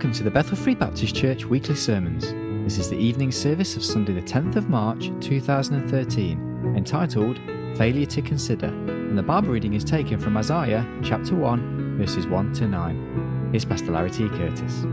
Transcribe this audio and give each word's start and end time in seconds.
Welcome 0.00 0.14
to 0.14 0.24
the 0.24 0.30
Bethel 0.30 0.56
Free 0.56 0.74
Baptist 0.74 1.14
Church 1.14 1.44
weekly 1.44 1.74
sermons. 1.74 2.32
This 2.64 2.78
is 2.78 2.88
the 2.88 2.96
evening 2.96 3.30
service 3.30 3.76
of 3.76 3.84
Sunday, 3.84 4.14
the 4.14 4.22
10th 4.22 4.56
of 4.56 4.70
March 4.70 5.10
2013, 5.20 6.72
entitled 6.74 7.38
Failure 7.76 8.06
to 8.06 8.22
Consider, 8.22 8.68
and 8.68 9.18
the 9.18 9.22
Bible 9.22 9.50
reading 9.50 9.74
is 9.74 9.84
taken 9.84 10.18
from 10.18 10.38
Isaiah 10.38 10.88
chapter 11.04 11.34
1, 11.34 11.98
verses 11.98 12.26
1 12.26 12.54
to 12.54 12.66
9. 12.66 13.48
Here's 13.52 13.66
Pastor 13.66 13.92
Larry 13.92 14.10
T. 14.10 14.26
Curtis. 14.30 14.84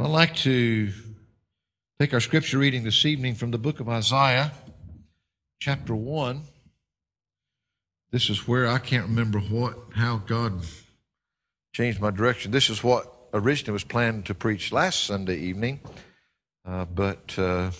I'd 0.00 0.10
like 0.10 0.34
to 0.36 0.90
take 2.00 2.14
our 2.14 2.20
scripture 2.20 2.56
reading 2.56 2.84
this 2.84 3.04
evening 3.04 3.34
from 3.34 3.50
the 3.50 3.58
book 3.58 3.80
of 3.80 3.88
Isaiah, 3.90 4.52
chapter 5.60 5.94
1. 5.94 6.40
This 8.12 8.30
is 8.30 8.46
where 8.46 8.68
I 8.68 8.78
can't 8.78 9.08
remember 9.08 9.40
what, 9.40 9.76
how 9.94 10.18
God 10.18 10.60
changed 11.72 12.00
my 12.00 12.10
direction. 12.10 12.52
This 12.52 12.70
is 12.70 12.84
what 12.84 13.12
originally 13.34 13.72
was 13.72 13.84
planned 13.84 14.26
to 14.26 14.34
preach 14.34 14.70
last 14.70 15.04
Sunday 15.04 15.36
evening, 15.38 15.80
uh, 16.64 16.84
but 16.84 17.34
uh, 17.36 17.42
I 17.42 17.72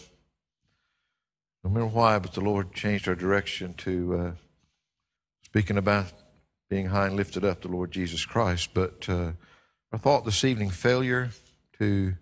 don't 1.62 1.72
remember 1.72 1.94
why, 1.94 2.18
but 2.18 2.32
the 2.32 2.40
Lord 2.40 2.74
changed 2.74 3.06
our 3.06 3.14
direction 3.14 3.74
to 3.74 4.14
uh, 4.18 4.32
speaking 5.44 5.78
about 5.78 6.12
being 6.68 6.86
high 6.86 7.06
and 7.06 7.14
lifted 7.14 7.44
up, 7.44 7.62
the 7.62 7.68
Lord 7.68 7.92
Jesus 7.92 8.26
Christ. 8.26 8.70
But 8.74 9.08
uh, 9.08 9.32
our 9.92 9.98
thought 9.98 10.24
this 10.24 10.42
evening, 10.42 10.70
failure 10.70 11.30
to 11.78 12.14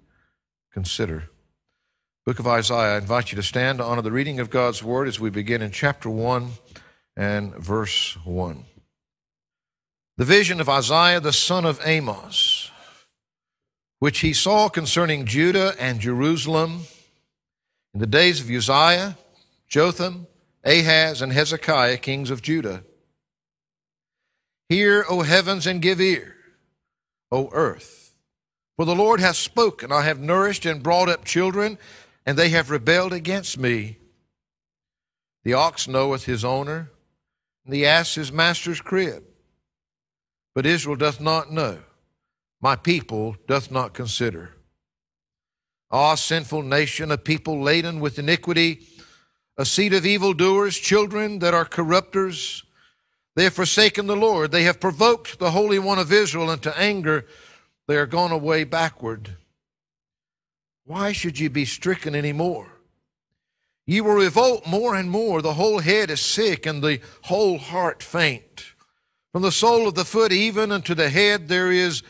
consider. 0.72 1.30
Book 2.26 2.38
of 2.38 2.46
Isaiah, 2.46 2.94
I 2.94 2.98
invite 2.98 3.32
you 3.32 3.36
to 3.36 3.42
stand 3.42 3.78
to 3.78 3.84
honor 3.84 4.02
the 4.02 4.12
reading 4.12 4.40
of 4.40 4.50
God's 4.50 4.82
Word 4.84 5.08
as 5.08 5.18
we 5.18 5.30
begin 5.30 5.62
in 5.62 5.70
chapter 5.70 6.10
1 6.10 6.50
and 7.16 7.54
verse 7.56 8.16
1. 8.24 8.64
The 10.16 10.24
vision 10.24 10.60
of 10.60 10.68
Isaiah 10.68 11.20
the 11.20 11.32
son 11.32 11.64
of 11.64 11.80
Amos, 11.84 12.70
which 13.98 14.20
he 14.20 14.32
saw 14.32 14.68
concerning 14.68 15.26
Judah 15.26 15.74
and 15.78 16.00
Jerusalem 16.00 16.82
in 17.92 18.00
the 18.00 18.06
days 18.06 18.40
of 18.40 18.50
Uzziah, 18.50 19.16
Jotham, 19.68 20.26
Ahaz, 20.64 21.20
and 21.20 21.32
Hezekiah, 21.32 21.98
kings 21.98 22.30
of 22.30 22.42
Judah. 22.42 22.84
Hear, 24.68 25.04
O 25.08 25.22
heavens, 25.22 25.66
and 25.66 25.82
give 25.82 26.00
ear, 26.00 26.36
O 27.30 27.50
earth. 27.52 28.14
For 28.76 28.84
the 28.84 28.94
Lord 28.94 29.20
hath 29.20 29.36
spoken, 29.36 29.92
I 29.92 30.02
have 30.02 30.20
nourished 30.20 30.66
and 30.66 30.82
brought 30.82 31.08
up 31.08 31.24
children, 31.24 31.78
and 32.26 32.36
they 32.36 32.48
have 32.48 32.70
rebelled 32.70 33.12
against 33.12 33.58
me. 33.58 33.98
The 35.44 35.54
ox 35.54 35.86
knoweth 35.86 36.24
his 36.24 36.44
owner, 36.44 36.90
the 37.72 37.86
ass 37.86 38.14
his 38.14 38.32
master's 38.32 38.80
crib. 38.80 39.24
But 40.54 40.66
Israel 40.66 40.96
doth 40.96 41.20
not 41.20 41.52
know, 41.52 41.78
my 42.60 42.76
people 42.76 43.36
doth 43.46 43.70
not 43.70 43.94
consider. 43.94 44.54
Ah, 45.90 46.14
sinful 46.14 46.62
nation, 46.62 47.10
a 47.10 47.18
people 47.18 47.62
laden 47.62 48.00
with 48.00 48.18
iniquity, 48.18 48.86
a 49.56 49.64
seed 49.64 49.94
of 49.94 50.04
evildoers, 50.04 50.76
children 50.76 51.38
that 51.38 51.54
are 51.54 51.64
corrupters. 51.64 52.64
They 53.36 53.44
have 53.44 53.54
forsaken 53.54 54.06
the 54.06 54.16
Lord. 54.16 54.50
They 54.50 54.64
have 54.64 54.80
provoked 54.80 55.38
the 55.38 55.50
Holy 55.50 55.78
One 55.78 55.98
of 55.98 56.12
Israel 56.12 56.50
into 56.50 56.76
anger. 56.78 57.26
They 57.86 57.96
are 57.96 58.06
gone 58.06 58.32
away 58.32 58.64
backward. 58.64 59.36
Why 60.84 61.12
should 61.12 61.38
ye 61.38 61.48
be 61.48 61.64
stricken 61.64 62.14
any 62.14 62.32
more? 62.32 62.73
Ye 63.86 64.00
will 64.00 64.14
revolt 64.14 64.66
more 64.66 64.94
and 64.94 65.10
more. 65.10 65.42
The 65.42 65.54
whole 65.54 65.80
head 65.80 66.10
is 66.10 66.20
sick 66.20 66.64
and 66.66 66.82
the 66.82 67.00
whole 67.22 67.58
heart 67.58 68.02
faint. 68.02 68.74
From 69.32 69.42
the 69.42 69.52
sole 69.52 69.88
of 69.88 69.94
the 69.94 70.04
foot 70.04 70.32
even 70.32 70.72
unto 70.72 70.94
the 70.94 71.10
head 71.10 71.48
there 71.48 71.70
is 71.70 72.02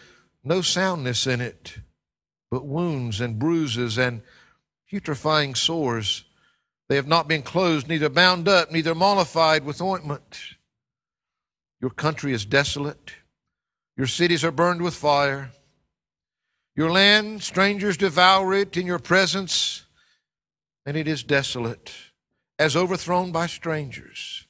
no 0.45 0.61
soundness 0.61 1.27
in 1.27 1.41
it, 1.41 1.79
but 2.51 2.67
wounds 2.67 3.21
and 3.21 3.39
bruises 3.39 3.99
and 3.99 4.23
putrefying 4.87 5.55
sores. 5.55 6.25
They 6.89 6.97
have 6.97 7.09
not 7.09 7.27
been 7.27 7.43
closed, 7.43 7.89
neither 7.89 8.11
bound 8.11 8.47
up, 8.47 8.71
neither 8.71 8.95
mollified 8.95 9.65
with 9.65 9.81
ointment. 9.81 10.39
Your 11.81 11.91
country 11.91 12.33
is 12.33 12.45
desolate. 12.45 13.15
Your 13.97 14.07
cities 14.07 14.45
are 14.45 14.53
burned 14.53 14.83
with 14.83 14.95
fire. 14.95 15.53
Your 16.77 16.91
land, 16.91 17.43
strangers 17.43 17.97
devour 17.97 18.53
it 18.53 18.77
in 18.77 18.87
your 18.87 18.99
presence 18.99 19.84
and 20.87 20.97
it 20.97 21.09
is 21.09 21.23
desolate, 21.23 21.93
as 22.59 22.77
overthrown 22.77 23.33
by 23.33 23.47
strangers. 23.47 24.47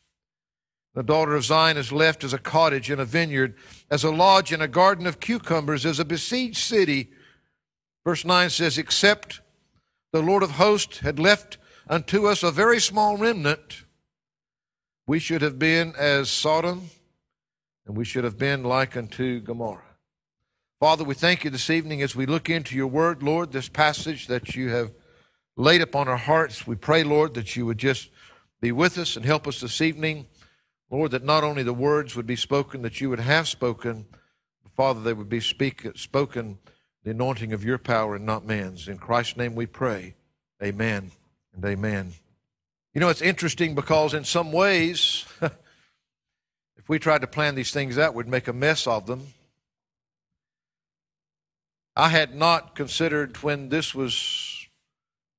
The 0.94 1.02
daughter 1.02 1.34
of 1.34 1.44
Zion 1.44 1.76
is 1.76 1.92
left 1.92 2.22
as 2.22 2.32
a 2.32 2.38
cottage 2.38 2.90
in 2.90 3.00
a 3.00 3.04
vineyard, 3.04 3.56
as 3.90 4.04
a 4.04 4.10
lodge 4.10 4.52
in 4.52 4.60
a 4.60 4.68
garden 4.68 5.06
of 5.06 5.20
cucumbers, 5.20 5.84
as 5.84 5.98
a 5.98 6.04
besieged 6.04 6.58
city. 6.58 7.10
Verse 8.04 8.24
9 8.24 8.50
says, 8.50 8.78
Except 8.78 9.40
the 10.12 10.22
Lord 10.22 10.44
of 10.44 10.52
hosts 10.52 11.00
had 11.00 11.18
left 11.18 11.58
unto 11.88 12.26
us 12.26 12.42
a 12.42 12.52
very 12.52 12.80
small 12.80 13.16
remnant, 13.16 13.84
we 15.06 15.18
should 15.18 15.42
have 15.42 15.58
been 15.58 15.94
as 15.98 16.30
Sodom, 16.30 16.90
and 17.86 17.96
we 17.96 18.04
should 18.04 18.24
have 18.24 18.38
been 18.38 18.62
like 18.62 18.96
unto 18.96 19.40
Gomorrah. 19.40 19.82
Father, 20.80 21.04
we 21.04 21.14
thank 21.14 21.44
you 21.44 21.50
this 21.50 21.70
evening 21.70 22.02
as 22.02 22.14
we 22.14 22.26
look 22.26 22.48
into 22.48 22.76
your 22.76 22.86
word, 22.86 23.22
Lord, 23.22 23.52
this 23.52 23.68
passage 23.68 24.28
that 24.28 24.54
you 24.54 24.70
have 24.70 24.92
laid 25.56 25.80
upon 25.80 26.08
our 26.08 26.16
hearts. 26.16 26.66
We 26.66 26.76
pray, 26.76 27.04
Lord, 27.04 27.34
that 27.34 27.56
you 27.56 27.66
would 27.66 27.78
just 27.78 28.10
be 28.60 28.72
with 28.72 28.98
us 28.98 29.16
and 29.16 29.24
help 29.24 29.46
us 29.46 29.60
this 29.60 29.80
evening. 29.80 30.26
Lord, 30.90 31.10
that 31.12 31.24
not 31.24 31.44
only 31.44 31.62
the 31.62 31.74
words 31.74 32.14
would 32.16 32.26
be 32.26 32.36
spoken 32.36 32.82
that 32.82 33.00
you 33.00 33.10
would 33.10 33.20
have 33.20 33.48
spoken, 33.48 34.06
Father, 34.76 35.00
they 35.00 35.12
would 35.12 35.28
be 35.28 35.40
speak, 35.40 35.86
spoken 35.94 36.58
the 37.04 37.10
anointing 37.10 37.52
of 37.52 37.64
your 37.64 37.78
power 37.78 38.16
and 38.16 38.26
not 38.26 38.44
man's. 38.44 38.88
In 38.88 38.98
Christ's 38.98 39.36
name 39.36 39.54
we 39.54 39.66
pray. 39.66 40.14
Amen 40.62 41.12
and 41.54 41.64
amen. 41.64 42.12
You 42.92 43.00
know, 43.00 43.08
it's 43.08 43.22
interesting 43.22 43.74
because 43.74 44.14
in 44.14 44.24
some 44.24 44.50
ways, 44.52 45.24
if 45.42 46.88
we 46.88 46.98
tried 46.98 47.20
to 47.20 47.26
plan 47.26 47.54
these 47.54 47.72
things 47.72 47.98
out, 47.98 48.14
we'd 48.14 48.28
make 48.28 48.48
a 48.48 48.52
mess 48.52 48.86
of 48.86 49.06
them. 49.06 49.28
I 51.96 52.08
had 52.08 52.34
not 52.34 52.74
considered 52.74 53.36
when 53.42 53.68
this 53.68 53.94
was 53.94 54.53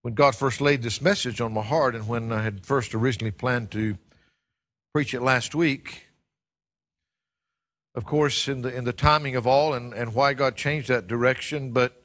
when 0.05 0.13
God 0.13 0.35
first 0.35 0.61
laid 0.61 0.83
this 0.83 1.01
message 1.01 1.41
on 1.41 1.51
my 1.51 1.63
heart 1.63 1.95
and 1.95 2.07
when 2.07 2.31
I 2.31 2.43
had 2.43 2.63
first 2.63 2.93
originally 2.93 3.31
planned 3.31 3.71
to 3.71 3.97
preach 4.93 5.15
it 5.15 5.21
last 5.23 5.55
week, 5.55 6.05
of 7.95 8.05
course, 8.05 8.47
in 8.47 8.61
the, 8.61 8.71
in 8.71 8.83
the 8.83 8.93
timing 8.93 9.35
of 9.35 9.47
all 9.47 9.73
and, 9.73 9.95
and 9.95 10.13
why 10.13 10.35
God 10.35 10.55
changed 10.55 10.89
that 10.89 11.07
direction, 11.07 11.71
but 11.71 12.03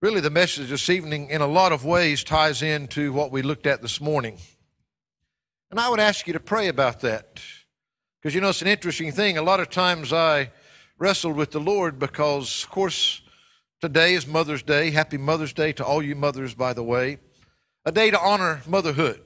really 0.00 0.20
the 0.20 0.30
message 0.30 0.68
this 0.68 0.88
evening, 0.88 1.30
in 1.30 1.40
a 1.40 1.48
lot 1.48 1.72
of 1.72 1.84
ways, 1.84 2.22
ties 2.22 2.62
into 2.62 3.12
what 3.12 3.32
we 3.32 3.42
looked 3.42 3.66
at 3.66 3.82
this 3.82 4.00
morning. 4.00 4.38
And 5.72 5.80
I 5.80 5.88
would 5.88 5.98
ask 5.98 6.28
you 6.28 6.32
to 6.32 6.38
pray 6.38 6.68
about 6.68 7.00
that. 7.00 7.42
Because, 8.20 8.36
you 8.36 8.40
know, 8.40 8.50
it's 8.50 8.62
an 8.62 8.68
interesting 8.68 9.10
thing. 9.10 9.36
A 9.36 9.42
lot 9.42 9.58
of 9.58 9.68
times 9.68 10.12
I 10.12 10.52
wrestled 10.96 11.34
with 11.34 11.50
the 11.50 11.58
Lord 11.58 11.98
because, 11.98 12.62
of 12.62 12.70
course, 12.70 13.20
Today 13.82 14.14
is 14.14 14.28
Mother's 14.28 14.62
Day. 14.62 14.92
Happy 14.92 15.18
Mother's 15.18 15.52
Day 15.52 15.72
to 15.72 15.84
all 15.84 16.04
you 16.04 16.14
mothers, 16.14 16.54
by 16.54 16.72
the 16.72 16.84
way. 16.84 17.18
A 17.84 17.90
day 17.90 18.12
to 18.12 18.20
honor 18.20 18.62
motherhood. 18.64 19.20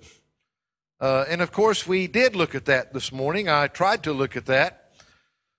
Uh, 0.99 1.27
and 1.29 1.43
of 1.43 1.53
course, 1.53 1.87
we 1.87 2.07
did 2.07 2.35
look 2.35 2.55
at 2.55 2.65
that 2.65 2.95
this 2.95 3.13
morning. 3.13 3.51
I 3.51 3.67
tried 3.67 4.03
to 4.05 4.15
look 4.15 4.35
at 4.35 4.47
that. 4.47 4.93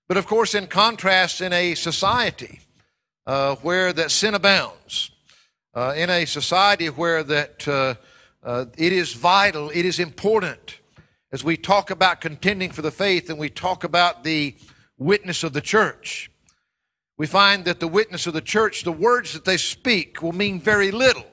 But 0.08 0.16
of 0.16 0.26
course, 0.26 0.52
in 0.52 0.66
contrast, 0.66 1.40
in 1.40 1.52
a 1.52 1.76
society 1.76 2.58
uh, 3.24 3.54
where 3.62 3.92
that 3.92 4.10
sin 4.10 4.34
abounds, 4.34 5.12
uh, 5.74 5.94
in 5.96 6.10
a 6.10 6.24
society 6.24 6.88
where 6.88 7.22
that 7.22 7.68
uh, 7.68 7.94
uh, 8.42 8.64
it 8.76 8.92
is 8.92 9.12
vital, 9.12 9.70
it 9.70 9.84
is 9.84 10.00
important, 10.00 10.80
as 11.30 11.44
we 11.44 11.56
talk 11.56 11.92
about 11.92 12.20
contending 12.20 12.72
for 12.72 12.82
the 12.82 12.90
faith 12.90 13.30
and 13.30 13.38
we 13.38 13.48
talk 13.48 13.84
about 13.84 14.24
the 14.24 14.56
witness 14.98 15.44
of 15.44 15.52
the 15.52 15.60
church 15.60 16.32
we 17.18 17.26
find 17.26 17.64
that 17.64 17.80
the 17.80 17.88
witness 17.88 18.28
of 18.28 18.32
the 18.32 18.40
church, 18.40 18.84
the 18.84 18.92
words 18.92 19.32
that 19.32 19.44
they 19.44 19.56
speak, 19.56 20.22
will 20.22 20.32
mean 20.32 20.60
very 20.60 20.92
little 20.92 21.26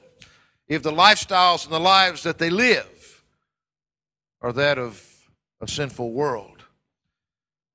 if 0.66 0.82
the 0.82 0.90
lifestyles 0.90 1.64
and 1.64 1.72
the 1.72 1.80
lives 1.80 2.24
that 2.24 2.38
they 2.38 2.50
live 2.50 3.22
are 4.40 4.52
that 4.52 4.78
of 4.78 5.00
a 5.60 5.68
sinful 5.68 6.12
world. 6.12 6.64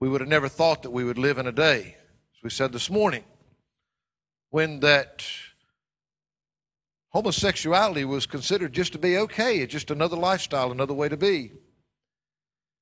We 0.01 0.09
would 0.09 0.19
have 0.19 0.29
never 0.29 0.49
thought 0.49 0.83
that 0.83 0.91
we 0.91 1.05
would 1.05 1.17
live 1.17 1.37
in 1.37 1.47
a 1.47 1.53
day, 1.53 1.95
as 2.35 2.43
we 2.43 2.49
said 2.49 2.73
this 2.73 2.89
morning, 2.89 3.23
when 4.49 4.81
that 4.81 5.23
homosexuality 7.09 8.03
was 8.03 8.25
considered 8.25 8.73
just 8.73 8.91
to 8.91 8.99
be 8.99 9.17
okay, 9.17 9.65
just 9.65 9.89
another 9.89 10.17
lifestyle, 10.17 10.71
another 10.71 10.93
way 10.93 11.07
to 11.07 11.17
be. 11.17 11.51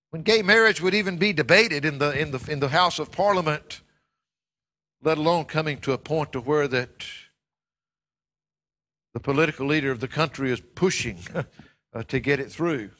When 0.10 0.24
gay 0.24 0.42
marriage 0.42 0.82
would 0.82 0.96
even 0.96 1.18
be 1.18 1.34
debated 1.34 1.86
in 1.86 2.00
the, 2.00 2.20
in 2.20 2.32
the, 2.32 2.44
in 2.50 2.60
the 2.60 2.70
House 2.70 2.98
of 2.98 3.12
Parliament 3.12 3.82
let 5.01 5.18
alone 5.18 5.46
coming 5.46 5.78
to 5.80 5.94
a 5.94 5.98
point 5.98 6.34
to 6.34 6.42
where 6.42 6.68
that 6.68 7.06
the 9.13 9.19
political 9.19 9.66
leader 9.66 9.92
of 9.92 10.00
the 10.00 10.07
country 10.07 10.51
is 10.51 10.62
pushing 10.75 11.19
uh, 11.94 12.04
to 12.04 12.19
get 12.19 12.40
it 12.40 12.51
through. 12.51 12.92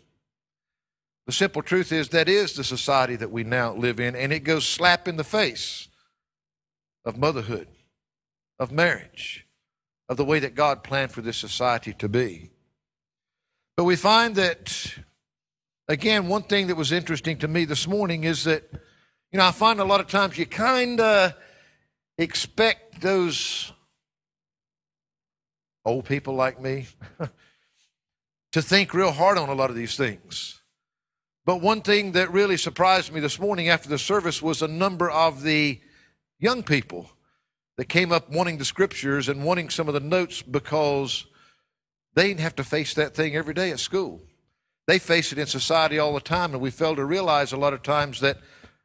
The 1.28 1.34
simple 1.34 1.62
truth 1.62 1.92
is 1.92 2.10
that 2.10 2.28
is 2.28 2.54
the 2.54 2.64
society 2.64 3.16
that 3.18 3.32
we 3.32 3.44
now 3.44 3.74
live 3.74 4.00
in, 4.00 4.16
and 4.16 4.34
it 4.34 4.40
goes 4.40 4.68
slap 4.68 5.08
in 5.08 5.18
the 5.18 5.24
face 5.24 5.88
of 7.06 7.18
motherhood, 7.18 7.68
of 8.58 8.72
marriage, 8.72 9.46
of 10.08 10.18
the 10.18 10.26
way 10.26 10.40
that 10.40 10.56
God 10.56 10.84
planned 10.84 11.12
for 11.12 11.22
this 11.22 11.38
society 11.38 11.94
to 11.94 12.10
be. 12.10 12.50
But 13.78 13.84
we 13.84 13.96
find 13.96 14.36
that, 14.36 14.96
again, 15.88 16.28
one 16.28 16.44
thing 16.44 16.68
that 16.68 16.76
was 16.76 16.92
interesting 16.92 17.38
to 17.38 17.48
me 17.48 17.66
this 17.66 17.88
morning 17.88 18.24
is 18.24 18.44
that, 18.46 18.64
you 19.32 19.38
know, 19.38 19.46
I 19.46 19.52
find 19.52 19.80
a 19.80 19.86
lot 19.86 20.00
of 20.00 20.08
times 20.08 20.38
you 20.38 20.48
kind 20.48 21.00
of 21.00 21.34
expect 22.20 23.02
those 23.02 23.72
old 25.86 26.06
people 26.06 26.36
like 26.36 26.62
me 26.62 26.86
to 28.52 28.62
think 28.62 28.94
real 28.94 29.12
hard 29.12 29.38
on 29.38 29.50
a 29.50 29.54
lot 29.54 29.70
of 29.70 29.76
these 29.76 29.96
things. 29.96 30.62
But 31.46 31.62
one 31.62 31.82
thing 31.82 32.12
that 32.12 32.32
really 32.32 32.58
surprised 32.58 33.12
me 33.12 33.22
this 33.22 33.40
morning 33.40 33.70
after 33.70 33.90
the 33.90 33.98
service 33.98 34.42
was 34.42 34.62
a 34.62 34.68
number 34.68 35.10
of 35.10 35.42
the 35.42 35.80
young 36.38 36.62
people 36.62 37.10
that 37.78 37.86
came 37.86 38.12
up 38.12 38.30
wanting 38.30 38.58
the 38.58 38.66
scriptures 38.66 39.30
and 39.30 39.44
wanting 39.44 39.70
some 39.70 39.88
of 39.88 39.94
the 39.94 40.00
notes 40.00 40.42
because 40.42 41.26
they 42.14 42.28
didn't 42.28 42.42
have 42.42 42.56
to 42.58 42.64
face 42.64 42.94
that 42.96 43.16
thing 43.16 43.36
every 43.36 43.54
day 43.54 43.72
at 43.72 43.80
school. 43.80 44.22
They 44.86 45.00
face 45.00 45.32
it 45.32 45.38
in 45.38 45.48
society 45.48 45.98
all 45.98 46.14
the 46.14 46.20
time, 46.20 46.52
and 46.54 46.62
we 46.62 46.72
fail 46.72 46.96
to 46.96 47.06
realize 47.06 47.54
a 47.54 47.58
lot 47.58 47.74
of 47.74 47.82
times 47.82 48.20
that, 48.20 48.40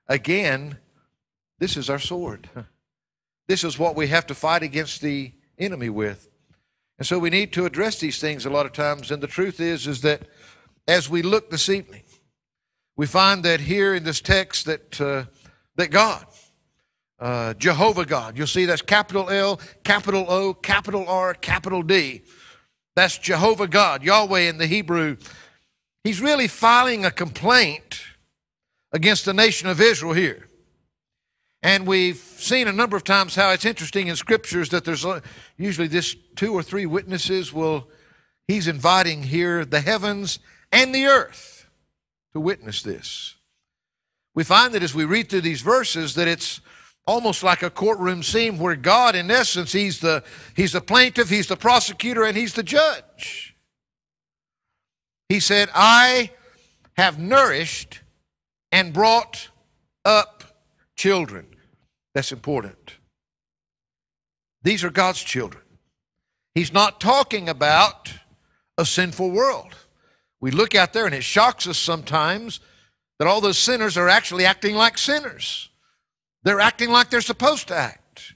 again, 0.07 0.79
this 1.59 1.77
is 1.77 1.91
our 1.91 1.99
sword. 1.99 2.49
This 3.47 3.65
is 3.65 3.79
what 3.79 3.97
we 3.97 4.09
have 4.09 4.27
to 4.27 4.35
fight 4.35 4.63
against 4.63 5.01
the 5.01 5.33
enemy 5.59 5.89
with. 5.89 6.29
And 6.99 7.07
so 7.07 7.19
we 7.19 7.31
need 7.31 7.53
to 7.55 7.67
address 7.67 7.99
these 7.99 8.19
things 8.21 8.47
a 8.47 8.51
lot 8.51 8.67
of 8.67 8.73
times. 8.73 9.11
And 9.11 9.23
the 9.23 9.27
truth 9.27 9.61
is, 9.61 9.87
is 9.87 10.01
that 10.03 10.23
as 10.87 11.11
we 11.11 11.23
look 11.23 11.51
this 11.51 11.69
evening, 11.69 12.03
we 12.97 13.07
find 13.07 13.45
that 13.45 13.61
here 13.61 13.95
in 13.95 14.05
this 14.05 14.21
text 14.21 14.67
that 14.67 15.01
uh, 15.01 15.25
that 15.77 15.91
God 15.91 16.27
uh, 17.19 17.55
Jehovah 17.55 18.05
God. 18.05 18.37
You'll 18.37 18.47
see 18.47 18.67
that's 18.67 18.83
capital 18.83 19.31
L, 19.31 19.61
capital 19.83 20.27
O, 20.29 20.55
capital 20.55 21.09
R, 21.09 21.35
capital 21.35 21.83
D. 21.83 22.23
That's 22.97 23.19
Jehovah 23.19 23.67
God, 23.67 24.03
Yahweh 24.03 24.41
in 24.41 24.59
the 24.59 24.67
Hebrew. 24.67 25.17
He's 26.05 26.21
really 26.21 26.49
filing 26.49 27.05
a 27.05 27.11
complaint 27.11 28.03
against 28.93 29.25
the 29.25 29.35
nation 29.35 29.69
of 29.69 29.81
Israel 29.81 30.13
here. 30.13 30.49
And 31.65 31.87
we've 31.87 32.19
seen 32.19 32.69
a 32.69 32.73
number 32.73 32.95
of 32.95 33.05
times 33.05 33.35
how 33.35 33.51
it's 33.51 33.65
interesting 33.65 34.09
in 34.09 34.17
scriptures 34.17 34.69
that 34.69 34.85
there's 34.85 35.07
usually 35.57 35.89
this 35.89 36.15
two 36.37 36.53
or 36.53 36.63
three 36.63 36.85
witnesses 36.85 37.55
will, 37.55 37.89
he's 38.47 38.69
inviting 38.69 39.23
here 39.23 39.65
the 39.65 39.81
heavens 39.81 40.41
and 40.71 40.95
the 40.95 41.07
earth 41.07 41.67
to 42.35 42.41
witness 42.41 42.83
this. 42.83 43.37
We 44.35 44.45
find 44.45 44.75
that 44.75 44.83
as 44.83 44.95
we 44.95 45.07
read 45.07 45.31
through 45.31 45.41
these 45.41 45.63
verses 45.63 46.15
that 46.17 46.29
it's 46.29 46.61
almost 47.07 47.43
like 47.43 47.63
a 47.63 47.71
courtroom 47.71 48.23
scene 48.23 48.59
where 48.59 48.77
God, 48.77 49.15
in 49.15 49.31
essence, 49.31 49.73
he's 49.73 50.01
the, 50.01 50.23
he's 50.55 50.73
the 50.73 50.83
plaintiff, 50.83 51.31
he's 51.31 51.47
the 51.47 51.57
prosecutor, 51.57 52.25
and 52.25 52.37
he's 52.37 52.53
the 52.53 52.63
judge. 52.63 53.57
He 55.31 55.41
said, 55.41 55.71
I 55.75 56.31
have 56.99 57.19
nourished 57.19 58.01
and 58.71 58.93
brought 58.93 59.49
up 60.05 60.45
children. 60.95 61.47
That's 62.15 62.33
important. 62.33 62.99
These 64.63 64.85
are 64.85 64.91
God's 64.91 65.23
children. 65.23 65.63
He's 66.55 66.73
not 66.73 67.01
talking 67.01 67.49
about 67.49 68.13
a 68.79 68.87
sinful 68.87 69.31
world. 69.31 69.75
We 70.41 70.51
look 70.51 70.75
out 70.75 70.93
there 70.93 71.07
and 71.07 71.15
it 71.15 71.25
shocks 71.25 71.67
us 71.67 71.79
sometimes 71.79 72.61
that 73.19 73.27
all 73.27 73.41
those 73.41 73.59
sinners 73.59 73.97
are 73.97 74.09
actually 74.09 74.45
acting 74.45 74.75
like 74.75 74.99
sinners. 74.99 75.71
They're 76.43 76.61
acting 76.61 76.91
like 76.91 77.11
they're 77.11 77.21
supposed 77.21 77.69
to 77.69 77.77
act. 77.77 78.35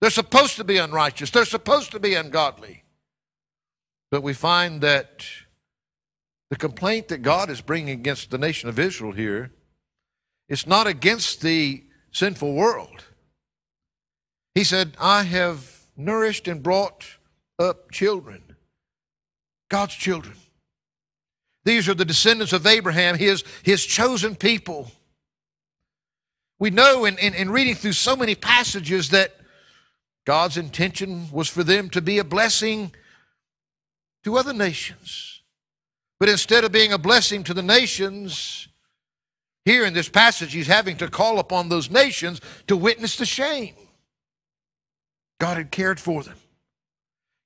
They're 0.00 0.10
supposed 0.10 0.56
to 0.56 0.64
be 0.64 0.76
unrighteous. 0.76 1.30
They're 1.30 1.44
supposed 1.44 1.90
to 1.92 2.00
be 2.00 2.14
ungodly. 2.14 2.84
But 4.10 4.22
we 4.22 4.34
find 4.34 4.82
that 4.82 5.26
the 6.50 6.56
complaint 6.56 7.08
that 7.08 7.22
God 7.22 7.50
is 7.50 7.60
bringing 7.60 7.98
against 7.98 8.30
the 8.30 8.38
nation 8.38 8.68
of 8.68 8.78
Israel 8.78 9.12
here 9.12 9.52
is 10.48 10.66
not 10.66 10.86
against 10.86 11.40
the 11.40 11.84
sinful 12.12 12.54
world. 12.54 13.05
He 14.56 14.64
said, 14.64 14.96
I 14.98 15.24
have 15.24 15.82
nourished 15.98 16.48
and 16.48 16.62
brought 16.62 17.04
up 17.58 17.90
children, 17.90 18.56
God's 19.68 19.94
children. 19.94 20.34
These 21.66 21.90
are 21.90 21.94
the 21.94 22.06
descendants 22.06 22.54
of 22.54 22.66
Abraham, 22.66 23.18
his, 23.18 23.44
his 23.62 23.84
chosen 23.84 24.34
people. 24.34 24.90
We 26.58 26.70
know 26.70 27.04
in, 27.04 27.18
in, 27.18 27.34
in 27.34 27.50
reading 27.50 27.74
through 27.74 27.92
so 27.92 28.16
many 28.16 28.34
passages 28.34 29.10
that 29.10 29.34
God's 30.24 30.56
intention 30.56 31.30
was 31.30 31.48
for 31.48 31.62
them 31.62 31.90
to 31.90 32.00
be 32.00 32.18
a 32.18 32.24
blessing 32.24 32.94
to 34.24 34.38
other 34.38 34.54
nations. 34.54 35.42
But 36.18 36.30
instead 36.30 36.64
of 36.64 36.72
being 36.72 36.94
a 36.94 36.98
blessing 36.98 37.44
to 37.44 37.52
the 37.52 37.62
nations, 37.62 38.68
here 39.66 39.84
in 39.84 39.92
this 39.92 40.08
passage, 40.08 40.54
he's 40.54 40.66
having 40.66 40.96
to 40.96 41.08
call 41.08 41.40
upon 41.40 41.68
those 41.68 41.90
nations 41.90 42.40
to 42.68 42.76
witness 42.78 43.16
the 43.16 43.26
shame. 43.26 43.74
God 45.38 45.56
had 45.56 45.70
cared 45.70 46.00
for 46.00 46.22
them, 46.22 46.36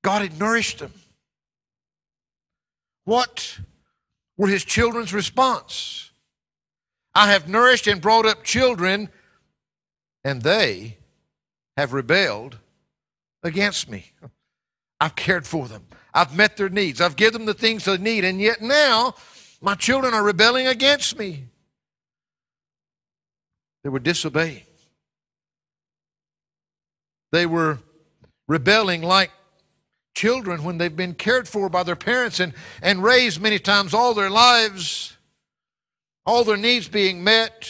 God 0.03 0.23
had 0.23 0.39
nourished 0.39 0.79
them. 0.79 0.93
What 3.05 3.59
were 4.37 4.49
his 4.49 4.65
children's 4.65 5.13
response? 5.13 6.11
I 7.15 7.33
have 7.33 7.49
nourished 7.49 7.87
and 7.87 8.01
brought 8.01 8.27
up 8.27 8.45
children, 8.45 9.09
and 10.23 10.43
they 10.43 10.99
have 11.77 11.93
rebelled 11.93 12.59
against 13.43 13.91
me. 13.91 14.13
I've 15.01 15.17
cared 15.17 15.47
for 15.47 15.67
them. 15.67 15.87
I've 16.15 16.37
met 16.37 16.57
their 16.57 16.69
needs. 16.69 17.01
I've 17.01 17.17
given 17.17 17.41
them 17.41 17.47
the 17.47 17.55
things 17.55 17.85
they 17.85 17.99
need, 17.99 18.25
and 18.25 18.41
yet 18.41 18.61
now 18.63 19.15
my 19.61 19.75
children 19.75 20.15
are 20.15 20.23
rebelling 20.23 20.67
against 20.67 21.19
me. 21.19 21.47
They 23.83 23.89
were 23.89 23.99
disobeying. 23.99 24.63
They 27.33 27.47
were 27.47 27.79
rebelling 28.49 29.03
like 29.03 29.31
children 30.15 30.65
when 30.65 30.79
they've 30.79 30.95
been 30.95 31.15
cared 31.15 31.49
for 31.49 31.69
by 31.69 31.83
their 31.83 31.97
parents 31.97 32.41
and, 32.41 32.53
and 32.83 33.03
raised 33.03 33.41
many 33.41 33.59
times 33.59 33.95
all 33.95 34.13
their 34.13 34.31
lives 34.31 35.17
all 36.27 36.45
their 36.45 36.57
needs 36.57 36.89
being 36.89 37.25
met. 37.25 37.69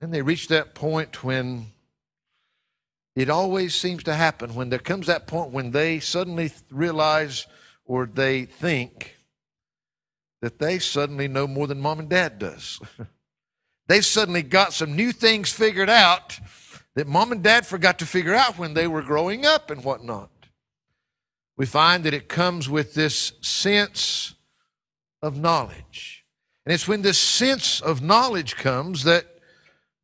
And 0.00 0.12
they 0.12 0.22
reach 0.22 0.48
that 0.48 0.74
point 0.74 1.24
when 1.24 1.66
it 3.14 3.30
always 3.30 3.74
seems 3.74 4.02
to 4.04 4.14
happen 4.14 4.54
when 4.54 4.70
there 4.70 4.78
comes 4.78 5.06
that 5.06 5.26
point 5.26 5.50
when 5.50 5.70
they 5.70 6.00
suddenly 6.00 6.52
realize 6.70 7.46
or 7.84 8.06
they 8.06 8.44
think 8.44 9.16
that 10.42 10.58
they 10.58 10.78
suddenly 10.78 11.28
know 11.28 11.46
more 11.46 11.66
than 11.66 11.80
mom 11.80 11.98
and 11.98 12.08
dad 12.08 12.38
does. 12.38 12.80
they 13.88 14.00
suddenly 14.00 14.42
got 14.42 14.72
some 14.72 14.94
new 14.94 15.12
things 15.12 15.50
figured 15.50 15.90
out 15.90 16.38
that 16.96 17.06
mom 17.06 17.30
and 17.30 17.42
dad 17.42 17.66
forgot 17.66 17.98
to 18.00 18.06
figure 18.06 18.34
out 18.34 18.58
when 18.58 18.74
they 18.74 18.88
were 18.88 19.02
growing 19.02 19.46
up 19.46 19.70
and 19.70 19.84
whatnot. 19.84 20.30
We 21.56 21.66
find 21.66 22.04
that 22.04 22.14
it 22.14 22.28
comes 22.28 22.68
with 22.68 22.94
this 22.94 23.34
sense 23.42 24.34
of 25.22 25.38
knowledge. 25.38 26.24
And 26.64 26.74
it's 26.74 26.88
when 26.88 27.02
this 27.02 27.18
sense 27.18 27.80
of 27.80 28.02
knowledge 28.02 28.56
comes 28.56 29.04
that 29.04 29.26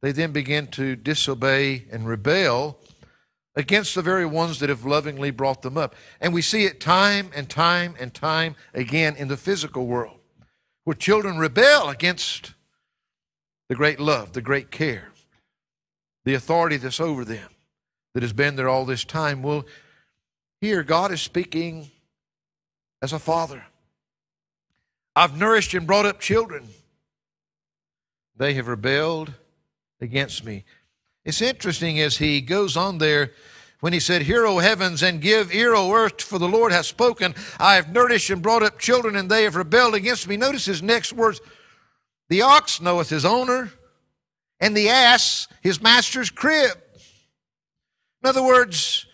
they 0.03 0.13
then 0.13 0.33
begin 0.33 0.67
to 0.69 0.95
disobey 0.95 1.87
and 1.91 2.07
rebel 2.07 2.79
against 3.57 3.95
the 3.95 4.03
very 4.03 4.27
ones 4.27 4.59
that 4.61 4.69
have 4.69 4.85
lovingly 4.85 5.31
brought 5.31 5.63
them 5.63 5.79
up. 5.79 5.95
And 6.21 6.35
we 6.35 6.43
see 6.43 6.65
it 6.65 6.81
time 6.81 7.31
and 7.35 7.49
time 7.49 7.95
and 7.99 8.13
time 8.13 8.55
again 8.75 9.17
in 9.17 9.29
the 9.29 9.37
physical 9.37 9.87
world, 9.87 10.19
where 10.85 10.95
children 10.95 11.39
rebel 11.39 11.89
against 11.89 12.53
the 13.69 13.75
great 13.75 14.01
love, 14.01 14.33
the 14.33 14.43
great 14.43 14.71
care, 14.71 15.12
the 16.25 16.35
authority 16.35 16.77
that's 16.77 17.01
over 17.01 17.25
them, 17.25 17.49
that 18.15 18.23
has 18.23 18.33
been 18.33 18.57
there 18.57 18.69
all 18.69 18.85
this 18.85 19.05
time. 19.05 19.43
Well, 19.43 19.65
here 20.61 20.83
God 20.83 21.11
is 21.13 21.21
speaking 21.21 21.91
as 23.01 23.13
a 23.13 23.19
father. 23.19 23.65
I've 25.15 25.37
nourished 25.37 25.75
and 25.75 25.87
brought 25.87 26.07
up 26.07 26.21
children. 26.21 26.69
They 28.37 28.55
have 28.55 28.69
rebelled 28.69 29.35
against 30.01 30.45
me. 30.45 30.65
It's 31.25 31.43
interesting 31.43 32.01
as 32.01 32.17
he 32.17 32.41
goes 32.41 32.77
on 32.77 32.99
there 32.99 33.33
when 33.81 33.93
he 33.93 34.01
said, 34.01 34.23
Hear, 34.23 34.47
O 34.47 34.59
heavens, 34.59 35.03
and 35.03 35.21
give 35.21 35.53
ear, 35.53 35.75
O 35.75 35.93
earth, 35.93 36.23
for 36.23 36.39
the 36.39 36.49
Lord 36.49 36.73
hath 36.73 36.87
spoken. 36.87 37.35
I 37.59 37.75
have 37.75 37.93
nourished 37.93 38.31
and 38.31 38.41
brought 38.41 38.63
up 38.63 38.79
children, 38.79 39.17
and 39.17 39.31
they 39.31 39.43
have 39.43 39.57
rebelled 39.57 39.95
against 39.95 40.29
me. 40.29 40.37
Notice 40.37 40.65
his 40.65 40.83
next 40.83 41.13
words 41.13 41.41
The 42.29 42.43
ox 42.43 42.81
knoweth 42.81 43.11
his 43.11 43.25
owner, 43.25 43.73
and 44.63 44.77
the 44.77 44.89
ass 44.89 45.49
his 45.61 45.83
master's 45.83 46.31
crib. 46.31 46.79
In 48.23 48.29
other 48.29 48.43
words, 48.43 49.07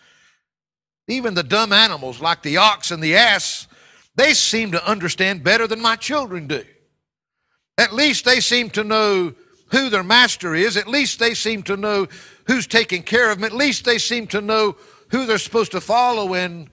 even 1.07 1.33
the 1.33 1.43
dumb 1.43 1.73
animals 1.73 2.21
like 2.21 2.43
the 2.43 2.57
ox 2.57 2.91
and 2.91 3.03
the 3.03 3.15
ass 3.15 3.67
they 4.15 4.33
seem 4.33 4.71
to 4.71 4.85
understand 4.85 5.43
better 5.43 5.65
than 5.65 5.81
my 5.81 5.95
children 5.95 6.47
do. 6.47 6.63
At 7.77 7.93
least 7.93 8.25
they 8.25 8.41
seem 8.41 8.69
to 8.71 8.83
know 8.83 9.33
who 9.71 9.89
their 9.89 10.03
master 10.03 10.53
is. 10.53 10.75
At 10.75 10.87
least 10.87 11.19
they 11.19 11.33
seem 11.33 11.63
to 11.63 11.77
know 11.77 12.07
who's 12.45 12.67
taking 12.67 13.01
care 13.01 13.31
of 13.31 13.37
them. 13.37 13.45
At 13.45 13.53
least 13.53 13.85
they 13.85 13.97
seem 13.97 14.27
to 14.27 14.41
know 14.41 14.75
who 15.11 15.25
they're 15.25 15.37
supposed 15.37 15.71
to 15.71 15.79
follow 15.79 16.33
and 16.33 16.69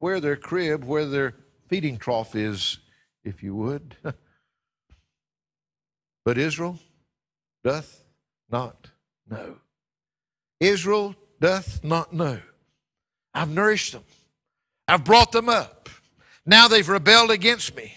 where 0.00 0.20
their 0.20 0.36
crib, 0.36 0.84
where 0.84 1.06
their 1.06 1.34
feeding 1.68 1.96
trough 1.96 2.36
is, 2.36 2.78
if 3.24 3.42
you 3.42 3.54
would. 3.54 3.96
but 6.24 6.36
Israel 6.36 6.78
doth 7.64 8.01
not 8.52 8.88
know. 9.28 9.56
Israel 10.60 11.16
doth 11.40 11.82
not 11.82 12.12
know. 12.12 12.38
I've 13.34 13.50
nourished 13.50 13.92
them. 13.92 14.04
I've 14.86 15.04
brought 15.04 15.32
them 15.32 15.48
up. 15.48 15.88
Now 16.44 16.68
they've 16.68 16.88
rebelled 16.88 17.30
against 17.30 17.74
me. 17.74 17.94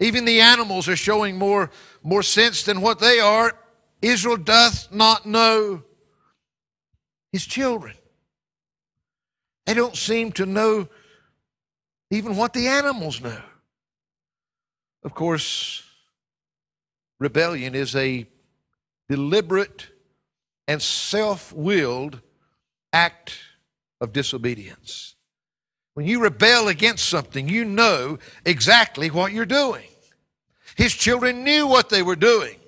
Even 0.00 0.24
the 0.24 0.40
animals 0.40 0.88
are 0.88 0.96
showing 0.96 1.36
more, 1.36 1.70
more 2.02 2.22
sense 2.22 2.62
than 2.62 2.80
what 2.80 2.98
they 2.98 3.18
are. 3.20 3.58
Israel 4.00 4.36
doth 4.36 4.92
not 4.92 5.26
know 5.26 5.82
his 7.32 7.44
children. 7.44 7.94
They 9.66 9.74
don't 9.74 9.96
seem 9.96 10.32
to 10.32 10.46
know 10.46 10.88
even 12.10 12.36
what 12.36 12.52
the 12.52 12.66
animals 12.68 13.20
know. 13.20 13.42
Of 15.04 15.14
course, 15.14 15.82
rebellion 17.18 17.74
is 17.74 17.96
a 17.96 18.26
deliberate 19.12 19.88
and 20.66 20.80
self 20.80 21.52
willed 21.52 22.22
act 22.94 23.38
of 24.00 24.10
disobedience. 24.10 25.16
When 25.92 26.06
you 26.06 26.22
rebel 26.22 26.68
against 26.68 27.10
something, 27.10 27.46
you 27.46 27.66
know 27.66 28.18
exactly 28.46 29.10
what 29.10 29.32
you're 29.32 29.44
doing. 29.44 29.86
His 30.78 30.94
children 30.94 31.44
knew 31.44 31.66
what 31.66 31.90
they 31.90 32.02
were 32.02 32.16
doing. 32.16 32.58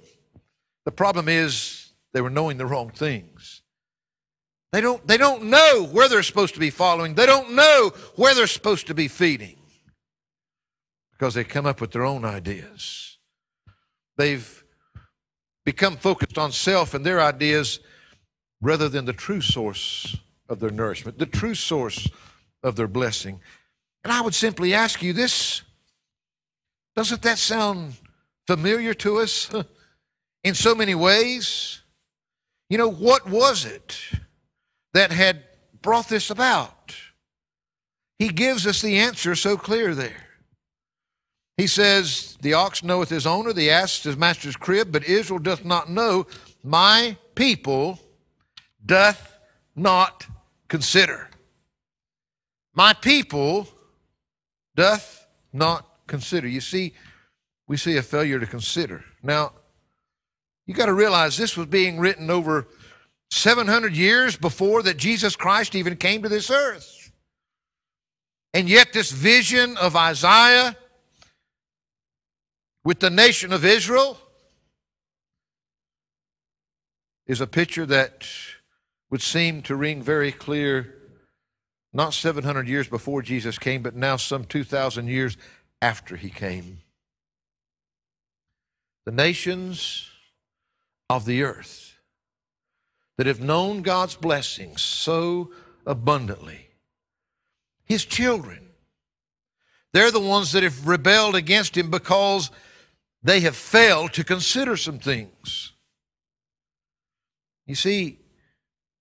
The 0.85 0.93
problem 0.93 1.31
is 1.31 1.93
they 2.13 2.21
were 2.21 2.29
knowing 2.29 2.59
the 2.59 2.67
wrong 2.67 2.91
things. 2.91 3.63
They 4.71 4.83
don't, 4.83 5.07
they 5.07 5.17
don't 5.17 5.45
know 5.45 5.89
where 5.91 6.11
they're 6.11 6.23
supposed 6.23 6.53
to 6.55 6.61
be 6.61 6.69
following. 6.69 7.15
They 7.15 7.25
don't 7.25 7.55
know 7.55 7.95
where 8.17 8.35
they're 8.35 8.47
supposed 8.47 8.89
to 8.89 8.95
be 8.95 9.09
feeding 9.09 9.57
because 11.13 11.33
they 11.33 11.45
come 11.45 11.65
up 11.65 11.81
with 11.81 11.93
their 11.93 12.05
own 12.05 12.27
ideas. 12.27 13.17
They've 14.19 14.64
become 15.65 15.97
focused 15.97 16.39
on 16.39 16.53
self 16.53 16.95
and 16.95 17.05
their 17.05 17.21
ideas 17.21 17.81
rather 18.61 18.89
than 18.89 19.05
the 19.05 19.13
true 19.13 19.41
source 19.41 20.17
of 20.49 20.61
their 20.61 20.71
nourishment, 20.71 21.19
the 21.19 21.27
true 21.27 21.55
source 21.55 22.09
of 22.63 22.77
their 22.77 22.89
blessing. 22.89 23.41
And 24.03 24.13
I 24.13 24.21
would 24.21 24.35
simply 24.35 24.75
ask 24.75 25.03
you 25.03 25.13
this 25.13 25.63
doesn't 26.95 27.23
that 27.23 27.39
sound 27.39 27.95
familiar 28.47 28.95
to 28.95 29.19
us 29.19 29.51
in 30.45 30.55
so 30.55 30.75
many 30.75 30.95
ways? 30.95 31.83
You 32.71 32.79
know, 32.79 32.91
what 32.91 33.29
was 33.29 33.65
it 33.65 33.99
that 34.93 35.11
had 35.11 35.43
brought 35.83 36.09
this 36.09 36.31
about? 36.31 36.95
He 38.19 38.29
gives 38.29 38.67
us 38.67 38.81
the 38.81 38.99
answer 38.99 39.35
so 39.35 39.57
clear 39.57 39.95
there. 39.95 40.24
He 41.57 41.67
says, 41.67 42.37
The 42.41 42.55
ox 42.55 42.83
knoweth 42.83 43.11
his 43.11 43.27
owner, 43.27 43.53
the 43.53 43.71
ass 43.71 44.03
his 44.03 44.17
master's 44.17 44.57
crib, 44.57 44.91
but 44.91 45.05
Israel 45.05 45.39
doth 45.39 45.65
not 45.65 45.89
know, 45.89 46.27
my 46.63 47.17
people 47.35 48.01
doth 48.85 49.39
not 49.77 50.27
consider. 50.69 51.29
My 52.75 52.93
people 52.93 53.69
doth 54.75 55.27
not 55.53 55.87
consider. 56.07 56.49
You 56.49 56.61
see, 56.61 56.95
we 57.69 57.77
see 57.77 57.97
a 57.97 58.03
failure 58.03 58.41
to 58.41 58.47
consider. 58.47 59.05
Now, 59.23 59.53
you 60.67 60.75
got 60.75 60.87
to 60.87 60.95
realize 60.95 61.37
this 61.37 61.57
was 61.57 61.67
being 61.67 61.99
written 61.99 62.31
over 62.31 62.67
700 63.31 63.97
years 63.97 64.37
before 64.37 64.83
that 64.83 64.97
Jesus 64.97 65.37
Christ 65.37 65.75
even 65.75 65.97
came 65.97 66.23
to 66.23 66.29
this 66.29 66.51
earth. 66.51 67.13
And 68.53 68.69
yet, 68.69 68.93
this 68.93 69.11
vision 69.11 69.77
of 69.77 69.97
Isaiah 69.97 70.77
with 72.85 73.01
the 73.01 73.11
nation 73.11 73.53
of 73.53 73.65
Israel 73.65 74.19
is 77.27 77.41
a 77.41 77.47
picture 77.47 77.87
that 77.87 78.27
would 79.11 79.23
seem 79.23 79.63
to 79.63 79.75
ring 79.75 80.03
very 80.03 80.31
clear 80.31 80.95
not 81.93 82.13
700 82.13 82.69
years 82.69 82.89
before 82.89 83.23
Jesus 83.23 83.59
came, 83.59 83.83
but 83.83 83.95
now 83.95 84.17
some 84.17 84.45
2,000 84.45 85.07
years 85.07 85.37
after 85.81 86.17
he 86.17 86.29
came. 86.29 86.81
The 89.07 89.13
nations 89.13 90.11
of 91.09 91.25
the 91.25 91.45
earth 91.45 91.97
that 93.17 93.29
have 93.29 93.41
known 93.41 93.83
God's 93.83 94.17
blessings 94.17 94.83
so 94.83 95.53
abundantly, 95.87 96.71
his 97.85 98.05
children, 98.05 98.71
they're 99.93 100.11
the 100.11 100.19
ones 100.19 100.51
that 100.53 100.65
have 100.65 100.89
rebelled 100.89 101.37
against 101.37 101.77
him 101.77 101.91
because 101.91 102.51
they 103.25 103.41
have 103.41 103.57
failed 103.57 104.13
to 104.13 104.23
consider 104.23 104.77
some 104.77 104.99
things. 104.99 105.73
You 107.67 107.75
see, 107.75 108.21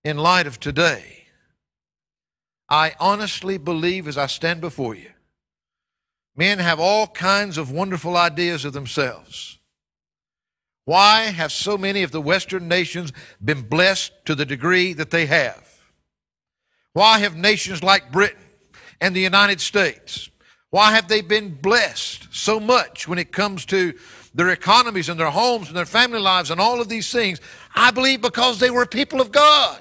in 0.02 0.16
light 0.16 0.46
of 0.46 0.58
today, 0.58 1.26
I 2.70 2.94
honestly 2.98 3.58
believe 3.58 4.08
as 4.08 4.16
I 4.16 4.26
stand 4.26 4.62
before 4.62 4.94
you, 4.94 5.10
men 6.34 6.58
have 6.58 6.80
all 6.80 7.06
kinds 7.06 7.58
of 7.58 7.70
wonderful 7.70 8.16
ideas 8.16 8.64
of 8.64 8.72
themselves. 8.72 9.58
Why 10.86 11.24
have 11.24 11.52
so 11.52 11.76
many 11.76 12.02
of 12.02 12.10
the 12.10 12.20
Western 12.20 12.66
nations 12.66 13.12
been 13.42 13.62
blessed 13.62 14.12
to 14.24 14.34
the 14.34 14.46
degree 14.46 14.94
that 14.94 15.10
they 15.10 15.26
have? 15.26 15.68
Why 16.94 17.18
have 17.18 17.36
nations 17.36 17.82
like 17.82 18.10
Britain 18.12 18.42
and 19.00 19.14
the 19.14 19.20
United 19.20 19.60
States 19.60 20.30
why 20.74 20.90
have 20.90 21.06
they 21.06 21.20
been 21.20 21.50
blessed 21.50 22.26
so 22.32 22.58
much 22.58 23.06
when 23.06 23.16
it 23.16 23.30
comes 23.30 23.64
to 23.66 23.94
their 24.34 24.48
economies 24.48 25.08
and 25.08 25.20
their 25.20 25.30
homes 25.30 25.68
and 25.68 25.76
their 25.76 25.86
family 25.86 26.18
lives 26.18 26.50
and 26.50 26.60
all 26.60 26.80
of 26.80 26.88
these 26.88 27.12
things? 27.12 27.40
I 27.76 27.92
believe 27.92 28.20
because 28.20 28.58
they 28.58 28.72
were 28.72 28.84
people 28.84 29.20
of 29.20 29.30
God. 29.30 29.80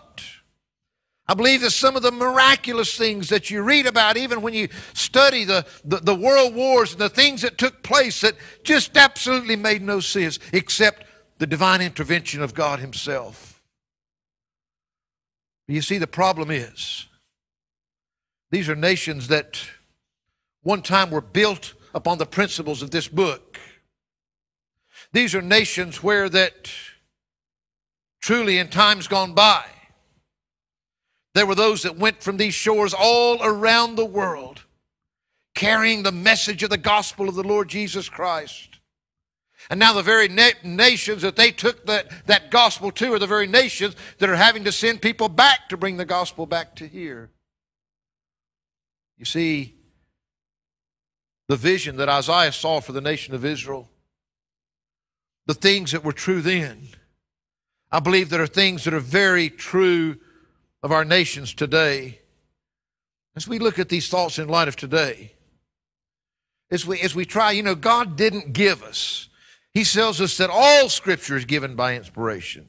I 1.28 1.34
believe 1.34 1.62
that 1.62 1.72
some 1.72 1.96
of 1.96 2.04
the 2.04 2.12
miraculous 2.12 2.96
things 2.96 3.30
that 3.30 3.50
you 3.50 3.64
read 3.64 3.88
about, 3.88 4.18
even 4.18 4.44
when 4.44 4.54
you 4.54 4.68
study 4.94 5.46
the, 5.46 5.66
the, 5.84 5.98
the, 5.98 6.14
world 6.14 6.54
wars 6.54 6.92
and 6.92 7.02
the 7.02 7.10
things 7.10 7.42
that 7.42 7.58
took 7.58 7.82
place 7.82 8.22
that 8.22 8.36
just 8.64 8.96
absolutely 8.96 9.56
made 9.56 9.82
no 9.82 10.00
sense 10.00 10.38
except 10.52 11.06
the 11.40 11.48
divine 11.48 11.82
intervention 11.82 12.44
of 12.44 12.54
God 12.54 12.80
Himself. 12.80 13.64
You 15.68 15.82
see, 15.82 15.98
the 15.98 16.06
problem 16.06 16.52
is 16.52 17.08
these 18.52 18.70
are 18.70 18.76
nations 18.76 19.30
that 19.30 19.60
one 20.64 20.82
time 20.82 21.12
were 21.12 21.22
built 21.22 21.74
upon 21.94 22.18
the 22.18 22.26
principles 22.26 22.82
of 22.82 22.92
this 22.92 23.08
book. 23.08 23.60
These 25.12 25.36
are 25.36 25.42
nations 25.42 26.02
where 26.02 26.28
that 26.30 26.72
truly 28.22 28.58
in 28.58 28.70
times 28.70 29.08
gone 29.08 29.34
by, 29.34 29.66
there 31.36 31.46
were 31.46 31.56
those 31.56 31.84
that 31.84 31.98
went 31.98 32.24
from 32.24 32.38
these 32.38 32.54
shores 32.54 32.94
all 32.98 33.44
around 33.44 33.96
the 33.96 34.06
world 34.06 34.64
carrying 35.56 36.04
the 36.04 36.12
message 36.12 36.64
of 36.64 36.70
the 36.70 36.78
gospel 36.78 37.30
of 37.30 37.36
the 37.36 37.44
Lord 37.44 37.70
Jesus 37.70 38.10
Christ. 38.10 38.80
And 39.70 39.80
now 39.80 39.94
the 39.94 40.02
very 40.02 40.28
na- 40.28 40.50
nations 40.64 41.22
that 41.22 41.36
they 41.36 41.52
took 41.52 41.86
that, 41.86 42.28
that 42.28 42.52
gospel 42.52 42.92
to 42.92 43.14
are 43.14 43.20
the 43.20 43.28
very 43.28 43.48
nations 43.48 43.96
that 44.18 44.30
are 44.30 44.36
having 44.36 44.64
to 44.66 44.72
send 44.72 45.02
people 45.02 45.30
back 45.30 45.70
to 45.70 45.78
bring 45.78 45.98
the 45.98 46.06
gospel 46.06 46.46
back 46.46 46.76
to 46.78 46.88
here. 46.88 47.30
You 49.18 49.26
see, 49.26 49.76
the 51.54 51.58
vision 51.58 51.98
that 51.98 52.10
Isaiah 52.10 52.52
saw 52.52 52.80
for 52.80 52.94
the 52.94 53.00
nation 53.00 53.36
of 53.36 53.46
Israel, 53.46 53.88
the 55.46 55.54
things 55.54 55.92
that 55.92 56.04
were 56.04 56.12
true 56.12 56.42
then, 56.42 56.88
I 57.92 58.00
believe 58.00 58.32
there 58.32 58.42
are 58.42 58.48
things 58.48 58.86
that 58.86 58.94
are 58.96 59.00
very 59.00 59.52
true 59.52 60.18
of 60.82 60.92
our 60.92 61.06
nations 61.06 61.54
today. 61.54 62.22
As 63.36 63.48
we 63.48 63.60
look 63.60 63.78
at 63.78 63.90
these 63.90 64.10
thoughts 64.10 64.40
in 64.40 64.48
light 64.48 64.68
of 64.68 64.76
today, 64.76 65.34
as 66.72 66.88
we, 66.88 67.00
as 67.02 67.14
we 67.14 67.24
try, 67.24 67.52
you 67.52 67.62
know, 67.62 67.76
God 67.76 68.16
didn't 68.16 68.54
give 68.54 68.82
us. 68.82 69.30
He 69.76 69.84
tells 69.84 70.20
us 70.22 70.38
that 70.38 70.50
all 70.52 70.90
Scripture 70.90 71.38
is 71.38 71.46
given 71.46 71.76
by 71.76 71.96
inspiration 71.96 72.66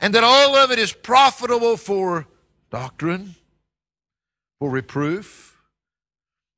and 0.00 0.14
that 0.14 0.24
all 0.24 0.56
of 0.56 0.70
it 0.70 0.78
is 0.78 0.94
profitable 0.94 1.76
for 1.76 2.26
doctrine, 2.70 3.34
for 4.58 4.70
reproof, 4.70 5.53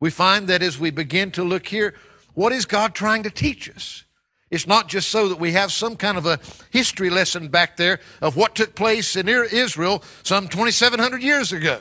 we 0.01 0.11
find 0.11 0.49
that 0.49 0.63
as 0.63 0.79
we 0.79 0.91
begin 0.91 1.31
to 1.33 1.45
look 1.45 1.69
here, 1.69 1.95
what 2.35 2.53
is 2.53 2.67
God 2.67 2.95
trying 2.95 3.23
to 3.23 3.31
teach 3.31 3.71
us? 3.71 4.05
It's 4.51 4.67
not 4.67 4.89
just 4.89 5.09
so 5.09 5.29
that 5.29 5.41
we 5.41 5.53
have 5.53 5.73
some 5.73 5.97
kind 5.97 6.17
of 6.17 6.27
a 6.27 6.39
history 6.71 7.11
lesson 7.11 7.49
back 7.49 7.77
there 7.77 8.01
of 8.21 8.37
what 8.37 8.55
took 8.55 8.75
place 8.75 9.17
in 9.17 9.29
Israel 9.29 10.03
some 10.23 10.49
2,700 10.49 11.23
years 11.23 11.53
ago. 11.53 11.81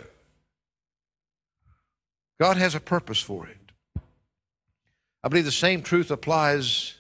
God 2.40 2.58
has 2.58 2.74
a 2.74 2.80
purpose 2.80 3.20
for 3.20 3.48
it. 3.48 3.58
I 5.24 5.28
believe 5.28 5.46
the 5.46 5.52
same 5.52 5.82
truth 5.82 6.12
applies 6.12 6.96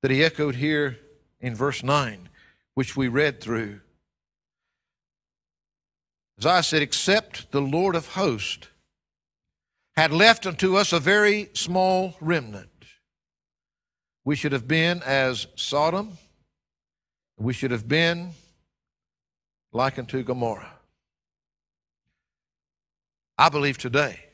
that 0.00 0.10
he 0.10 0.24
echoed 0.24 0.56
here 0.56 0.98
in 1.40 1.54
verse 1.54 1.82
9, 1.82 2.28
which 2.74 2.96
we 2.96 3.08
read 3.08 3.40
through. 3.40 3.80
As 6.38 6.46
I 6.46 6.60
said, 6.60 6.82
except 6.82 7.52
the 7.52 7.60
Lord 7.60 7.94
of 7.94 8.08
hosts 8.08 8.68
had 9.96 10.12
left 10.12 10.46
unto 10.46 10.76
us 10.76 10.92
a 10.92 11.00
very 11.00 11.50
small 11.54 12.14
remnant, 12.20 12.68
we 14.24 14.36
should 14.36 14.52
have 14.52 14.68
been 14.68 15.02
as 15.02 15.46
Sodom, 15.56 16.18
we 17.38 17.52
should 17.52 17.70
have 17.70 17.88
been 17.88 18.30
like 19.72 19.98
unto 19.98 20.22
Gomorrah. 20.22 20.72
I 23.38 23.48
believe 23.48 23.78
today 23.78 24.26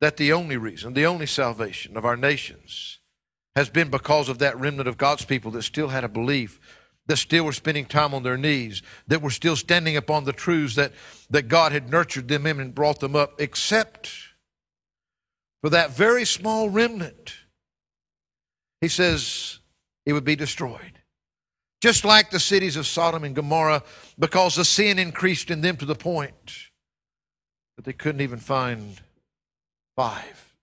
that 0.00 0.16
the 0.16 0.32
only 0.32 0.56
reason, 0.56 0.94
the 0.94 1.06
only 1.06 1.26
salvation 1.26 1.96
of 1.96 2.04
our 2.04 2.16
nations 2.16 2.98
has 3.54 3.68
been 3.68 3.90
because 3.90 4.28
of 4.28 4.38
that 4.38 4.58
remnant 4.58 4.88
of 4.88 4.96
God's 4.96 5.24
people 5.24 5.50
that 5.52 5.62
still 5.62 5.88
had 5.88 6.04
a 6.04 6.08
belief, 6.08 6.58
that 7.10 7.16
still 7.16 7.42
were 7.42 7.52
spending 7.52 7.84
time 7.84 8.14
on 8.14 8.22
their 8.22 8.36
knees, 8.36 8.82
that 9.08 9.20
were 9.20 9.30
still 9.30 9.56
standing 9.56 9.96
upon 9.96 10.22
the 10.22 10.32
truths 10.32 10.76
that, 10.76 10.92
that 11.28 11.48
God 11.48 11.72
had 11.72 11.90
nurtured 11.90 12.28
them 12.28 12.46
in 12.46 12.60
and 12.60 12.72
brought 12.72 13.00
them 13.00 13.16
up, 13.16 13.40
except 13.40 14.12
for 15.60 15.70
that 15.70 15.90
very 15.90 16.24
small 16.24 16.70
remnant. 16.70 17.34
He 18.80 18.86
says 18.86 19.58
it 20.06 20.12
would 20.12 20.22
be 20.22 20.36
destroyed. 20.36 21.00
Just 21.80 22.04
like 22.04 22.30
the 22.30 22.38
cities 22.38 22.76
of 22.76 22.86
Sodom 22.86 23.24
and 23.24 23.34
Gomorrah, 23.34 23.82
because 24.16 24.54
the 24.54 24.64
sin 24.64 24.96
increased 24.96 25.50
in 25.50 25.62
them 25.62 25.76
to 25.78 25.86
the 25.86 25.96
point 25.96 26.68
that 27.74 27.84
they 27.84 27.92
couldn't 27.92 28.20
even 28.20 28.38
find 28.38 29.00
five 29.96 30.54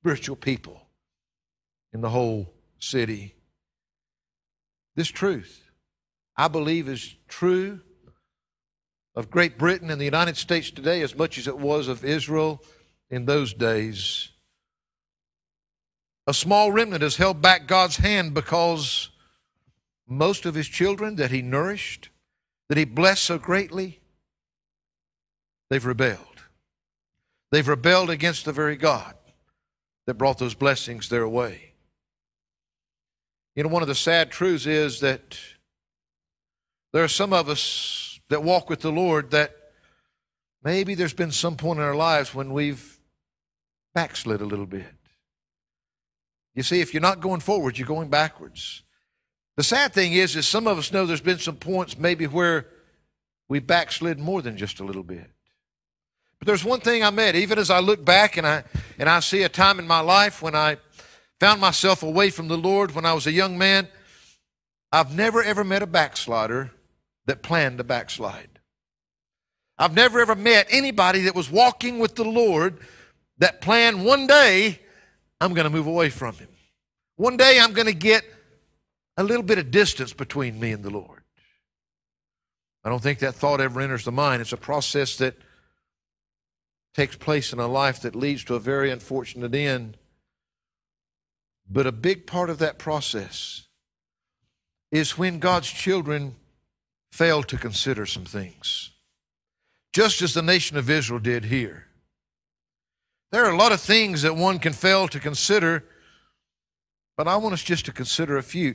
spiritual 0.00 0.36
people 0.36 0.80
in 1.92 2.00
the 2.00 2.08
whole 2.08 2.54
city. 2.78 3.34
This 4.96 5.08
truth, 5.08 5.60
I 6.36 6.48
believe, 6.48 6.88
is 6.88 7.14
true 7.28 7.80
of 9.14 9.30
Great 9.30 9.58
Britain 9.58 9.90
and 9.90 10.00
the 10.00 10.04
United 10.06 10.36
States 10.36 10.70
today 10.70 11.00
as 11.02 11.16
much 11.16 11.38
as 11.38 11.46
it 11.46 11.58
was 11.58 11.86
of 11.86 12.04
Israel 12.04 12.62
in 13.10 13.26
those 13.26 13.54
days. 13.54 14.30
A 16.26 16.34
small 16.34 16.72
remnant 16.72 17.02
has 17.02 17.16
held 17.16 17.40
back 17.40 17.66
God's 17.66 17.98
hand 17.98 18.34
because 18.34 19.10
most 20.08 20.46
of 20.46 20.54
his 20.54 20.68
children 20.68 21.16
that 21.16 21.30
he 21.30 21.42
nourished, 21.42 22.10
that 22.68 22.78
he 22.78 22.84
blessed 22.84 23.22
so 23.22 23.38
greatly, 23.38 24.00
they've 25.70 25.84
rebelled. 25.84 26.18
They've 27.52 27.68
rebelled 27.68 28.10
against 28.10 28.44
the 28.44 28.52
very 28.52 28.76
God 28.76 29.14
that 30.06 30.14
brought 30.14 30.38
those 30.38 30.54
blessings 30.54 31.08
their 31.08 31.28
way. 31.28 31.74
You 33.54 33.62
know, 33.62 33.68
one 33.68 33.82
of 33.82 33.88
the 33.88 33.94
sad 33.94 34.30
truths 34.30 34.66
is 34.66 35.00
that 35.00 35.38
there 36.94 37.02
are 37.02 37.08
some 37.08 37.32
of 37.32 37.48
us 37.48 38.20
that 38.28 38.44
walk 38.44 38.70
with 38.70 38.80
the 38.80 38.92
Lord 38.92 39.32
that 39.32 39.52
maybe 40.62 40.94
there's 40.94 41.12
been 41.12 41.32
some 41.32 41.56
point 41.56 41.80
in 41.80 41.84
our 41.84 41.96
lives 41.96 42.32
when 42.32 42.52
we've 42.52 43.00
backslid 43.96 44.40
a 44.40 44.44
little 44.44 44.64
bit. 44.64 44.86
You 46.54 46.62
see, 46.62 46.80
if 46.80 46.94
you're 46.94 47.00
not 47.00 47.18
going 47.18 47.40
forward, 47.40 47.76
you're 47.76 47.88
going 47.88 48.10
backwards. 48.10 48.84
The 49.56 49.64
sad 49.64 49.92
thing 49.92 50.12
is, 50.12 50.36
is 50.36 50.46
some 50.46 50.68
of 50.68 50.78
us 50.78 50.92
know 50.92 51.04
there's 51.04 51.20
been 51.20 51.40
some 51.40 51.56
points 51.56 51.98
maybe 51.98 52.28
where 52.28 52.68
we 53.48 53.58
backslid 53.58 54.20
more 54.20 54.40
than 54.40 54.56
just 54.56 54.78
a 54.78 54.84
little 54.84 55.02
bit. 55.02 55.28
But 56.38 56.46
there's 56.46 56.64
one 56.64 56.78
thing 56.78 57.02
I 57.02 57.10
met, 57.10 57.34
even 57.34 57.58
as 57.58 57.70
I 57.70 57.80
look 57.80 58.04
back 58.04 58.36
and 58.36 58.46
I 58.46 58.62
and 59.00 59.08
I 59.08 59.18
see 59.18 59.42
a 59.42 59.48
time 59.48 59.80
in 59.80 59.88
my 59.88 59.98
life 59.98 60.40
when 60.40 60.54
I 60.54 60.76
found 61.40 61.60
myself 61.60 62.04
away 62.04 62.30
from 62.30 62.46
the 62.46 62.56
Lord 62.56 62.94
when 62.94 63.04
I 63.04 63.14
was 63.14 63.26
a 63.26 63.32
young 63.32 63.58
man. 63.58 63.88
I've 64.92 65.12
never 65.12 65.42
ever 65.42 65.64
met 65.64 65.82
a 65.82 65.88
backslider 65.88 66.70
that 67.26 67.42
planned 67.42 67.78
to 67.78 67.84
backslide. 67.84 68.60
I've 69.76 69.94
never 69.94 70.20
ever 70.20 70.34
met 70.34 70.66
anybody 70.70 71.22
that 71.22 71.34
was 71.34 71.50
walking 71.50 71.98
with 71.98 72.14
the 72.14 72.24
Lord 72.24 72.78
that 73.38 73.60
planned 73.60 74.04
one 74.04 74.26
day 74.26 74.80
I'm 75.40 75.52
going 75.52 75.64
to 75.64 75.70
move 75.70 75.86
away 75.86 76.10
from 76.10 76.34
him. 76.36 76.48
One 77.16 77.36
day 77.36 77.58
I'm 77.60 77.72
going 77.72 77.86
to 77.86 77.94
get 77.94 78.24
a 79.16 79.22
little 79.22 79.42
bit 79.42 79.58
of 79.58 79.70
distance 79.70 80.12
between 80.12 80.58
me 80.58 80.72
and 80.72 80.82
the 80.82 80.90
Lord. 80.90 81.22
I 82.84 82.88
don't 82.88 83.02
think 83.02 83.20
that 83.20 83.34
thought 83.34 83.60
ever 83.60 83.80
enters 83.80 84.04
the 84.04 84.12
mind. 84.12 84.42
It's 84.42 84.52
a 84.52 84.56
process 84.56 85.16
that 85.16 85.36
takes 86.94 87.16
place 87.16 87.52
in 87.52 87.58
a 87.58 87.66
life 87.66 88.00
that 88.02 88.14
leads 88.14 88.44
to 88.44 88.54
a 88.54 88.60
very 88.60 88.90
unfortunate 88.90 89.54
end. 89.54 89.96
But 91.68 91.86
a 91.86 91.92
big 91.92 92.26
part 92.26 92.50
of 92.50 92.58
that 92.58 92.78
process 92.78 93.66
is 94.92 95.18
when 95.18 95.38
God's 95.38 95.70
children 95.70 96.36
fail 97.14 97.44
to 97.44 97.56
consider 97.56 98.04
some 98.06 98.24
things, 98.24 98.90
just 99.92 100.20
as 100.20 100.34
the 100.34 100.42
nation 100.42 100.76
of 100.76 100.90
Israel 100.90 101.20
did 101.20 101.44
here. 101.44 101.86
There 103.30 103.44
are 103.44 103.52
a 103.52 103.56
lot 103.56 103.70
of 103.70 103.80
things 103.80 104.22
that 104.22 104.34
one 104.34 104.58
can 104.58 104.72
fail 104.72 105.06
to 105.06 105.20
consider, 105.20 105.84
but 107.16 107.28
I 107.28 107.36
want 107.36 107.52
us 107.52 107.62
just 107.62 107.84
to 107.84 107.92
consider 107.92 108.36
a 108.36 108.42
few. 108.42 108.74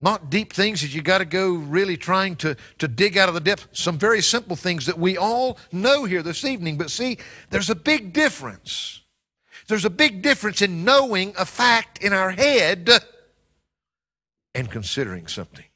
Not 0.00 0.30
deep 0.30 0.52
things 0.52 0.80
that 0.80 0.92
you 0.92 1.00
got 1.00 1.18
to 1.18 1.24
go 1.24 1.54
really 1.54 1.96
trying 1.96 2.34
to, 2.36 2.56
to 2.78 2.88
dig 2.88 3.16
out 3.16 3.28
of 3.28 3.36
the 3.36 3.40
depth. 3.40 3.68
Some 3.70 3.98
very 3.98 4.20
simple 4.20 4.56
things 4.56 4.86
that 4.86 4.98
we 4.98 5.16
all 5.16 5.58
know 5.70 6.06
here 6.06 6.24
this 6.24 6.44
evening. 6.44 6.76
But 6.76 6.90
see, 6.90 7.18
there's 7.50 7.70
a 7.70 7.76
big 7.76 8.12
difference. 8.12 9.02
There's 9.68 9.84
a 9.84 9.90
big 9.90 10.22
difference 10.22 10.60
in 10.60 10.84
knowing 10.84 11.34
a 11.38 11.44
fact 11.44 12.02
in 12.02 12.12
our 12.12 12.30
head 12.30 12.90
and 14.56 14.68
considering 14.68 15.28
something. 15.28 15.67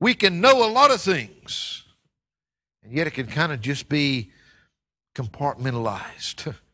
We 0.00 0.14
can 0.14 0.40
know 0.40 0.64
a 0.64 0.70
lot 0.70 0.90
of 0.90 1.00
things, 1.00 1.84
and 2.82 2.92
yet 2.92 3.06
it 3.06 3.12
can 3.12 3.26
kind 3.26 3.52
of 3.52 3.60
just 3.60 3.88
be 3.88 4.30
compartmentalized. 5.14 6.54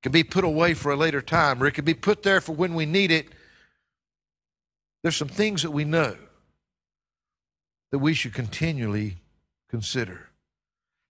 It 0.00 0.02
can 0.04 0.12
be 0.12 0.22
put 0.22 0.44
away 0.44 0.74
for 0.74 0.92
a 0.92 0.96
later 0.96 1.20
time, 1.20 1.60
or 1.60 1.66
it 1.66 1.72
can 1.72 1.84
be 1.84 1.92
put 1.92 2.22
there 2.22 2.40
for 2.40 2.52
when 2.52 2.74
we 2.74 2.86
need 2.86 3.10
it 3.10 3.26
there's 5.02 5.16
some 5.16 5.28
things 5.28 5.62
that 5.62 5.70
we 5.70 5.84
know 5.84 6.16
that 7.90 7.98
we 7.98 8.14
should 8.14 8.34
continually 8.34 9.16
consider. 9.70 10.28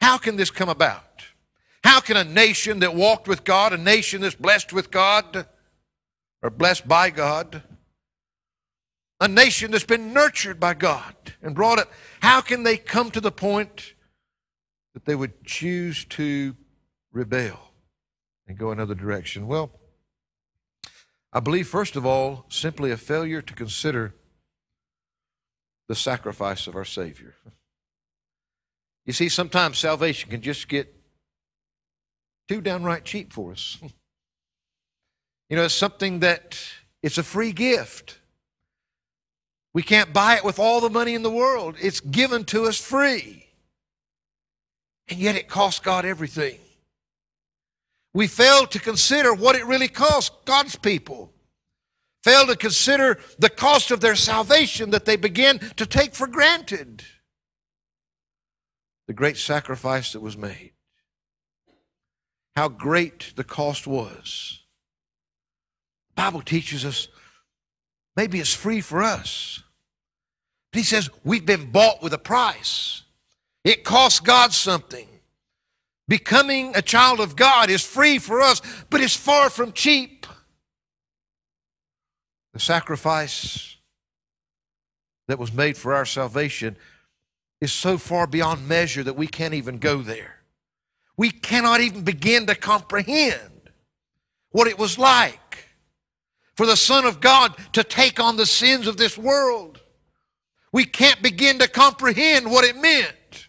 How 0.01 0.19
can 0.19 0.37
this 0.37 0.51
come 0.51 0.69
about? 0.69 1.25
How 1.83 2.01
can 2.01 2.17
a 2.17 2.25
nation 2.25 2.81
that 2.81 2.95
walked 2.95 3.27
with 3.27 3.45
God, 3.45 3.73
a 3.73 3.79
nation 3.79 4.21
that's 4.21 4.35
blessed 4.35 4.73
with 4.73 4.91
God, 4.91 5.47
or 6.43 6.51
blessed 6.51 6.87
by 6.87 7.11
God, 7.11 7.63
a 9.21 9.29
nation 9.29 9.71
that's 9.71 9.85
been 9.85 10.13
nurtured 10.13 10.61
by 10.61 10.75
God 10.75 11.15
and 11.43 11.55
brought 11.55 11.79
up, 11.79 11.91
how 12.21 12.41
can 12.41 12.63
they 12.63 12.77
come 12.77 13.11
to 13.11 13.21
the 13.21 13.33
point 13.33 13.95
that 14.95 15.05
they 15.05 15.15
would 15.15 15.45
choose 15.45 16.05
to 16.07 16.57
rebel 17.13 17.73
and 18.47 18.57
go 18.57 18.71
another 18.71 18.95
direction? 18.95 19.47
Well, 19.47 19.71
I 21.33 21.41
believe, 21.41 21.69
first 21.69 21.97
of 21.97 22.07
all, 22.07 22.47
simply 22.49 22.91
a 22.91 22.97
failure 22.97 23.43
to 23.43 23.55
consider 23.55 24.15
the 25.89 25.95
sacrifice 25.95 26.67
of 26.67 26.77
our 26.77 26.85
Savior. 26.85 27.35
You 29.05 29.13
see, 29.13 29.29
sometimes 29.29 29.79
salvation 29.79 30.31
can 30.31 30.43
just 30.43 30.69
get 30.69 30.95
too 32.49 32.61
downright 32.61 33.05
cheap 33.05 33.33
for 33.33 33.53
us. 33.53 33.79
You 35.51 35.57
know, 35.57 35.65
it's 35.65 35.73
something 35.73 36.21
that 36.21 36.59
it's 37.03 37.17
a 37.17 37.23
free 37.23 37.53
gift. 37.53 38.18
We 39.79 39.85
can't 39.85 40.13
buy 40.13 40.35
it 40.35 40.43
with 40.43 40.59
all 40.59 40.81
the 40.81 40.91
money 40.91 41.15
in 41.15 41.23
the 41.23 41.31
world. 41.31 41.77
It's 41.81 42.01
given 42.01 42.43
to 42.47 42.65
us 42.65 42.77
free. 42.77 43.47
And 45.07 45.21
yet 45.21 45.37
it 45.37 45.47
costs 45.47 45.79
God 45.79 46.05
everything 46.05 46.59
we 48.13 48.27
fail 48.27 48.67
to 48.67 48.81
consider 48.81 49.33
what 49.33 49.55
it 49.55 49.65
really 49.67 49.87
costs 49.87 50.35
God's 50.45 50.75
people. 50.75 51.33
Fail 52.25 52.45
to 52.49 52.57
consider 52.57 53.21
the 53.39 53.51
cost 53.51 53.93
of 53.93 54.01
their 54.01 54.17
salvation 54.17 54.91
that 54.91 55.05
they 55.05 55.15
begin 55.15 55.61
to 55.77 55.87
take 55.87 56.13
for 56.13 56.27
granted. 56.27 57.05
The 59.07 59.13
great 59.13 59.37
sacrifice 59.37 60.11
that 60.13 60.21
was 60.21 60.37
made. 60.37 60.73
How 62.57 62.69
great 62.69 63.35
the 63.37 63.45
cost 63.45 63.87
was. 63.87 64.65
The 66.17 66.23
Bible 66.25 66.43
teaches 66.43 66.85
us 66.85 67.07
maybe 68.17 68.41
it's 68.41 68.53
free 68.53 68.81
for 68.81 69.05
us. 69.05 69.63
He 70.73 70.83
says 70.83 71.11
we've 71.25 71.47
been 71.47 71.71
bought 71.71 72.03
with 72.03 72.13
a 72.13 72.19
price. 72.19 73.03
It 73.65 73.85
costs 73.85 74.21
God 74.21 74.53
something. 74.53 75.09
Becoming 76.07 76.75
a 76.75 76.83
child 76.83 77.21
of 77.21 77.37
God 77.37 77.69
is 77.69 77.85
free 77.85 78.19
for 78.19 78.41
us, 78.41 78.63
but 78.89 79.01
it's 79.01 79.17
far 79.17 79.51
from 79.51 79.73
cheap. 79.73 80.27
The 82.55 82.61
sacrifice 82.61 83.77
that 85.29 85.39
was 85.39 85.53
made 85.53 85.77
for 85.77 85.95
our 85.95 86.07
salvation 86.07 86.77
is 87.61 87.73
so 87.73 87.99
far 87.99 88.27
beyond 88.27 88.67
measure 88.67 89.03
that 89.05 89.17
we 89.17 89.27
can't 89.27 89.55
even 89.55 89.79
go 89.79 90.01
there. 90.01 90.37
We 91.17 91.31
cannot 91.31 91.81
even 91.81 92.03
begin 92.03 92.47
to 92.47 92.55
comprehend 92.55 93.71
what 94.51 94.69
it 94.69 94.79
was 94.79 94.99
like 94.99 95.67
for 96.57 96.65
the 96.65 96.77
Son 96.77 97.05
of 97.05 97.21
God 97.21 97.55
to 97.75 97.85
take 97.85 98.19
on 98.19 98.37
the 98.37 98.47
sins 98.47 98.87
of 98.87 98.97
this 98.97 99.19
world. 99.19 99.78
We 100.73 100.85
can't 100.85 101.23
begin 101.23 101.59
to 101.61 101.69
comprehend 101.69 102.51
what 102.51 102.65
it 102.65 102.77
meant 102.77 103.49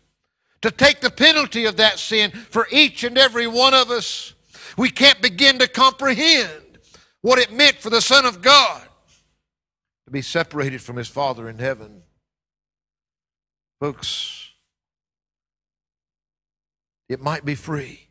to 0.62 0.71
take 0.71 1.01
the 1.01 1.10
penalty 1.10 1.65
of 1.65 1.77
that 1.77 1.99
sin 1.99 2.32
for 2.32 2.67
each 2.71 3.03
and 3.03 3.17
every 3.17 3.47
one 3.47 3.73
of 3.73 3.89
us. 3.91 4.34
We 4.77 4.89
can't 4.89 5.21
begin 5.21 5.60
to 5.60 5.67
comprehend 5.67 6.79
what 7.21 7.39
it 7.39 7.51
meant 7.51 7.77
for 7.77 7.89
the 7.89 8.01
Son 8.01 8.25
of 8.25 8.41
God 8.41 8.82
to 10.05 10.12
be 10.12 10.21
separated 10.21 10.82
from 10.82 10.95
his 10.95 11.08
Father 11.08 11.49
in 11.49 11.60
heaven. 11.60 12.03
Folks, 13.79 14.49
it 17.08 17.21
might 17.21 17.45
be 17.45 17.55
free. 17.55 18.08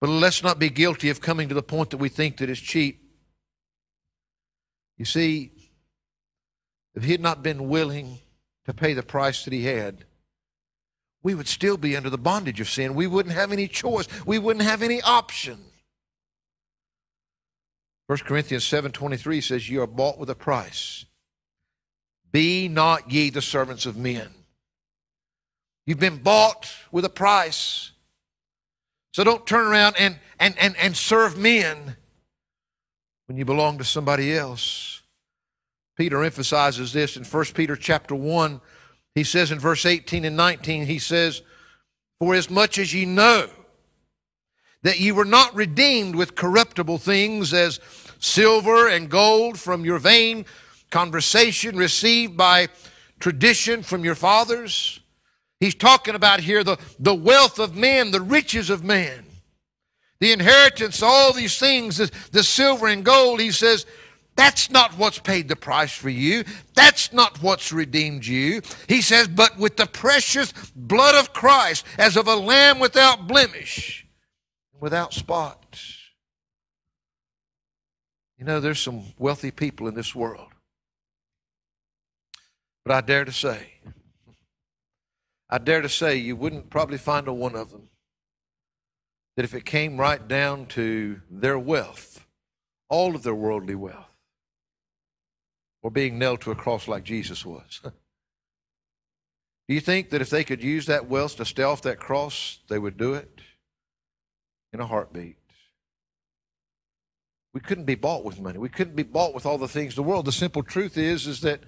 But 0.00 0.10
let's 0.10 0.42
not 0.42 0.58
be 0.58 0.70
guilty 0.70 1.10
of 1.10 1.20
coming 1.20 1.48
to 1.48 1.54
the 1.54 1.62
point 1.62 1.90
that 1.90 1.98
we 1.98 2.08
think 2.08 2.38
that 2.38 2.48
it's 2.48 2.60
cheap. 2.60 3.02
You 4.96 5.04
see, 5.04 5.52
if 7.00 7.06
he 7.06 7.12
had 7.12 7.22
not 7.22 7.42
been 7.42 7.70
willing 7.70 8.18
to 8.66 8.74
pay 8.74 8.92
the 8.92 9.02
price 9.02 9.44
that 9.44 9.54
he 9.54 9.64
had, 9.64 10.04
we 11.22 11.34
would 11.34 11.48
still 11.48 11.78
be 11.78 11.96
under 11.96 12.10
the 12.10 12.18
bondage 12.18 12.60
of 12.60 12.68
sin. 12.68 12.94
We 12.94 13.06
wouldn't 13.06 13.34
have 13.34 13.52
any 13.52 13.68
choice. 13.68 14.06
We 14.26 14.38
wouldn't 14.38 14.66
have 14.66 14.82
any 14.82 15.00
option. 15.00 15.60
1 18.06 18.18
Corinthians 18.18 18.64
7:23 18.64 19.40
says 19.40 19.70
you 19.70 19.80
are 19.80 19.86
bought 19.86 20.18
with 20.18 20.28
a 20.28 20.34
price. 20.34 21.06
Be 22.32 22.68
not 22.68 23.10
ye 23.10 23.30
the 23.30 23.40
servants 23.40 23.86
of 23.86 23.96
men. 23.96 24.28
You've 25.86 25.98
been 25.98 26.18
bought 26.18 26.70
with 26.92 27.06
a 27.06 27.08
price. 27.08 27.92
So 29.14 29.24
don't 29.24 29.46
turn 29.46 29.66
around 29.66 29.96
and, 29.98 30.18
and, 30.38 30.54
and, 30.58 30.76
and 30.76 30.94
serve 30.94 31.38
men 31.38 31.96
when 33.24 33.38
you 33.38 33.46
belong 33.46 33.78
to 33.78 33.84
somebody 33.84 34.36
else. 34.36 34.89
Peter 36.00 36.24
emphasizes 36.24 36.94
this 36.94 37.18
in 37.18 37.24
1 37.24 37.44
Peter 37.52 37.76
chapter 37.76 38.14
1 38.14 38.58
he 39.14 39.22
says 39.22 39.52
in 39.52 39.58
verse 39.58 39.84
18 39.84 40.24
and 40.24 40.34
19, 40.34 40.86
he 40.86 40.98
says, 40.98 41.42
For 42.18 42.34
as 42.34 42.48
much 42.48 42.78
as 42.78 42.94
ye 42.94 43.04
know 43.04 43.50
that 44.82 44.98
ye 44.98 45.12
were 45.12 45.26
not 45.26 45.54
redeemed 45.54 46.16
with 46.16 46.36
corruptible 46.36 46.96
things 46.96 47.52
as 47.52 47.80
silver 48.18 48.88
and 48.88 49.10
gold 49.10 49.60
from 49.60 49.84
your 49.84 49.98
vain 49.98 50.46
conversation 50.88 51.76
received 51.76 52.34
by 52.34 52.68
tradition 53.18 53.82
from 53.82 54.02
your 54.02 54.14
fathers. 54.14 55.00
He's 55.58 55.74
talking 55.74 56.14
about 56.14 56.40
here 56.40 56.64
the, 56.64 56.78
the 56.98 57.14
wealth 57.14 57.58
of 57.58 57.76
men, 57.76 58.10
the 58.10 58.22
riches 58.22 58.70
of 58.70 58.82
man, 58.82 59.26
the 60.18 60.32
inheritance, 60.32 61.02
all 61.02 61.34
these 61.34 61.58
things, 61.58 61.98
the, 61.98 62.10
the 62.32 62.42
silver 62.42 62.86
and 62.86 63.04
gold. 63.04 63.38
He 63.38 63.50
says, 63.50 63.84
that's 64.40 64.70
not 64.70 64.96
what's 64.96 65.18
paid 65.18 65.48
the 65.48 65.54
price 65.54 65.92
for 65.92 66.08
you. 66.08 66.44
That's 66.74 67.12
not 67.12 67.42
what's 67.42 67.72
redeemed 67.72 68.24
you. 68.24 68.62
He 68.88 69.02
says, 69.02 69.28
but 69.28 69.58
with 69.58 69.76
the 69.76 69.84
precious 69.84 70.54
blood 70.74 71.14
of 71.14 71.34
Christ, 71.34 71.84
as 71.98 72.16
of 72.16 72.26
a 72.26 72.36
lamb 72.36 72.78
without 72.78 73.28
blemish, 73.28 74.06
without 74.80 75.12
spot. 75.12 75.78
You 78.38 78.46
know, 78.46 78.60
there's 78.60 78.80
some 78.80 79.12
wealthy 79.18 79.50
people 79.50 79.86
in 79.88 79.94
this 79.94 80.14
world. 80.14 80.48
But 82.86 82.94
I 82.94 83.02
dare 83.02 83.26
to 83.26 83.32
say, 83.32 83.74
I 85.50 85.58
dare 85.58 85.82
to 85.82 85.88
say 85.90 86.16
you 86.16 86.34
wouldn't 86.34 86.70
probably 86.70 86.96
find 86.96 87.28
a 87.28 87.34
one 87.34 87.54
of 87.54 87.70
them 87.72 87.90
that 89.36 89.44
if 89.44 89.52
it 89.52 89.66
came 89.66 90.00
right 90.00 90.26
down 90.26 90.64
to 90.68 91.20
their 91.30 91.58
wealth, 91.58 92.26
all 92.88 93.14
of 93.14 93.22
their 93.22 93.34
worldly 93.34 93.74
wealth, 93.74 94.09
or 95.82 95.90
being 95.90 96.18
nailed 96.18 96.40
to 96.42 96.50
a 96.50 96.54
cross 96.54 96.88
like 96.88 97.04
Jesus 97.04 97.44
was. 97.44 97.80
do 97.82 99.74
you 99.74 99.80
think 99.80 100.10
that 100.10 100.20
if 100.20 100.30
they 100.30 100.44
could 100.44 100.62
use 100.62 100.86
that 100.86 101.08
wealth 101.08 101.36
to 101.36 101.44
stay 101.44 101.62
off 101.62 101.82
that 101.82 101.98
cross, 101.98 102.58
they 102.68 102.78
would 102.78 102.96
do 102.96 103.14
it? 103.14 103.40
In 104.72 104.80
a 104.80 104.86
heartbeat. 104.86 105.36
We 107.52 107.60
couldn't 107.60 107.84
be 107.84 107.96
bought 107.96 108.24
with 108.24 108.40
money. 108.40 108.58
We 108.58 108.68
couldn't 108.68 108.94
be 108.94 109.02
bought 109.02 109.34
with 109.34 109.44
all 109.44 109.58
the 109.58 109.66
things 109.66 109.92
of 109.92 109.96
the 109.96 110.02
world. 110.04 110.26
The 110.26 110.32
simple 110.32 110.62
truth 110.62 110.96
is, 110.96 111.26
is 111.26 111.40
that 111.40 111.60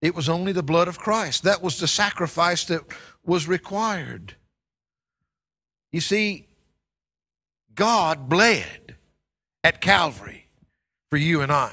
it 0.00 0.14
was 0.14 0.28
only 0.28 0.52
the 0.52 0.62
blood 0.62 0.88
of 0.88 0.98
Christ. 0.98 1.42
That 1.42 1.62
was 1.62 1.80
the 1.80 1.88
sacrifice 1.88 2.64
that 2.66 2.82
was 3.24 3.48
required. 3.48 4.36
You 5.92 6.00
see, 6.00 6.46
God 7.74 8.28
bled 8.28 8.96
at 9.64 9.80
Calvary 9.80 10.48
for 11.10 11.16
you 11.16 11.40
and 11.40 11.50
I. 11.50 11.72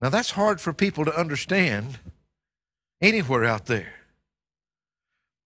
Now, 0.00 0.08
that's 0.08 0.30
hard 0.30 0.60
for 0.60 0.72
people 0.72 1.04
to 1.04 1.14
understand 1.18 1.98
anywhere 3.02 3.44
out 3.44 3.66
there. 3.66 3.94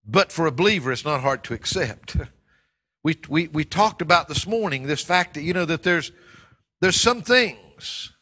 But 0.07 0.31
for 0.31 0.47
a 0.47 0.53
believer, 0.53 0.93
it's 0.93 1.05
not 1.05 1.23
hard 1.23 1.43
to 1.45 1.55
accept. 1.55 2.17
We, 3.03 3.19
we, 3.29 3.49
we 3.49 3.65
talked 3.65 4.01
about 4.01 4.29
this 4.29 4.47
morning 4.47 4.85
this 4.85 5.03
fact 5.03 5.35
that, 5.35 5.43
you 5.43 5.53
know, 5.53 5.65
that 5.65 5.83
there's, 5.83 6.13
there's 6.81 7.01
some 7.01 7.21
things 7.21 8.13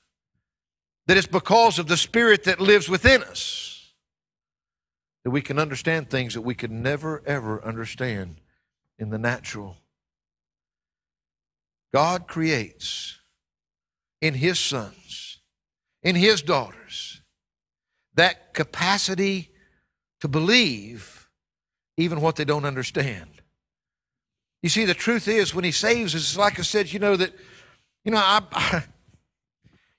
that 1.06 1.16
it's 1.16 1.26
because 1.26 1.78
of 1.78 1.86
the 1.86 1.96
Spirit 1.96 2.44
that 2.44 2.60
lives 2.60 2.88
within 2.88 3.22
us 3.22 3.92
that 5.24 5.30
we 5.30 5.42
can 5.42 5.58
understand 5.58 6.10
things 6.10 6.34
that 6.34 6.40
we 6.40 6.54
could 6.54 6.70
never, 6.70 7.22
ever 7.26 7.64
understand 7.64 8.40
in 8.98 9.10
the 9.10 9.18
natural. 9.18 9.76
God 11.94 12.26
creates 12.26 13.18
in 14.20 14.34
His 14.34 14.58
sons 14.58 15.31
in 16.02 16.16
his 16.16 16.42
daughters 16.42 17.22
that 18.14 18.54
capacity 18.54 19.50
to 20.20 20.28
believe 20.28 21.28
even 21.96 22.20
what 22.20 22.36
they 22.36 22.44
don't 22.44 22.64
understand. 22.64 23.28
You 24.62 24.68
see, 24.68 24.84
the 24.84 24.94
truth 24.94 25.26
is, 25.28 25.54
when 25.54 25.64
he 25.64 25.72
saves 25.72 26.14
us, 26.14 26.36
like 26.36 26.58
I 26.58 26.62
said, 26.62 26.92
you 26.92 26.98
know, 26.98 27.16
that, 27.16 27.32
you 28.04 28.12
know, 28.12 28.18
I, 28.18 28.42
I 28.52 28.84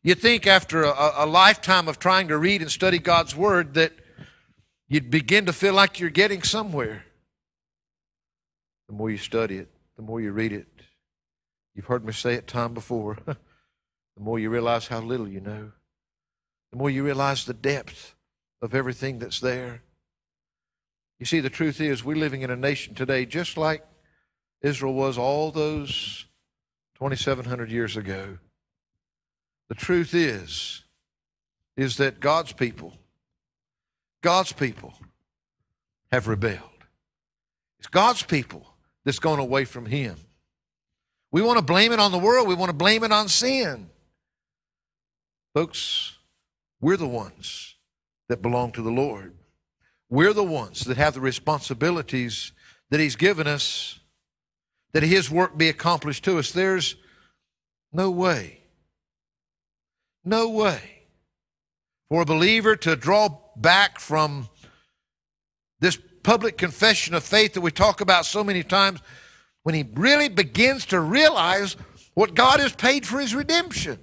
you 0.04 0.16
think 0.16 0.48
after 0.48 0.84
a, 0.84 1.14
a 1.18 1.26
lifetime 1.26 1.88
of 1.88 2.00
trying 2.00 2.28
to 2.30 2.38
read 2.38 2.62
and 2.62 2.72
study 2.72 3.00
God's 3.00 3.36
Word 3.36 3.74
that 3.76 3.94
you'd 4.88 5.10
begin 5.10 5.46
to 5.46 5.54
feel 5.54 5.74
like 5.74 6.00
you're 6.00 6.10
getting 6.10 6.44
somewhere. 6.44 7.06
The 8.88 8.94
more 8.94 9.10
you 9.10 9.18
study 9.18 9.58
it, 9.58 9.70
the 9.96 10.02
more 10.02 10.22
you 10.22 10.32
read 10.32 10.52
it. 10.54 10.68
You've 11.74 11.86
heard 11.86 12.06
me 12.06 12.14
say 12.14 12.36
it 12.36 12.48
time 12.48 12.74
before. 12.74 13.18
the 13.26 13.38
more 14.18 14.40
you 14.40 14.50
realize 14.50 14.88
how 14.88 15.00
little 15.00 15.28
you 15.28 15.40
know 15.42 15.72
the 16.74 16.80
more 16.80 16.90
you 16.90 17.06
realize 17.06 17.46
the 17.46 17.54
depth 17.54 18.16
of 18.60 18.74
everything 18.74 19.20
that's 19.20 19.40
there. 19.40 19.84
You 21.20 21.28
see, 21.28 21.40
the 21.40 21.52
truth 21.52 21.80
is, 21.80 22.04
we're 22.04 22.16
living 22.16 22.42
in 22.42 22.50
a 22.50 22.56
nation 22.56 22.96
today 22.96 23.28
just 23.28 23.58
like 23.58 23.86
Israel 24.64 24.96
was 24.96 25.16
all 25.16 25.52
those 25.52 26.26
2,700 26.96 27.70
years 27.70 27.96
ago. 27.96 28.40
The 29.70 29.76
truth 29.76 30.16
is, 30.16 30.84
is 31.78 31.98
that 31.98 32.20
God's 32.20 32.54
people, 32.54 32.98
God's 34.22 34.52
people 34.52 34.96
have 36.12 36.28
rebelled. 36.28 36.58
It's 37.78 37.88
God's 37.88 38.24
people 38.24 38.66
that's 39.06 39.20
gone 39.20 39.38
away 39.38 39.66
from 39.66 39.86
Him. 39.86 40.16
We 41.32 41.44
want 41.44 41.60
to 41.60 41.64
blame 41.64 41.92
it 41.92 42.00
on 42.00 42.12
the 42.12 42.18
world. 42.18 42.48
We 42.48 42.56
want 42.56 42.70
to 42.70 42.76
blame 42.76 43.04
it 43.04 43.12
on 43.12 43.28
sin. 43.28 43.92
Folks, 45.54 46.13
we're 46.84 46.98
the 46.98 47.08
ones 47.08 47.76
that 48.28 48.42
belong 48.42 48.74
to 48.74 48.82
the 48.82 48.92
Lord. 48.92 49.36
We're 50.10 50.34
the 50.34 50.44
ones 50.44 50.82
that 50.82 50.98
have 50.98 51.14
the 51.14 51.22
responsibilities 51.22 52.52
that 52.92 53.00
He's 53.00 53.16
given 53.16 53.48
us, 53.48 54.02
that 54.92 55.02
His 55.02 55.32
work 55.32 55.58
be 55.58 55.70
accomplished 55.70 56.26
to 56.26 56.38
us. 56.38 56.52
There's 56.52 56.98
no 57.94 58.12
way, 58.12 58.60
no 60.26 60.50
way 60.50 61.06
for 62.10 62.22
a 62.22 62.26
believer 62.26 62.76
to 62.76 62.98
draw 62.98 63.30
back 63.56 64.00
from 64.00 64.50
this 65.80 65.98
public 66.22 66.58
confession 66.58 67.14
of 67.14 67.24
faith 67.24 67.54
that 67.54 67.62
we 67.62 67.72
talk 67.72 68.02
about 68.02 68.26
so 68.26 68.44
many 68.44 68.62
times 68.62 69.00
when 69.64 69.74
he 69.74 69.86
really 69.94 70.28
begins 70.28 70.86
to 70.88 71.00
realize 71.00 71.78
what 72.14 72.36
God 72.36 72.60
has 72.60 72.74
paid 72.76 73.06
for 73.06 73.20
his 73.20 73.34
redemption. 73.34 74.00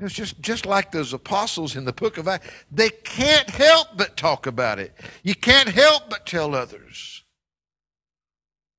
It's 0.00 0.14
just, 0.14 0.40
just 0.40 0.64
like 0.64 0.92
those 0.92 1.12
apostles 1.12 1.76
in 1.76 1.84
the 1.84 1.92
book 1.92 2.16
of 2.16 2.26
Acts. 2.26 2.48
They 2.70 2.90
can't 2.90 3.50
help 3.50 3.88
but 3.96 4.16
talk 4.16 4.46
about 4.46 4.78
it. 4.78 4.94
You 5.22 5.34
can't 5.34 5.68
help 5.68 6.08
but 6.08 6.26
tell 6.26 6.54
others. 6.54 7.22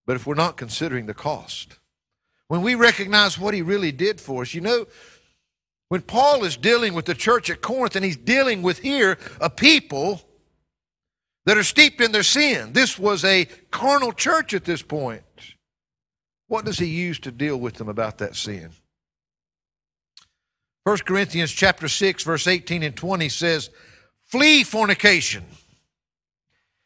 But 0.06 0.16
if 0.16 0.26
we're 0.26 0.34
not 0.34 0.58
considering 0.58 1.06
the 1.06 1.14
cost, 1.14 1.78
when 2.48 2.64
we 2.64 2.76
recognize 2.76 3.38
what 3.38 3.54
he 3.54 3.62
really 3.62 3.92
did 3.92 4.20
for 4.20 4.42
us, 4.42 4.54
you 4.54 4.62
know, 4.62 4.88
when 5.90 6.02
Paul 6.02 6.44
is 6.44 6.58
dealing 6.58 6.94
with 6.94 7.06
the 7.06 7.14
church 7.14 7.50
at 7.50 7.62
Corinth 7.62 7.96
and 7.96 8.04
he's 8.04 8.18
dealing 8.18 8.62
with 8.62 8.80
here 8.80 9.18
a 9.40 9.50
people 9.50 10.22
that 11.46 11.58
are 11.58 11.64
steeped 11.64 12.02
in 12.02 12.12
their 12.12 12.24
sin, 12.24 12.74
this 12.74 12.98
was 12.98 13.24
a 13.24 13.46
carnal 13.72 14.12
church 14.12 14.54
at 14.54 14.66
this 14.66 14.82
point. 14.82 15.24
what 16.48 16.66
does 16.66 16.80
he 16.80 16.88
use 16.88 17.20
to 17.20 17.32
deal 17.32 17.58
with 17.58 17.76
them 17.76 17.88
about 17.88 18.18
that 18.18 18.36
sin? 18.36 18.72
1 20.84 20.98
Corinthians 21.00 21.52
chapter 21.52 21.88
6 21.88 22.24
verse 22.24 22.48
18 22.48 22.84
and 22.84 22.96
20 22.96 23.30
says, 23.30 23.70
"Flee 24.26 24.64
fornication. 24.64 25.46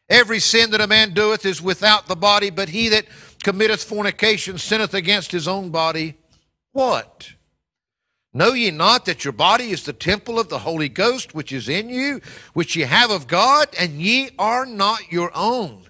Every 0.08 0.38
sin 0.38 0.70
that 0.70 0.80
a 0.80 0.86
man 0.86 1.14
doeth 1.14 1.46
is 1.46 1.62
without 1.62 2.06
the 2.06 2.16
body, 2.16 2.50
but 2.50 2.68
he 2.68 2.88
that 2.90 3.06
committeth 3.42 3.82
fornication 3.82 4.58
sinneth 4.58 4.94
against 4.94 5.32
his 5.32 5.48
own 5.48 5.70
body." 5.70 6.14
What? 6.72 7.30
Know 8.34 8.52
ye 8.52 8.70
not 8.70 9.06
that 9.06 9.24
your 9.24 9.32
body 9.32 9.70
is 9.70 9.84
the 9.84 9.94
temple 9.94 10.38
of 10.38 10.50
the 10.50 10.58
Holy 10.58 10.90
Ghost 10.90 11.34
which 11.34 11.50
is 11.50 11.70
in 11.70 11.88
you, 11.88 12.20
which 12.52 12.76
ye 12.76 12.82
have 12.82 13.10
of 13.10 13.26
God, 13.26 13.74
and 13.78 14.02
ye 14.02 14.28
are 14.38 14.66
not 14.66 15.10
your 15.10 15.34
own? 15.34 15.88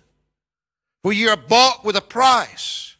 For 1.03 1.13
ye 1.13 1.27
are 1.27 1.37
bought 1.37 1.85
with 1.85 1.97
a 1.97 2.01
price. 2.01 2.95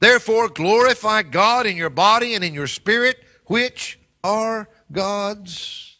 Therefore 0.00 0.50
glorify 0.50 1.22
God 1.22 1.64
in 1.64 1.78
your 1.78 1.88
body 1.88 2.34
and 2.34 2.44
in 2.44 2.52
your 2.52 2.66
spirit, 2.66 3.24
which 3.46 3.98
are 4.24 4.68
God's. 4.90 5.98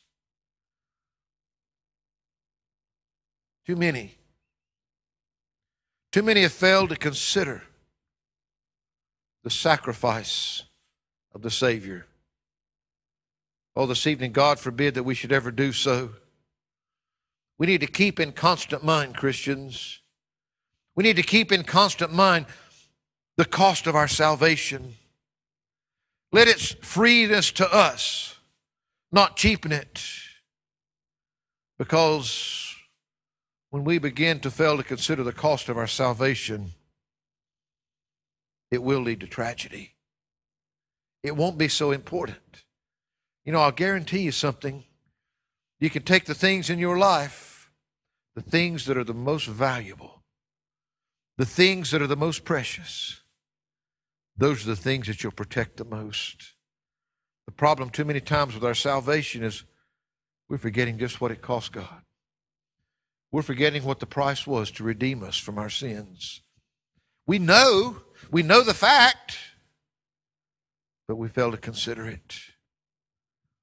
Too 3.66 3.76
many. 3.76 4.16
Too 6.10 6.22
many 6.22 6.42
have 6.42 6.52
failed 6.52 6.88
to 6.90 6.96
consider 6.96 7.62
the 9.42 9.50
sacrifice 9.50 10.62
of 11.34 11.42
the 11.42 11.50
Savior. 11.50 12.06
Oh, 13.76 13.86
this 13.86 14.06
evening, 14.06 14.32
God 14.32 14.58
forbid 14.58 14.94
that 14.94 15.02
we 15.02 15.14
should 15.14 15.32
ever 15.32 15.50
do 15.50 15.72
so. 15.72 16.10
We 17.58 17.66
need 17.66 17.80
to 17.80 17.86
keep 17.86 18.18
in 18.18 18.32
constant 18.32 18.84
mind, 18.84 19.16
Christians. 19.16 20.00
We 20.94 21.04
need 21.04 21.16
to 21.16 21.22
keep 21.22 21.52
in 21.52 21.64
constant 21.64 22.12
mind 22.12 22.46
the 23.36 23.44
cost 23.44 23.86
of 23.86 23.96
our 23.96 24.08
salvation. 24.08 24.94
Let 26.34 26.48
its 26.48 26.72
freeness 26.80 27.52
to 27.52 27.72
us 27.72 28.34
not 29.12 29.36
cheapen 29.36 29.70
it. 29.70 30.04
Because 31.78 32.74
when 33.70 33.84
we 33.84 33.98
begin 33.98 34.40
to 34.40 34.50
fail 34.50 34.76
to 34.76 34.82
consider 34.82 35.22
the 35.22 35.32
cost 35.32 35.68
of 35.68 35.78
our 35.78 35.86
salvation, 35.86 36.72
it 38.72 38.82
will 38.82 38.98
lead 38.98 39.20
to 39.20 39.28
tragedy. 39.28 39.94
It 41.22 41.36
won't 41.36 41.56
be 41.56 41.68
so 41.68 41.92
important. 41.92 42.64
You 43.44 43.52
know, 43.52 43.60
I'll 43.60 43.70
guarantee 43.70 44.22
you 44.22 44.32
something. 44.32 44.82
You 45.78 45.88
can 45.88 46.02
take 46.02 46.24
the 46.24 46.34
things 46.34 46.68
in 46.68 46.80
your 46.80 46.98
life, 46.98 47.70
the 48.34 48.42
things 48.42 48.86
that 48.86 48.96
are 48.96 49.04
the 49.04 49.14
most 49.14 49.46
valuable, 49.46 50.24
the 51.38 51.46
things 51.46 51.92
that 51.92 52.02
are 52.02 52.08
the 52.08 52.16
most 52.16 52.44
precious, 52.44 53.20
those 54.36 54.64
are 54.64 54.70
the 54.70 54.76
things 54.76 55.06
that 55.06 55.22
you'll 55.22 55.32
protect 55.32 55.76
the 55.76 55.84
most. 55.84 56.54
The 57.46 57.52
problem 57.52 57.90
too 57.90 58.04
many 58.04 58.20
times 58.20 58.54
with 58.54 58.64
our 58.64 58.74
salvation 58.74 59.42
is 59.42 59.64
we're 60.48 60.58
forgetting 60.58 60.98
just 60.98 61.20
what 61.20 61.30
it 61.30 61.42
cost 61.42 61.72
God. 61.72 62.02
We're 63.30 63.42
forgetting 63.42 63.84
what 63.84 64.00
the 64.00 64.06
price 64.06 64.46
was 64.46 64.70
to 64.72 64.84
redeem 64.84 65.22
us 65.22 65.36
from 65.36 65.58
our 65.58 65.70
sins. 65.70 66.42
We 67.26 67.38
know, 67.38 68.02
we 68.30 68.42
know 68.42 68.62
the 68.62 68.74
fact, 68.74 69.38
but 71.08 71.16
we 71.16 71.28
fail 71.28 71.50
to 71.50 71.56
consider 71.56 72.06
it. 72.06 72.36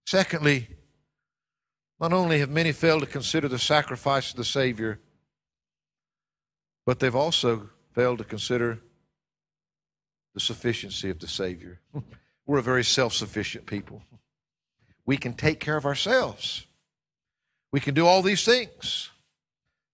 Secondly, 0.06 0.68
not 2.00 2.14
only 2.14 2.40
have 2.40 2.50
many 2.50 2.72
failed 2.72 3.02
to 3.02 3.08
consider 3.08 3.48
the 3.48 3.60
sacrifice 3.60 4.32
of 4.32 4.38
the 4.38 4.44
Savior, 4.44 5.00
but 6.86 7.00
they've 7.00 7.16
also 7.16 7.70
failed 7.94 8.18
to 8.18 8.24
consider 8.24 8.82
the 10.34 10.40
sufficiency 10.40 11.10
of 11.10 11.20
the 11.20 11.28
Savior. 11.28 11.80
We're 12.46 12.60
a 12.60 12.64
very 12.64 12.84
self 12.84 13.14
sufficient 13.14 13.66
people. 13.66 14.02
We 15.06 15.18
can 15.18 15.34
take 15.34 15.60
care 15.60 15.78
of 15.78 15.86
ourselves, 15.86 16.66
we 17.72 17.80
can 17.80 17.94
do 17.94 18.06
all 18.06 18.22
these 18.22 18.46
things. 18.46 19.10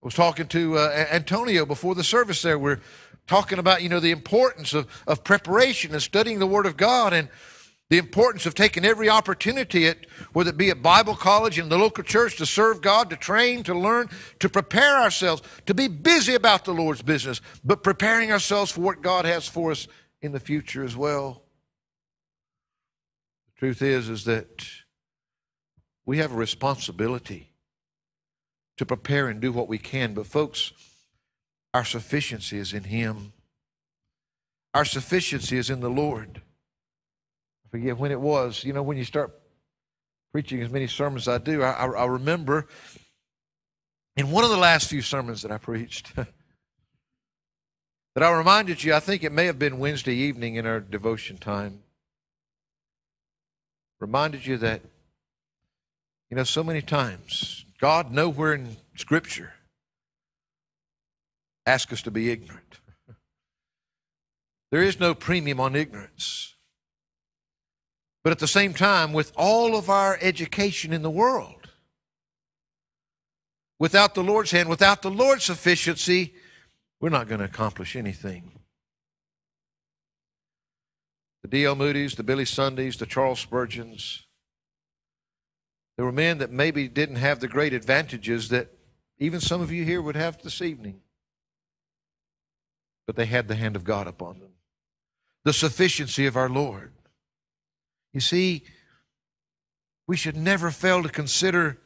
I 0.02 0.06
was 0.06 0.14
talking 0.14 0.46
to 0.48 0.78
uh, 0.78 1.06
Antonio 1.10 1.66
before 1.66 1.96
the 1.96 2.04
service 2.04 2.40
there. 2.42 2.56
We're 2.56 2.78
talking 3.26 3.58
about, 3.58 3.82
you 3.82 3.88
know, 3.88 3.98
the 3.98 4.12
importance 4.12 4.72
of, 4.72 4.86
of 5.08 5.24
preparation 5.24 5.92
and 5.92 6.00
studying 6.00 6.38
the 6.38 6.46
Word 6.46 6.66
of 6.66 6.76
God 6.76 7.12
and 7.12 7.28
the 7.90 7.98
importance 7.98 8.46
of 8.46 8.54
taking 8.54 8.84
every 8.84 9.08
opportunity 9.08 9.86
at 9.86 10.06
whether 10.32 10.50
it 10.50 10.56
be 10.56 10.70
at 10.70 10.82
Bible 10.82 11.14
college 11.14 11.58
in 11.58 11.68
the 11.68 11.78
local 11.78 12.04
church 12.04 12.36
to 12.36 12.46
serve 12.46 12.82
God, 12.82 13.10
to 13.10 13.16
train, 13.16 13.62
to 13.64 13.74
learn, 13.74 14.08
to 14.40 14.48
prepare 14.48 14.98
ourselves, 14.98 15.42
to 15.66 15.74
be 15.74 15.88
busy 15.88 16.34
about 16.34 16.64
the 16.64 16.74
Lord's 16.74 17.02
business, 17.02 17.40
but 17.64 17.82
preparing 17.82 18.30
ourselves 18.30 18.70
for 18.70 18.82
what 18.82 19.02
God 19.02 19.24
has 19.24 19.48
for 19.48 19.70
us 19.72 19.88
in 20.20 20.32
the 20.32 20.40
future 20.40 20.84
as 20.84 20.96
well. 20.96 21.42
The 23.46 23.58
truth 23.58 23.82
is, 23.82 24.08
is 24.08 24.24
that 24.24 24.66
we 26.04 26.18
have 26.18 26.32
a 26.32 26.36
responsibility 26.36 27.52
to 28.76 28.86
prepare 28.86 29.28
and 29.28 29.40
do 29.40 29.52
what 29.52 29.68
we 29.68 29.78
can. 29.78 30.14
But, 30.14 30.26
folks, 30.26 30.72
our 31.74 31.84
sufficiency 31.84 32.58
is 32.58 32.72
in 32.72 32.84
Him. 32.84 33.32
Our 34.74 34.84
sufficiency 34.84 35.58
is 35.58 35.70
in 35.70 35.80
the 35.80 35.90
Lord. 35.90 36.42
I 37.66 37.68
forget 37.70 37.98
when 37.98 38.12
it 38.12 38.20
was. 38.20 38.64
You 38.64 38.72
know, 38.72 38.82
when 38.82 38.96
you 38.96 39.04
start 39.04 39.32
preaching 40.32 40.62
as 40.62 40.70
many 40.70 40.86
sermons 40.86 41.28
as 41.28 41.34
I 41.34 41.38
do, 41.38 41.62
I, 41.62 41.72
I, 41.72 41.86
I 41.86 42.06
remember 42.06 42.68
in 44.16 44.30
one 44.30 44.44
of 44.44 44.50
the 44.50 44.56
last 44.56 44.88
few 44.88 45.02
sermons 45.02 45.42
that 45.42 45.52
I 45.52 45.58
preached. 45.58 46.12
that 48.18 48.26
I 48.26 48.36
reminded 48.36 48.82
you, 48.82 48.94
I 48.94 48.98
think 48.98 49.22
it 49.22 49.30
may 49.30 49.46
have 49.46 49.60
been 49.60 49.78
Wednesday 49.78 50.12
evening 50.12 50.56
in 50.56 50.66
our 50.66 50.80
devotion 50.80 51.38
time, 51.38 51.84
reminded 54.00 54.44
you 54.44 54.56
that, 54.56 54.80
you 56.28 56.36
know, 56.36 56.42
so 56.42 56.64
many 56.64 56.82
times, 56.82 57.64
God 57.80 58.10
nowhere 58.10 58.54
in 58.54 58.76
Scripture 58.96 59.52
asks 61.64 61.92
us 61.92 62.02
to 62.02 62.10
be 62.10 62.28
ignorant. 62.28 62.80
There 64.72 64.82
is 64.82 64.98
no 64.98 65.14
premium 65.14 65.60
on 65.60 65.76
ignorance. 65.76 66.56
But 68.24 68.32
at 68.32 68.40
the 68.40 68.48
same 68.48 68.74
time, 68.74 69.12
with 69.12 69.30
all 69.36 69.76
of 69.76 69.88
our 69.88 70.18
education 70.20 70.92
in 70.92 71.02
the 71.02 71.08
world, 71.08 71.68
without 73.78 74.16
the 74.16 74.24
Lord's 74.24 74.50
hand, 74.50 74.68
without 74.68 75.02
the 75.02 75.10
Lord's 75.10 75.44
sufficiency, 75.44 76.34
we're 77.00 77.08
not 77.08 77.28
going 77.28 77.38
to 77.38 77.44
accomplish 77.44 77.94
anything. 77.94 78.52
The 81.42 81.48
D.L. 81.48 81.76
Moody's, 81.76 82.16
the 82.16 82.24
Billy 82.24 82.44
Sundays, 82.44 82.96
the 82.96 83.06
Charles 83.06 83.40
Spurgeons, 83.40 84.26
there 85.96 86.04
were 86.04 86.12
men 86.12 86.38
that 86.38 86.50
maybe 86.50 86.88
didn't 86.88 87.16
have 87.16 87.40
the 87.40 87.48
great 87.48 87.72
advantages 87.72 88.48
that 88.50 88.68
even 89.18 89.40
some 89.40 89.60
of 89.60 89.72
you 89.72 89.84
here 89.84 90.00
would 90.00 90.16
have 90.16 90.40
this 90.42 90.62
evening. 90.62 91.00
But 93.06 93.16
they 93.16 93.26
had 93.26 93.48
the 93.48 93.56
hand 93.56 93.74
of 93.74 93.84
God 93.84 94.06
upon 94.06 94.38
them, 94.38 94.52
the 95.44 95.52
sufficiency 95.52 96.26
of 96.26 96.36
our 96.36 96.48
Lord. 96.48 96.92
You 98.12 98.20
see, 98.20 98.64
we 100.06 100.16
should 100.16 100.36
never 100.36 100.70
fail 100.70 101.02
to 101.02 101.08
consider 101.08 101.78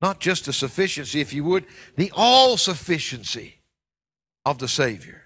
not 0.00 0.20
just 0.20 0.46
the 0.46 0.52
sufficiency, 0.52 1.20
if 1.20 1.32
you 1.32 1.44
would, 1.44 1.66
the 1.96 2.12
all 2.14 2.56
sufficiency 2.56 3.59
of 4.44 4.58
the 4.58 4.68
Savior. 4.68 5.22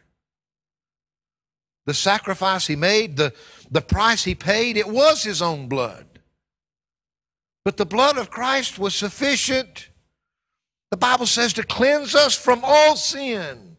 The 1.86 1.94
sacrifice 1.94 2.66
he 2.66 2.76
made, 2.76 3.16
the, 3.16 3.32
the 3.70 3.80
price 3.80 4.24
he 4.24 4.34
paid, 4.34 4.76
it 4.76 4.88
was 4.88 5.22
his 5.22 5.42
own 5.42 5.68
blood. 5.68 6.06
But 7.64 7.76
the 7.76 7.86
blood 7.86 8.18
of 8.18 8.30
Christ 8.30 8.78
was 8.78 8.94
sufficient, 8.94 9.88
the 10.90 10.96
Bible 10.96 11.26
says, 11.26 11.52
to 11.54 11.64
cleanse 11.64 12.14
us 12.14 12.34
from 12.34 12.60
all 12.62 12.96
sin. 12.96 13.76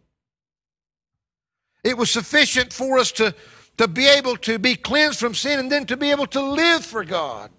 It 1.84 1.98
was 1.98 2.10
sufficient 2.10 2.74
for 2.74 2.98
us 2.98 3.12
to, 3.14 3.36
to 3.78 3.88
be 3.88 4.08
able 4.08 4.38
to 4.38 4.58
be 4.58 4.76
cleansed 4.76 5.20
from 5.20 5.36
sin 5.36 5.60
and 5.60 5.72
then 5.72 5.86
to 5.86 5.98
be 5.98 6.12
able 6.12 6.28
to 6.28 6.42
live 6.42 6.84
for 6.84 7.04
God. 7.06 7.52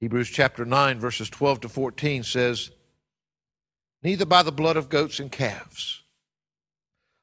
Hebrews 0.00 0.30
chapter 0.30 0.64
9, 0.64 0.98
verses 0.98 1.28
12 1.28 1.60
to 1.62 1.68
14 1.68 2.22
says, 2.22 2.70
neither 4.02 4.24
by 4.24 4.42
the 4.42 4.52
blood 4.52 4.76
of 4.76 4.88
goats 4.88 5.20
and 5.20 5.32
calves, 5.32 6.02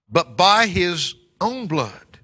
but 0.09 0.35
by 0.35 0.67
his 0.67 1.15
own 1.41 1.67
blood. 1.67 2.19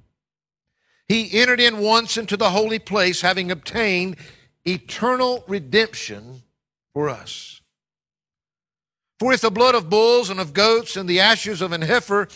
He 1.08 1.40
entered 1.40 1.60
in 1.60 1.80
once 1.80 2.18
into 2.18 2.38
the 2.38 2.52
holy 2.52 2.80
place, 2.80 3.22
having 3.22 3.52
obtained 3.52 4.16
eternal 4.66 5.44
redemption 5.48 6.44
for 6.94 7.10
us. 7.10 7.62
For 9.20 9.34
if 9.34 9.42
the 9.42 9.52
blood 9.52 9.76
of 9.76 9.90
bulls 9.90 10.30
and 10.30 10.40
of 10.40 10.54
goats 10.54 10.96
and 10.96 11.08
the 11.08 11.20
ashes 11.20 11.62
of 11.62 11.74
an 11.74 11.82
heifer, 11.82 12.28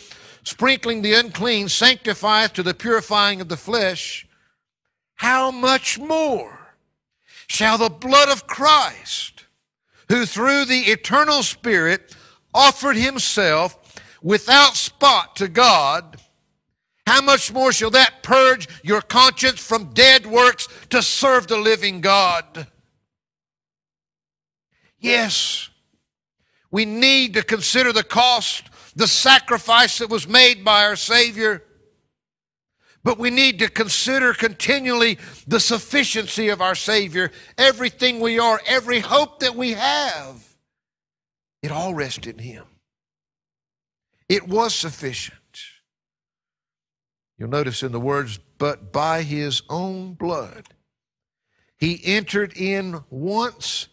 sprinkling 0.44 1.02
the 1.02 1.14
unclean, 1.14 1.68
sanctifieth 1.68 2.52
to 2.52 2.62
the 2.62 2.74
purifying 2.74 3.40
of 3.40 3.48
the 3.48 3.56
flesh, 3.56 4.26
how 5.16 5.50
much 5.50 5.98
more 5.98 6.76
shall 7.48 7.78
the 7.78 7.88
blood 7.88 8.28
of 8.28 8.46
Christ, 8.46 9.35
who 10.08 10.26
through 10.26 10.64
the 10.64 10.90
eternal 10.90 11.42
Spirit 11.42 12.14
offered 12.54 12.96
himself 12.96 13.78
without 14.22 14.74
spot 14.74 15.36
to 15.36 15.48
God, 15.48 16.16
how 17.06 17.20
much 17.22 17.52
more 17.52 17.72
shall 17.72 17.90
that 17.90 18.22
purge 18.22 18.68
your 18.82 19.00
conscience 19.00 19.60
from 19.60 19.92
dead 19.92 20.26
works 20.26 20.68
to 20.90 21.02
serve 21.02 21.46
the 21.46 21.56
living 21.56 22.00
God? 22.00 22.66
Yes, 24.98 25.70
we 26.70 26.84
need 26.84 27.34
to 27.34 27.42
consider 27.42 27.92
the 27.92 28.02
cost, 28.02 28.64
the 28.96 29.06
sacrifice 29.06 29.98
that 29.98 30.10
was 30.10 30.26
made 30.26 30.64
by 30.64 30.84
our 30.84 30.96
Savior. 30.96 31.62
But 33.06 33.20
we 33.20 33.30
need 33.30 33.60
to 33.60 33.68
consider 33.68 34.34
continually 34.34 35.16
the 35.46 35.60
sufficiency 35.60 36.48
of 36.48 36.60
our 36.60 36.74
Savior. 36.74 37.30
Everything 37.56 38.18
we 38.18 38.40
are, 38.40 38.60
every 38.66 38.98
hope 38.98 39.38
that 39.38 39.54
we 39.54 39.74
have, 39.74 40.44
it 41.62 41.70
all 41.70 41.94
rests 41.94 42.26
in 42.26 42.38
Him. 42.38 42.64
It 44.28 44.48
was 44.48 44.74
sufficient. 44.74 45.38
You'll 47.38 47.48
notice 47.48 47.84
in 47.84 47.92
the 47.92 48.00
words, 48.00 48.40
but 48.58 48.92
by 48.92 49.22
His 49.22 49.62
own 49.70 50.14
blood, 50.14 50.64
He 51.76 52.00
entered 52.04 52.54
in 52.56 53.04
once 53.08 53.86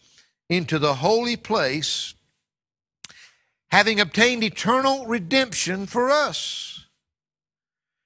into 0.50 0.80
the 0.80 0.96
holy 0.96 1.36
place, 1.36 2.16
having 3.70 4.00
obtained 4.00 4.44
eternal 4.44 5.06
redemption 5.06 5.86
for 5.86 6.10
us. 6.10 6.73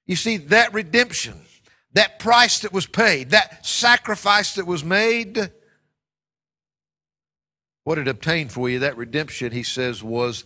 You 0.08 0.16
see, 0.16 0.38
that 0.38 0.72
redemption, 0.72 1.42
that 1.92 2.18
price 2.18 2.60
that 2.60 2.72
was 2.72 2.86
paid, 2.86 3.30
that 3.30 3.64
sacrifice 3.64 4.54
that 4.54 4.66
was 4.66 4.82
made, 4.82 5.52
what 7.84 7.98
it 7.98 8.08
obtained 8.08 8.50
for 8.50 8.68
you, 8.68 8.80
that 8.80 8.96
redemption, 8.96 9.52
he 9.52 9.62
says, 9.62 10.02
was 10.02 10.44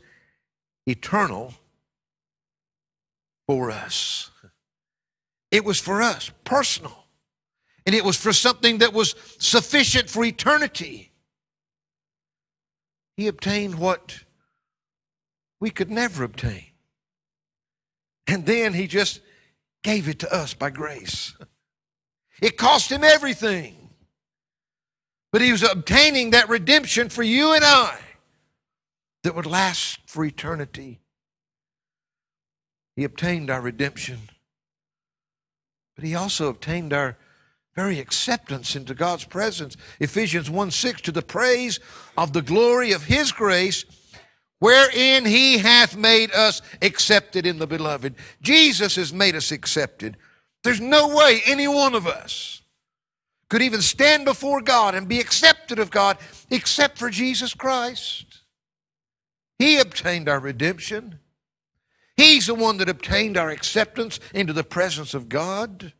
eternal 0.87 1.55
for 3.47 3.71
us. 3.71 4.31
It 5.53 5.65
was 5.65 5.79
for 5.79 6.03
us, 6.03 6.31
personal. 6.45 7.05
And 7.87 7.95
it 7.95 8.05
was 8.05 8.17
for 8.17 8.33
something 8.33 8.79
that 8.79 8.93
was 8.93 9.15
sufficient 9.39 10.11
for 10.11 10.25
eternity. 10.25 11.13
He 13.17 13.29
obtained 13.29 13.77
what 13.77 14.21
we 15.61 15.71
could 15.71 15.91
never 15.91 16.25
obtain. 16.25 16.67
And 18.27 18.47
then 18.47 18.73
he 18.73 18.87
just 18.87 19.21
gave 19.83 20.09
it 20.09 20.19
to 20.21 20.33
us 20.33 20.55
by 20.55 20.71
grace. 20.71 21.35
It 22.41 22.57
cost 22.57 22.91
him 22.91 23.05
everything. 23.05 23.83
But 25.31 25.41
he 25.41 25.53
was 25.53 25.63
obtaining 25.63 26.31
that 26.31 26.49
redemption 26.49 27.09
for 27.09 27.23
you 27.23 27.53
and 27.55 27.65
I 27.65 27.99
that 29.23 29.35
would 29.35 29.47
last 29.47 29.99
for 30.07 30.25
eternity. 30.25 31.01
He 32.97 33.05
obtained 33.05 33.49
our 33.49 33.61
redemption, 33.61 34.29
but 35.97 36.05
he 36.05 36.15
also 36.15 36.49
obtained 36.49 36.93
our 36.93 37.17
very 37.75 37.99
acceptance 37.99 38.77
into 38.77 38.95
God's 38.95 39.25
presence. 39.25 39.79
Ephesians 39.99 40.51
1 40.51 40.71
6, 40.71 41.01
to 41.03 41.13
the 41.13 41.23
praise 41.23 41.81
of 42.19 42.35
the 42.35 42.43
glory 42.43 42.93
of 42.93 43.05
his 43.05 43.33
grace 43.33 43.87
wherein 44.63 45.25
he 45.25 45.59
hath 45.59 45.97
made 45.97 46.31
us 46.31 46.63
accepted 46.81 47.45
in 47.45 47.59
the 47.59 47.67
beloved. 47.67 48.15
Jesus 48.41 48.95
has 48.95 49.13
made 49.13 49.35
us 49.35 49.51
accepted. 49.51 50.17
There's 50.63 50.81
no 50.81 51.17
way 51.17 51.41
any 51.45 51.67
one 51.67 51.97
of 51.97 52.07
us 52.07 52.63
could 53.51 53.61
even 53.61 53.83
stand 53.83 54.25
before 54.25 54.63
God 54.63 54.95
and 54.95 55.09
be 55.09 55.19
accepted 55.19 55.81
of 55.81 55.91
God 55.91 56.17
except 56.49 56.97
for 56.97 57.11
Jesus 57.11 57.55
Christ. 57.55 58.43
He 59.59 59.81
obtained 59.81 60.29
our 60.29 60.39
redemption. 60.39 61.19
He's 62.17 62.47
the 62.47 62.55
one 62.55 62.77
that 62.77 62.89
obtained 62.89 63.37
our 63.37 63.51
acceptance 63.51 64.21
into 64.33 64.53
the 64.53 64.63
presence 64.63 65.13
of 65.13 65.29
God. 65.29 65.93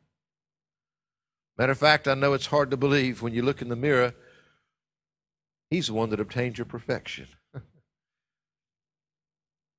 Matter 1.59 1.73
of 1.73 1.79
fact, 1.79 2.07
I 2.07 2.15
know 2.15 2.33
it's 2.33 2.47
hard 2.47 2.71
to 2.71 2.77
believe 2.77 3.23
when 3.23 3.35
you 3.35 3.43
look 3.43 3.61
in 3.61 3.71
the 3.71 3.75
mirror, 3.75 4.15
He's 5.69 5.89
the 5.89 5.95
one 5.95 6.11
that 6.11 6.21
obtained 6.21 6.59
your 6.59 6.65
perfection. 6.65 7.27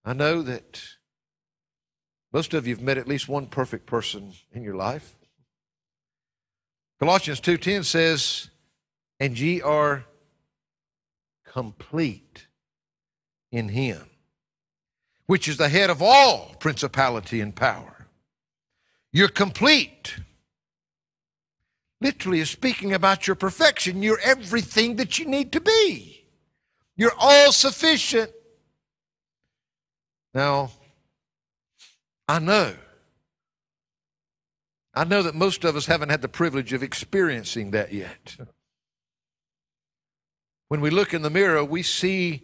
I 0.06 0.14
know 0.14 0.42
that 0.42 0.82
most 2.32 2.54
of 2.54 2.68
you 2.68 2.76
have 2.76 2.84
met 2.84 2.98
at 2.98 3.08
least 3.08 3.30
one 3.30 3.48
perfect 3.48 3.86
person 3.86 4.34
in 4.52 4.64
your 4.64 4.76
life. 4.76 5.16
Colossians 7.00 7.40
2:10 7.40 7.84
says, 7.84 8.50
"And 9.20 9.38
ye 9.38 9.62
are 9.62 10.06
complete 11.44 12.48
in 13.52 13.70
him, 13.70 14.10
which 15.26 15.48
is 15.48 15.58
the 15.58 15.70
head 15.70 15.90
of 15.90 16.02
all 16.02 16.56
principality 16.56 17.40
and 17.40 17.56
power." 17.56 18.08
You're 19.12 19.30
complete. 19.30 20.16
Literally 22.02 22.40
is 22.40 22.50
speaking 22.50 22.94
about 22.94 23.28
your 23.28 23.36
perfection. 23.36 24.04
You're 24.04 24.20
everything 24.20 24.98
that 24.98 25.20
you 25.20 25.26
need 25.26 25.54
to 25.54 25.62
be. 25.62 26.28
You're 26.96 27.16
all 27.18 27.54
sufficient. 27.54 28.34
Now, 30.34 30.72
I 32.28 32.40
know. 32.40 32.74
I 34.94 35.04
know 35.04 35.24
that 35.24 35.36
most 35.36 35.64
of 35.64 35.76
us 35.76 35.88
haven't 35.88 36.10
had 36.10 36.22
the 36.22 36.28
privilege 36.28 36.74
of 36.74 36.84
experiencing 36.84 37.72
that 37.72 37.94
yet. 37.94 38.38
When 40.68 40.82
we 40.82 40.90
look 40.90 41.14
in 41.14 41.22
the 41.22 41.30
mirror, 41.30 41.64
we 41.64 41.84
see 41.84 42.44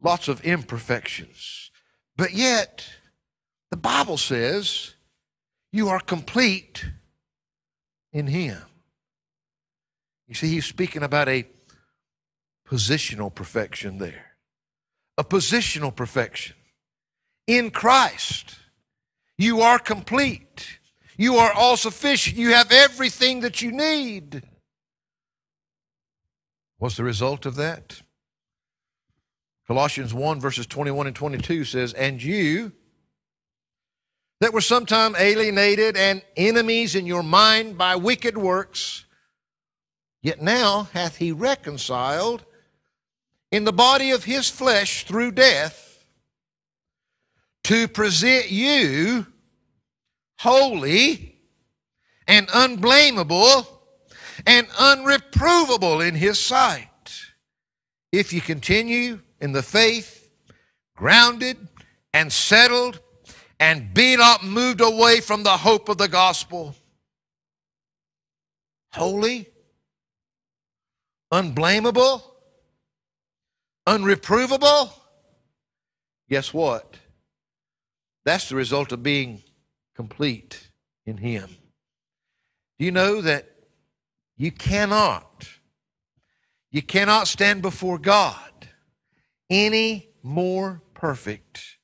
lots 0.00 0.28
of 0.28 0.42
imperfections. 0.42 1.70
But 2.16 2.32
yet, 2.32 2.86
the 3.70 3.76
Bible 3.76 4.16
says 4.16 4.94
you 5.72 5.88
are 5.88 6.00
complete 6.00 6.86
in 8.12 8.26
Him. 8.26 8.62
You 10.26 10.34
see, 10.34 10.48
he's 10.48 10.66
speaking 10.66 11.02
about 11.02 11.28
a 11.28 11.46
positional 12.68 13.32
perfection 13.32 13.98
there, 13.98 14.32
a 15.16 15.24
positional 15.24 15.94
perfection 15.94 16.55
in 17.46 17.70
Christ. 17.70 18.56
You 19.38 19.60
are 19.60 19.78
complete. 19.78 20.78
You 21.16 21.36
are 21.36 21.52
all 21.52 21.76
sufficient. 21.76 22.36
You 22.36 22.52
have 22.52 22.72
everything 22.72 23.40
that 23.40 23.62
you 23.62 23.72
need. 23.72 24.42
What's 26.78 26.96
the 26.96 27.04
result 27.04 27.46
of 27.46 27.56
that? 27.56 28.02
Colossians 29.66 30.14
1, 30.14 30.40
verses 30.40 30.66
21 30.66 31.08
and 31.08 31.16
22 31.16 31.64
says, 31.64 31.92
And 31.94 32.22
you 32.22 32.72
that 34.40 34.52
were 34.52 34.60
sometime 34.60 35.16
alienated 35.18 35.96
and 35.96 36.22
enemies 36.36 36.94
in 36.94 37.06
your 37.06 37.22
mind 37.22 37.78
by 37.78 37.96
wicked 37.96 38.36
works, 38.36 39.06
yet 40.22 40.42
now 40.42 40.88
hath 40.92 41.16
he 41.16 41.32
reconciled 41.32 42.44
in 43.50 43.64
the 43.64 43.72
body 43.72 44.10
of 44.10 44.24
his 44.24 44.50
flesh 44.50 45.04
through 45.04 45.32
death 45.32 45.85
to 47.66 47.88
present 47.88 48.48
you 48.48 49.26
holy 50.38 51.34
and 52.28 52.48
unblameable 52.54 53.66
and 54.46 54.68
unreprovable 54.68 56.06
in 56.06 56.14
his 56.14 56.38
sight. 56.38 56.88
If 58.12 58.32
you 58.32 58.40
continue 58.40 59.18
in 59.40 59.50
the 59.50 59.64
faith, 59.64 60.30
grounded 60.94 61.56
and 62.14 62.32
settled, 62.32 63.00
and 63.58 63.92
be 63.92 64.16
not 64.16 64.44
moved 64.44 64.80
away 64.80 65.18
from 65.20 65.42
the 65.42 65.56
hope 65.56 65.88
of 65.88 65.98
the 65.98 66.06
gospel. 66.06 66.76
Holy, 68.92 69.48
unblameable, 71.32 72.22
unreprovable. 73.88 74.92
Guess 76.30 76.54
what? 76.54 76.96
That's 78.26 78.48
the 78.48 78.56
result 78.56 78.90
of 78.90 79.04
being 79.04 79.44
complete 79.94 80.68
in 81.06 81.18
Him. 81.18 81.48
Do 82.76 82.84
you 82.84 82.90
know 82.90 83.22
that 83.22 83.46
you 84.36 84.50
cannot, 84.50 85.48
you 86.72 86.82
cannot 86.82 87.28
stand 87.28 87.62
before 87.62 87.98
God 87.98 88.68
any 89.48 90.08
more 90.24 90.82
perfect 90.92 91.78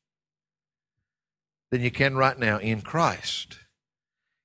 than 1.71 1.81
you 1.81 1.93
can 1.93 2.17
right 2.17 2.37
now 2.37 2.59
in 2.59 2.81
Christ? 2.81 3.61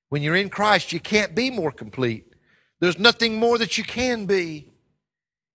When 0.08 0.22
you're 0.22 0.36
in 0.36 0.50
Christ, 0.50 0.92
you 0.92 1.00
can't 1.00 1.34
be 1.34 1.50
more 1.50 1.72
complete. 1.72 2.32
There's 2.80 2.98
nothing 2.98 3.40
more 3.40 3.58
that 3.58 3.76
you 3.76 3.82
can 3.82 4.24
be 4.24 4.70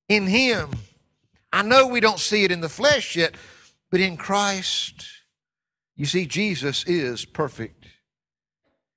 in 0.09 0.27
Him. 0.27 0.71
I 1.53 1.61
know 1.61 1.87
we 1.87 2.01
don't 2.01 2.19
see 2.19 2.43
it 2.43 2.51
in 2.51 2.59
the 2.59 2.67
flesh 2.67 3.15
yet, 3.15 3.35
but 3.89 4.01
in 4.01 4.17
Christ, 4.17 5.05
you 5.95 6.05
see, 6.05 6.25
Jesus 6.25 6.83
is 6.85 7.25
perfect. 7.25 7.85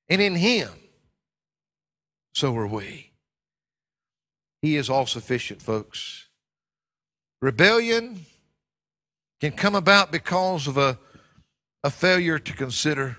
And 0.08 0.20
in 0.22 0.36
Him, 0.36 0.70
so 2.34 2.56
are 2.56 2.66
we. 2.66 3.12
He 4.62 4.76
is 4.76 4.88
all 4.88 5.06
sufficient, 5.06 5.62
folks. 5.62 6.28
Rebellion 7.40 8.24
can 9.40 9.52
come 9.52 9.74
about 9.74 10.10
because 10.10 10.66
of 10.66 10.76
a, 10.78 10.98
a 11.84 11.90
failure 11.90 12.38
to 12.38 12.52
consider. 12.54 13.18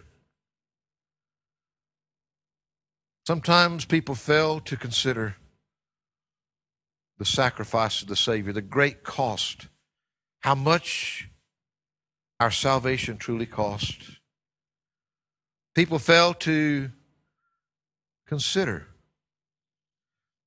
Sometimes 3.26 3.86
people 3.86 4.16
fail 4.16 4.60
to 4.62 4.76
consider 4.76 5.36
the 7.18 7.26
sacrifice 7.26 8.02
of 8.02 8.08
the 8.08 8.16
Savior, 8.16 8.54
the 8.54 8.62
great 8.62 9.04
cost, 9.04 9.68
how 10.42 10.56
much 10.56 11.30
our 12.40 12.52
salvation 12.52 13.18
truly 13.18 13.46
cost. 13.46 13.98
People 15.74 16.00
fail 16.00 16.34
to 16.34 16.92
consider 18.28 18.88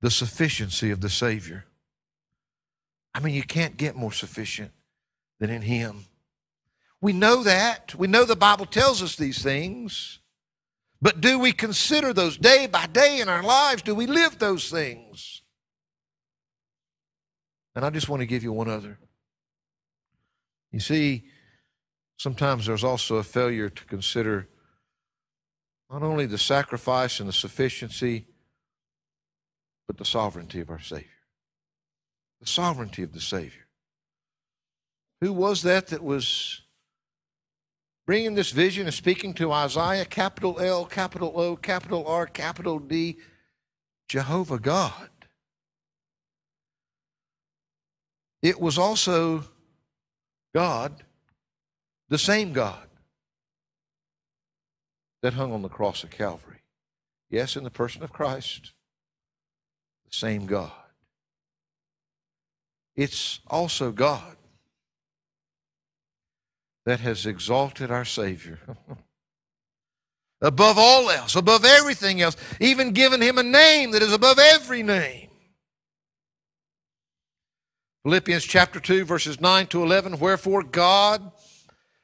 the 0.00 0.10
sufficiency 0.10 0.90
of 0.90 1.00
the 1.00 1.10
Savior. 1.10 1.66
I 3.14 3.20
mean, 3.20 3.34
you 3.34 3.42
can't 3.42 3.76
get 3.76 3.96
more 3.96 4.12
sufficient 4.12 4.72
than 5.38 5.50
in 5.50 5.62
Him. 5.62 6.04
We 7.00 7.12
know 7.12 7.42
that. 7.42 7.94
We 7.94 8.06
know 8.06 8.24
the 8.24 8.36
Bible 8.36 8.66
tells 8.66 9.02
us 9.02 9.16
these 9.16 9.42
things. 9.42 10.18
But 11.02 11.20
do 11.20 11.38
we 11.38 11.52
consider 11.52 12.12
those 12.12 12.36
day 12.36 12.66
by 12.66 12.86
day 12.86 13.20
in 13.20 13.28
our 13.28 13.42
lives? 13.42 13.82
Do 13.82 13.94
we 13.94 14.06
live 14.06 14.38
those 14.38 14.70
things? 14.70 15.42
And 17.74 17.84
I 17.84 17.90
just 17.90 18.08
want 18.08 18.20
to 18.20 18.26
give 18.26 18.42
you 18.42 18.52
one 18.52 18.68
other. 18.68 18.98
You 20.72 20.80
see, 20.80 21.24
sometimes 22.20 22.66
there's 22.66 22.84
also 22.84 23.16
a 23.16 23.22
failure 23.22 23.70
to 23.70 23.84
consider 23.86 24.46
not 25.90 26.02
only 26.02 26.26
the 26.26 26.36
sacrifice 26.36 27.18
and 27.18 27.26
the 27.26 27.32
sufficiency, 27.32 28.26
but 29.86 29.96
the 29.96 30.04
sovereignty 30.04 30.60
of 30.60 30.68
our 30.68 30.78
Savior. 30.78 31.06
The 32.42 32.46
sovereignty 32.46 33.02
of 33.02 33.14
the 33.14 33.22
Savior. 33.22 33.66
Who 35.22 35.32
was 35.32 35.62
that 35.62 35.86
that 35.86 36.04
was 36.04 36.60
bringing 38.06 38.34
this 38.34 38.50
vision 38.50 38.84
and 38.84 38.94
speaking 38.94 39.32
to 39.34 39.50
Isaiah? 39.50 40.04
Capital 40.04 40.60
L, 40.60 40.84
capital 40.84 41.32
O, 41.34 41.56
capital 41.56 42.06
R, 42.06 42.26
capital 42.26 42.78
D. 42.78 43.16
Jehovah 44.10 44.58
God. 44.58 45.08
It 48.42 48.60
was 48.60 48.76
also 48.76 49.44
God, 50.54 51.02
the 52.10 52.18
same 52.18 52.52
God, 52.52 52.88
that 55.22 55.34
hung 55.34 55.52
on 55.52 55.62
the 55.62 55.68
cross 55.68 56.02
of 56.02 56.10
Calvary. 56.10 56.62
Yes, 57.30 57.56
in 57.56 57.64
the 57.64 57.70
person 57.70 58.02
of 58.02 58.12
Christ, 58.12 58.72
the 60.04 60.12
same 60.12 60.46
God. 60.46 60.72
It's 62.96 63.40
also 63.46 63.92
God 63.92 64.36
that 66.84 67.00
has 67.00 67.24
exalted 67.24 67.90
our 67.90 68.04
Savior. 68.04 68.58
above 70.42 70.78
all 70.78 71.10
else, 71.10 71.36
above 71.36 71.64
everything 71.64 72.20
else, 72.20 72.36
even 72.60 72.92
given 72.92 73.20
him 73.20 73.38
a 73.38 73.42
name 73.42 73.92
that 73.92 74.02
is 74.02 74.12
above 74.12 74.38
every 74.38 74.82
name. 74.82 75.28
Philippians 78.02 78.44
chapter 78.44 78.80
2, 78.80 79.04
verses 79.04 79.40
9 79.40 79.66
to 79.68 79.82
11. 79.82 80.18
Wherefore 80.18 80.62
God 80.62 81.32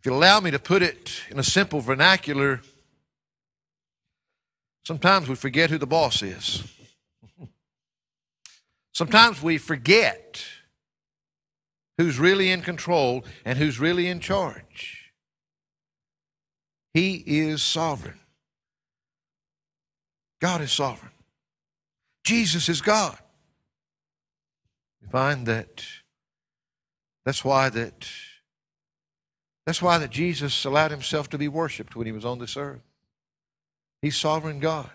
If 0.00 0.06
you 0.06 0.14
allow 0.14 0.40
me 0.40 0.50
to 0.50 0.58
put 0.58 0.82
it 0.82 1.24
in 1.30 1.38
a 1.38 1.42
simple 1.42 1.80
vernacular, 1.80 2.62
sometimes 4.82 5.28
we 5.28 5.34
forget 5.34 5.68
who 5.68 5.76
the 5.76 5.86
boss 5.86 6.22
is. 6.22 6.64
Sometimes 8.94 9.42
we 9.42 9.58
forget 9.58 10.42
who's 11.98 12.18
really 12.18 12.50
in 12.50 12.62
control 12.62 13.26
and 13.44 13.58
who's 13.58 13.78
really 13.78 14.08
in 14.08 14.20
charge. 14.20 15.12
He 16.94 17.22
is 17.26 17.62
sovereign. 17.62 18.20
God 20.40 20.62
is 20.62 20.72
sovereign. 20.72 21.12
Jesus 22.24 22.70
is 22.70 22.80
God. 22.80 23.18
We 25.02 25.08
find 25.08 25.44
that 25.44 25.84
that's 27.26 27.44
why 27.44 27.68
that 27.68 28.08
that's 29.66 29.82
why 29.82 29.98
that 29.98 30.10
Jesus 30.10 30.64
allowed 30.64 30.90
himself 30.90 31.28
to 31.30 31.38
be 31.38 31.48
worshiped 31.48 31.94
when 31.94 32.06
he 32.06 32.12
was 32.12 32.24
on 32.24 32.38
this 32.38 32.56
earth. 32.56 32.80
He's 34.02 34.16
sovereign 34.16 34.60
God. 34.60 34.90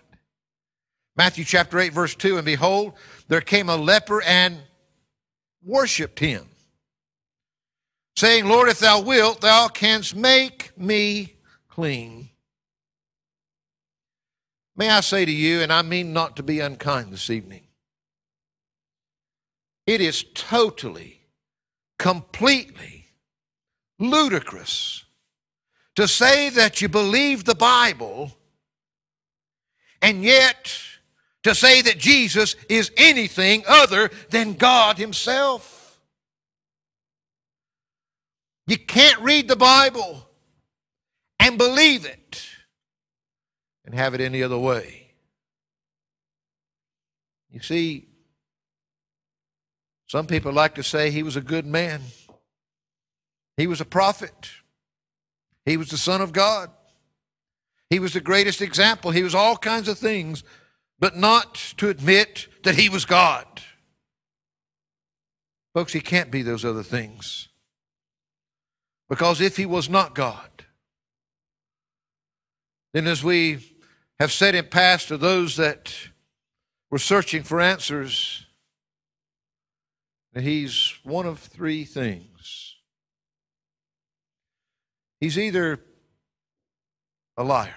Matthew 1.16 1.44
chapter 1.44 1.78
8 1.78 1.92
verse 1.92 2.14
2 2.14 2.36
and 2.36 2.44
behold 2.44 2.92
there 3.28 3.40
came 3.40 3.68
a 3.68 3.76
leper 3.76 4.22
and 4.22 4.58
worshiped 5.64 6.18
him 6.18 6.46
saying 8.16 8.46
Lord 8.46 8.68
if 8.68 8.78
thou 8.80 9.00
wilt 9.00 9.40
thou 9.40 9.68
canst 9.68 10.14
make 10.14 10.76
me 10.76 11.36
clean. 11.68 12.28
May 14.76 14.90
I 14.90 15.00
say 15.00 15.24
to 15.24 15.32
you 15.32 15.62
and 15.62 15.72
I 15.72 15.80
mean 15.80 16.12
not 16.12 16.36
to 16.36 16.42
be 16.42 16.60
unkind 16.60 17.10
this 17.10 17.30
evening 17.30 17.66
it 19.86 20.00
is 20.00 20.24
totally, 20.34 21.20
completely 21.98 22.95
ludicrous 23.98 25.04
to 25.94 26.06
say 26.06 26.50
that 26.50 26.82
you 26.82 26.88
believe 26.88 27.44
the 27.44 27.54
Bible 27.54 28.32
and 30.02 30.22
yet 30.22 30.78
to 31.42 31.54
say 31.54 31.80
that 31.82 31.98
Jesus 31.98 32.56
is 32.68 32.90
anything 32.96 33.62
other 33.66 34.10
than 34.30 34.54
God 34.54 34.98
Himself. 34.98 36.00
You 38.66 38.76
can't 38.76 39.20
read 39.20 39.48
the 39.48 39.56
Bible 39.56 40.28
and 41.38 41.56
believe 41.56 42.04
it 42.04 42.44
and 43.84 43.94
have 43.94 44.12
it 44.14 44.20
any 44.20 44.42
other 44.42 44.58
way. 44.58 45.06
You 47.50 47.60
see, 47.60 48.08
some 50.08 50.26
people 50.26 50.52
like 50.52 50.74
to 50.74 50.82
say 50.82 51.10
he 51.10 51.22
was 51.22 51.36
a 51.36 51.40
good 51.40 51.64
man. 51.64 52.02
He 53.56 53.66
was 53.66 53.80
a 53.80 53.86
prophet. 53.86 54.50
He 55.64 55.76
was 55.76 55.88
the 55.88 55.98
Son 55.98 56.20
of 56.20 56.32
God. 56.32 56.70
He 57.90 57.98
was 57.98 58.12
the 58.12 58.20
greatest 58.20 58.60
example. 58.60 59.10
He 59.10 59.22
was 59.22 59.34
all 59.34 59.56
kinds 59.56 59.88
of 59.88 59.98
things, 59.98 60.42
but 60.98 61.16
not 61.16 61.54
to 61.76 61.88
admit 61.88 62.48
that 62.64 62.74
he 62.74 62.88
was 62.88 63.04
God. 63.04 63.46
Folks, 65.74 65.92
he 65.92 66.00
can't 66.00 66.30
be 66.30 66.42
those 66.42 66.64
other 66.64 66.82
things. 66.82 67.48
Because 69.08 69.40
if 69.40 69.56
he 69.56 69.66
was 69.66 69.88
not 69.88 70.14
God, 70.14 70.50
then 72.92 73.06
as 73.06 73.22
we 73.22 73.76
have 74.18 74.32
said 74.32 74.54
in 74.54 74.66
past 74.66 75.08
to 75.08 75.16
those 75.16 75.56
that 75.56 75.94
were 76.90 76.98
searching 76.98 77.42
for 77.42 77.60
answers, 77.60 78.46
he's 80.34 80.94
one 81.04 81.26
of 81.26 81.38
three 81.38 81.84
things. 81.84 82.35
He's 85.20 85.38
either 85.38 85.80
a 87.36 87.44
liar 87.44 87.74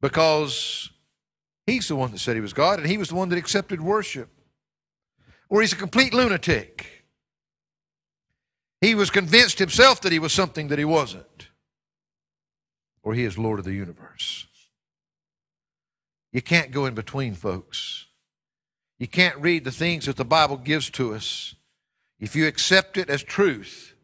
because 0.00 0.90
he's 1.66 1.88
the 1.88 1.96
one 1.96 2.12
that 2.12 2.18
said 2.18 2.36
he 2.36 2.40
was 2.40 2.52
God 2.52 2.78
and 2.78 2.88
he 2.88 2.98
was 2.98 3.08
the 3.08 3.14
one 3.14 3.28
that 3.30 3.38
accepted 3.38 3.80
worship, 3.80 4.28
or 5.48 5.60
he's 5.60 5.72
a 5.72 5.76
complete 5.76 6.12
lunatic. 6.12 7.04
He 8.80 8.94
was 8.94 9.10
convinced 9.10 9.58
himself 9.58 10.00
that 10.02 10.12
he 10.12 10.18
was 10.18 10.32
something 10.32 10.68
that 10.68 10.78
he 10.78 10.84
wasn't, 10.84 11.48
or 13.02 13.14
he 13.14 13.24
is 13.24 13.38
Lord 13.38 13.58
of 13.58 13.64
the 13.64 13.72
universe. 13.72 14.46
You 16.32 16.42
can't 16.42 16.70
go 16.70 16.84
in 16.84 16.94
between, 16.94 17.34
folks. 17.34 18.06
You 18.98 19.08
can't 19.08 19.38
read 19.38 19.64
the 19.64 19.72
things 19.72 20.06
that 20.06 20.16
the 20.16 20.24
Bible 20.24 20.56
gives 20.56 20.90
to 20.90 21.14
us. 21.14 21.54
If 22.20 22.36
you 22.36 22.46
accept 22.46 22.96
it 22.96 23.10
as 23.10 23.22
truth, 23.22 23.95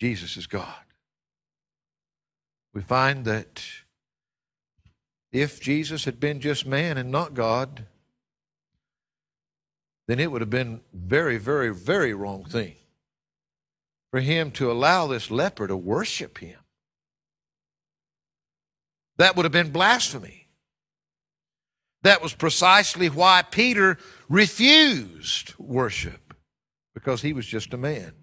Jesus 0.00 0.36
is 0.36 0.46
God. 0.46 0.84
We 2.72 2.80
find 2.80 3.24
that 3.26 3.62
if 5.32 5.60
Jesus 5.60 6.04
had 6.04 6.18
been 6.18 6.40
just 6.40 6.66
man 6.66 6.96
and 6.96 7.10
not 7.10 7.34
God, 7.34 7.86
then 10.08 10.18
it 10.18 10.32
would 10.32 10.40
have 10.40 10.50
been 10.50 10.80
very, 10.92 11.36
very, 11.36 11.72
very 11.72 12.14
wrong 12.14 12.44
thing 12.44 12.76
for 14.10 14.20
him 14.20 14.50
to 14.52 14.72
allow 14.72 15.06
this 15.06 15.30
leper 15.30 15.68
to 15.68 15.76
worship 15.76 16.38
him. 16.38 16.58
That 19.18 19.36
would 19.36 19.44
have 19.44 19.52
been 19.52 19.70
blasphemy. 19.70 20.48
That 22.02 22.22
was 22.22 22.32
precisely 22.32 23.10
why 23.10 23.42
Peter 23.42 23.98
refused 24.28 25.54
worship, 25.58 26.34
because 26.94 27.20
he 27.20 27.34
was 27.34 27.46
just 27.46 27.74
a 27.74 27.76
man. 27.76 28.14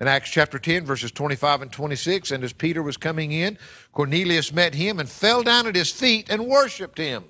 In 0.00 0.06
Acts 0.06 0.30
chapter 0.30 0.58
10, 0.58 0.84
verses 0.84 1.10
25 1.10 1.62
and 1.62 1.72
26, 1.72 2.30
and 2.30 2.44
as 2.44 2.52
Peter 2.52 2.82
was 2.82 2.96
coming 2.96 3.32
in, 3.32 3.58
Cornelius 3.92 4.52
met 4.52 4.74
him 4.74 5.00
and 5.00 5.08
fell 5.08 5.42
down 5.42 5.66
at 5.66 5.74
his 5.74 5.90
feet 5.90 6.28
and 6.30 6.46
worshiped 6.46 6.98
him. 6.98 7.24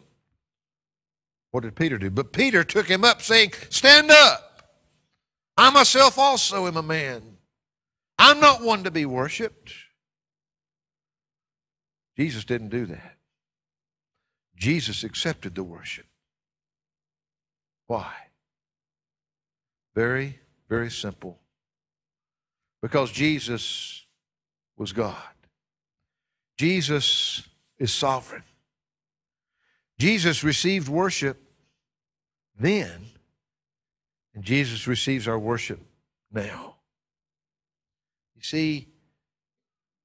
What 1.51 1.63
did 1.63 1.77
Peter 1.77 1.97
do? 1.97 2.11
But 2.11 2.33
Peter 2.33 2.65
took 2.65 2.87
him 2.87 3.05
up, 3.05 3.23
saying, 3.23 3.53
Stand 3.71 4.11
up. 4.11 4.45
I 5.57 5.71
myself 5.71 6.19
also 6.19 6.67
am 6.67 6.77
a 6.77 6.83
man. 6.83 7.23
I'm 8.19 8.39
not 8.39 8.63
one 8.63 8.85
to 8.85 8.91
be 8.91 9.07
worshiped. 9.07 9.73
Jesus 12.19 12.45
didn't 12.45 12.69
do 12.69 12.85
that. 12.87 13.17
Jesus 14.57 15.05
accepted 15.05 15.55
the 15.55 15.63
worship. 15.63 16.07
Why? 17.87 18.13
Very, 19.95 20.41
very 20.69 20.91
simple. 20.91 21.39
Because 22.81 23.11
Jesus 23.11 24.07
was 24.77 24.93
God. 24.93 25.17
Jesus 26.59 27.43
is 27.79 27.93
sovereign. 27.93 28.45
Jesus 29.99 30.45
received 30.45 30.89
worship 30.89 31.43
then, 32.59 33.07
and 34.35 34.45
Jesus 34.45 34.87
receives 34.87 35.29
our 35.29 35.39
worship 35.39 35.81
now. 36.33 36.77
You 38.37 38.43
see, 38.43 38.89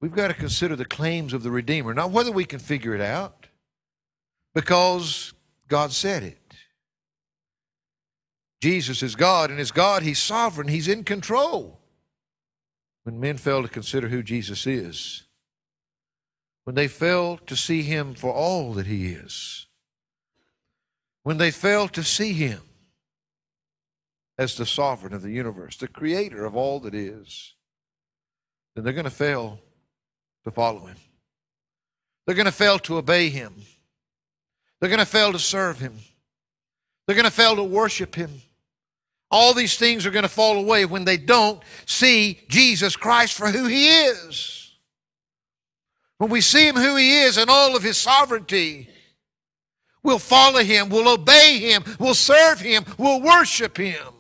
we've 0.02 0.14
got 0.14 0.30
to 0.30 0.34
consider 0.34 0.76
the 0.76 0.86
claims 0.86 1.34
of 1.34 1.44
the 1.44 1.52
Redeemer, 1.52 1.94
not 1.94 2.12
whether 2.12 2.32
we 2.32 2.46
can 2.46 2.60
figure 2.60 2.96
it 2.96 3.02
out, 3.02 3.48
because 4.54 5.34
God 5.68 5.92
said 5.92 6.24
it. 6.24 6.40
Jesus 8.62 9.04
is 9.04 9.16
God, 9.16 9.52
and 9.52 9.60
as 9.60 9.72
God, 9.72 10.04
He's 10.04 10.20
sovereign, 10.20 10.68
He's 10.68 10.88
in 10.88 11.04
control. 11.04 11.83
When 13.04 13.20
men 13.20 13.38
fail 13.38 13.62
to 13.62 13.68
consider 13.68 14.08
who 14.08 14.24
Jesus 14.24 14.66
is, 14.66 15.24
when 16.64 16.76
they 16.76 16.88
fail 16.88 17.38
to 17.46 17.56
see 17.56 17.82
Him 17.82 18.14
for 18.16 18.32
all 18.32 18.74
that 18.74 18.86
He 18.86 19.08
is, 19.08 19.68
when 21.24 21.38
they 21.38 21.52
fail 21.52 21.88
to 21.88 22.04
see 22.04 22.34
him 22.34 22.62
as 24.38 24.56
the 24.56 24.66
sovereign 24.66 25.14
of 25.14 25.22
the 25.22 25.32
universe, 25.32 25.78
the 25.78 25.88
creator 25.88 26.46
of 26.46 26.56
all 26.56 26.80
that 26.82 26.94
is, 26.94 27.56
then 28.76 28.84
they're 28.84 28.94
going 28.94 29.06
to 29.06 29.10
fail 29.10 29.60
to 30.44 30.52
follow 30.52 30.86
him. 30.86 30.98
They're 32.26 32.36
going 32.36 32.46
to 32.46 32.52
fail 32.52 32.78
to 32.80 32.98
obey 32.98 33.30
him. 33.30 33.54
They're 34.80 34.90
going 34.90 35.00
to 35.00 35.06
fail 35.06 35.32
to 35.32 35.40
serve 35.40 35.80
him. 35.80 35.98
They're 37.08 37.16
going 37.16 37.26
to 37.26 37.32
fail 37.32 37.56
to 37.56 37.64
worship 37.64 38.16
him. 38.16 38.42
All 39.34 39.54
these 39.54 39.78
things 39.78 40.06
are 40.06 40.12
going 40.12 40.24
to 40.24 40.30
fall 40.30 40.58
away 40.58 40.86
when 40.86 41.04
they 41.04 41.18
don't 41.18 41.62
see 41.86 42.40
Jesus 42.48 42.96
Christ 42.96 43.34
for 43.34 43.48
who 43.48 43.66
he 43.66 43.88
is. 43.88 44.76
When 46.20 46.30
we 46.30 46.40
see 46.40 46.68
him 46.68 46.76
who 46.76 46.96
he 46.96 47.24
is 47.24 47.38
and 47.38 47.50
all 47.50 47.76
of 47.76 47.84
his 47.84 47.98
sovereignty, 47.98 48.90
We'll 50.04 50.20
follow 50.20 50.60
him. 50.60 50.90
We'll 50.90 51.08
obey 51.08 51.60
him. 51.60 51.84
We'll 51.98 52.14
serve 52.14 52.60
him. 52.60 52.84
We'll 52.98 53.22
worship 53.22 53.78
him. 53.78 54.14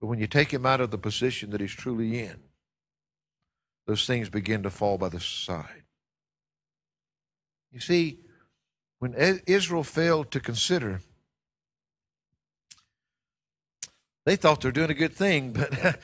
But 0.00 0.06
when 0.06 0.20
you 0.20 0.28
take 0.28 0.52
him 0.52 0.64
out 0.64 0.80
of 0.80 0.90
the 0.92 0.98
position 0.98 1.50
that 1.50 1.60
he's 1.60 1.72
truly 1.72 2.20
in, 2.20 2.36
those 3.86 4.06
things 4.06 4.28
begin 4.28 4.62
to 4.62 4.70
fall 4.70 4.98
by 4.98 5.08
the 5.08 5.20
side. 5.20 5.82
You 7.72 7.80
see, 7.80 8.20
when 9.00 9.14
Israel 9.46 9.82
failed 9.82 10.30
to 10.30 10.40
consider, 10.40 11.00
they 14.24 14.36
thought 14.36 14.60
they're 14.60 14.72
doing 14.72 14.90
a 14.90 14.94
good 14.94 15.14
thing, 15.14 15.52
but 15.52 16.00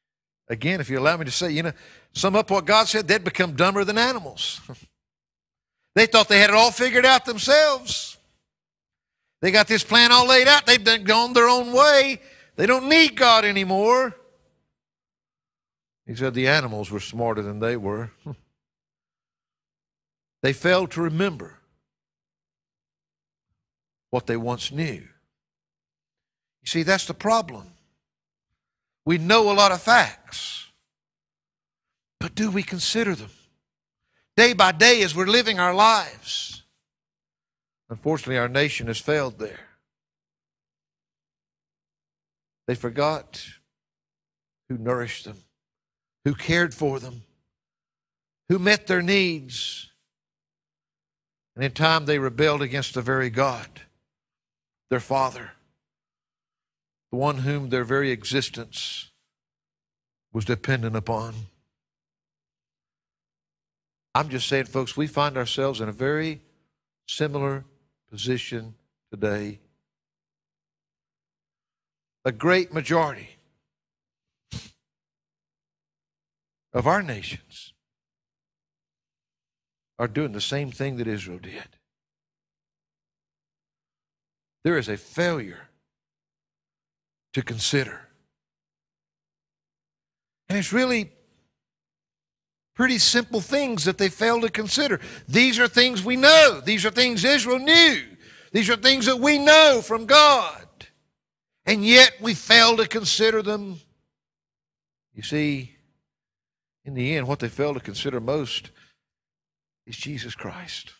again, 0.48 0.80
if 0.80 0.88
you 0.88 0.98
allow 0.98 1.16
me 1.16 1.24
to 1.24 1.30
say, 1.30 1.50
you 1.50 1.62
know, 1.62 1.72
sum 2.12 2.36
up 2.36 2.50
what 2.50 2.64
God 2.64 2.88
said, 2.88 3.06
they'd 3.06 3.24
become 3.24 3.54
dumber 3.54 3.84
than 3.84 3.98
animals. 3.98 4.60
They 5.94 6.06
thought 6.06 6.28
they 6.28 6.38
had 6.38 6.50
it 6.50 6.56
all 6.56 6.70
figured 6.70 7.04
out 7.04 7.24
themselves. 7.24 8.16
They 9.40 9.50
got 9.50 9.66
this 9.66 9.82
plan 9.82 10.12
all 10.12 10.26
laid 10.26 10.46
out. 10.46 10.66
They've 10.66 10.82
done 10.82 11.04
gone 11.04 11.32
their 11.32 11.48
own 11.48 11.72
way. 11.72 12.20
They 12.56 12.66
don't 12.66 12.88
need 12.88 13.16
God 13.16 13.44
anymore. 13.44 14.14
He 16.06 16.14
said 16.14 16.34
the 16.34 16.48
animals 16.48 16.90
were 16.90 17.00
smarter 17.00 17.42
than 17.42 17.60
they 17.60 17.76
were. 17.76 18.10
they 20.42 20.52
failed 20.52 20.90
to 20.92 21.02
remember 21.02 21.58
what 24.10 24.26
they 24.26 24.36
once 24.36 24.72
knew. 24.72 25.04
You 26.62 26.66
see, 26.66 26.82
that's 26.82 27.06
the 27.06 27.14
problem. 27.14 27.66
We 29.04 29.18
know 29.18 29.50
a 29.50 29.54
lot 29.54 29.72
of 29.72 29.80
facts, 29.80 30.66
but 32.18 32.34
do 32.34 32.50
we 32.50 32.62
consider 32.62 33.14
them? 33.14 33.30
day 34.40 34.54
by 34.54 34.72
day 34.72 35.02
as 35.02 35.14
we're 35.14 35.26
living 35.26 35.60
our 35.60 35.74
lives. 35.74 36.62
Unfortunately, 37.90 38.38
our 38.38 38.48
nation 38.48 38.86
has 38.86 38.98
failed 38.98 39.38
there. 39.38 39.66
They 42.66 42.74
forgot 42.74 43.44
who 44.70 44.78
nourished 44.78 45.26
them, 45.26 45.36
who 46.24 46.34
cared 46.34 46.72
for 46.72 46.98
them, 46.98 47.24
who 48.48 48.58
met 48.58 48.86
their 48.86 49.02
needs. 49.02 49.90
And 51.54 51.62
in 51.62 51.72
time, 51.72 52.06
they 52.06 52.18
rebelled 52.18 52.62
against 52.62 52.94
the 52.94 53.02
very 53.02 53.28
God, 53.28 53.68
their 54.88 55.00
Father, 55.00 55.50
the 57.10 57.16
one 57.16 57.38
whom 57.38 57.70
their 57.70 57.84
very 57.84 58.10
existence 58.10 59.10
was 60.32 60.44
dependent 60.44 60.94
upon. 60.94 61.34
I'm 64.14 64.28
just 64.28 64.48
saying, 64.48 64.66
folks, 64.66 64.96
we 64.96 65.06
find 65.06 65.36
ourselves 65.36 65.80
in 65.80 65.88
a 65.88 65.92
very 65.92 66.40
similar 67.06 67.64
position 68.10 68.74
today. 69.10 69.60
A 72.24 72.32
great 72.32 72.72
majority 72.72 73.30
of 76.72 76.86
our 76.86 77.02
nations 77.02 77.72
are 79.98 80.08
doing 80.08 80.32
the 80.32 80.40
same 80.40 80.70
thing 80.70 80.96
that 80.96 81.06
Israel 81.06 81.38
did. 81.38 81.76
There 84.62 84.78
is 84.78 84.88
a 84.88 84.96
failure 84.96 85.69
to 87.32 87.42
consider. 87.42 88.00
And 90.48 90.58
it's 90.58 90.72
really 90.72 91.10
pretty 92.74 92.98
simple 92.98 93.40
things 93.40 93.84
that 93.84 93.98
they 93.98 94.08
fail 94.08 94.40
to 94.40 94.50
consider. 94.50 95.00
These 95.28 95.58
are 95.58 95.68
things 95.68 96.04
we 96.04 96.16
know. 96.16 96.60
These 96.64 96.84
are 96.86 96.90
things 96.90 97.24
Israel 97.24 97.58
knew. 97.58 98.02
These 98.52 98.70
are 98.70 98.76
things 98.76 99.06
that 99.06 99.18
we 99.18 99.38
know 99.38 99.80
from 99.84 100.06
God. 100.06 100.66
And 101.66 101.84
yet 101.84 102.12
we 102.20 102.34
fail 102.34 102.76
to 102.78 102.88
consider 102.88 103.42
them. 103.42 103.80
You 105.14 105.22
see, 105.22 105.76
in 106.84 106.94
the 106.94 107.16
end, 107.16 107.28
what 107.28 107.38
they 107.38 107.48
fail 107.48 107.74
to 107.74 107.80
consider 107.80 108.20
most 108.20 108.70
is 109.86 109.96
Jesus 109.96 110.34
Christ. 110.34 110.92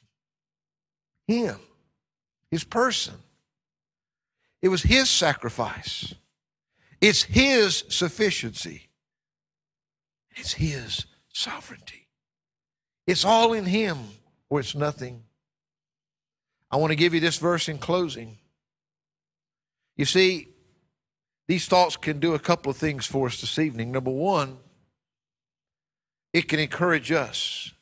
Him, 1.26 1.58
His 2.50 2.64
person. 2.64 3.14
It 4.62 4.68
was 4.68 4.82
His 4.82 5.08
sacrifice, 5.08 6.14
it's 7.00 7.22
His 7.22 7.84
sufficiency, 7.88 8.88
it's 10.32 10.54
His 10.54 11.06
sovereignty. 11.32 12.06
It's 13.06 13.24
all 13.24 13.52
in 13.52 13.64
Him 13.64 13.98
or 14.48 14.60
it's 14.60 14.74
nothing. 14.74 15.24
I 16.70 16.76
want 16.76 16.92
to 16.92 16.96
give 16.96 17.14
you 17.14 17.20
this 17.20 17.38
verse 17.38 17.68
in 17.68 17.78
closing. 17.78 18.38
You 19.96 20.04
see, 20.04 20.48
these 21.48 21.66
thoughts 21.66 21.96
can 21.96 22.20
do 22.20 22.34
a 22.34 22.38
couple 22.38 22.70
of 22.70 22.76
things 22.76 23.06
for 23.06 23.26
us 23.26 23.40
this 23.40 23.58
evening. 23.58 23.90
Number 23.90 24.12
one, 24.12 24.58
it 26.32 26.42
can 26.48 26.60
encourage 26.60 27.10
us, 27.10 27.72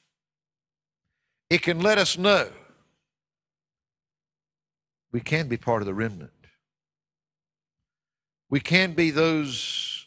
it 1.50 1.60
can 1.62 1.80
let 1.80 1.98
us 1.98 2.16
know 2.16 2.48
we 5.12 5.20
can 5.20 5.48
be 5.48 5.56
part 5.56 5.82
of 5.82 5.86
the 5.86 5.94
remnant. 5.94 6.30
We 8.51 8.61
can 8.61 8.92
be 8.92 9.11
those 9.11 10.07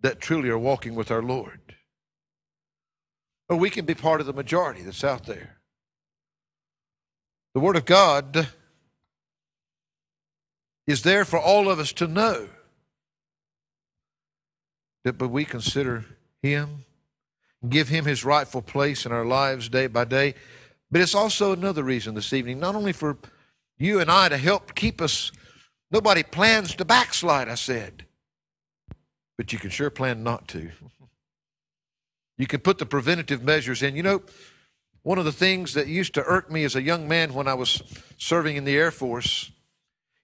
that 0.00 0.20
truly 0.20 0.48
are 0.48 0.58
walking 0.58 0.94
with 0.94 1.10
our 1.10 1.22
Lord. 1.22 1.76
Or 3.48 3.56
we 3.56 3.70
can 3.70 3.84
be 3.84 3.94
part 3.94 4.20
of 4.20 4.26
the 4.26 4.32
majority 4.32 4.82
that's 4.82 5.04
out 5.04 5.26
there. 5.26 5.58
The 7.54 7.60
Word 7.60 7.76
of 7.76 7.84
God 7.84 8.48
is 10.86 11.02
there 11.02 11.24
for 11.24 11.38
all 11.38 11.70
of 11.70 11.78
us 11.78 11.92
to 11.94 12.08
know. 12.08 12.48
that 15.04 15.18
but 15.18 15.28
we 15.28 15.44
consider 15.44 16.04
him, 16.42 16.84
give 17.68 17.88
him 17.88 18.04
his 18.04 18.24
rightful 18.24 18.62
place 18.62 19.04
in 19.06 19.12
our 19.12 19.24
lives 19.24 19.68
day 19.68 19.86
by 19.86 20.04
day. 20.04 20.34
But 20.90 21.00
it's 21.00 21.14
also 21.14 21.52
another 21.52 21.82
reason 21.82 22.14
this 22.14 22.32
evening, 22.32 22.60
not 22.60 22.74
only 22.74 22.92
for 22.92 23.16
you 23.78 24.00
and 24.00 24.10
I 24.10 24.28
to 24.28 24.36
help 24.36 24.74
keep 24.74 25.00
us, 25.00 25.32
nobody 25.92 26.22
plans 26.22 26.74
to 26.76 26.84
backslide, 26.84 27.48
I 27.48 27.54
said. 27.54 28.06
But 29.36 29.52
you 29.52 29.58
can 29.58 29.70
sure 29.70 29.90
plan 29.90 30.22
not 30.22 30.48
to. 30.48 30.70
You 32.38 32.46
can 32.46 32.60
put 32.60 32.78
the 32.78 32.86
preventative 32.86 33.44
measures 33.44 33.82
in. 33.82 33.94
You 33.94 34.02
know, 34.02 34.22
one 35.02 35.18
of 35.18 35.24
the 35.24 35.32
things 35.32 35.74
that 35.74 35.86
used 35.86 36.14
to 36.14 36.24
irk 36.24 36.50
me 36.50 36.64
as 36.64 36.74
a 36.74 36.82
young 36.82 37.06
man 37.06 37.34
when 37.34 37.46
I 37.46 37.54
was 37.54 37.82
serving 38.18 38.56
in 38.56 38.64
the 38.64 38.76
Air 38.76 38.90
Force 38.90 39.52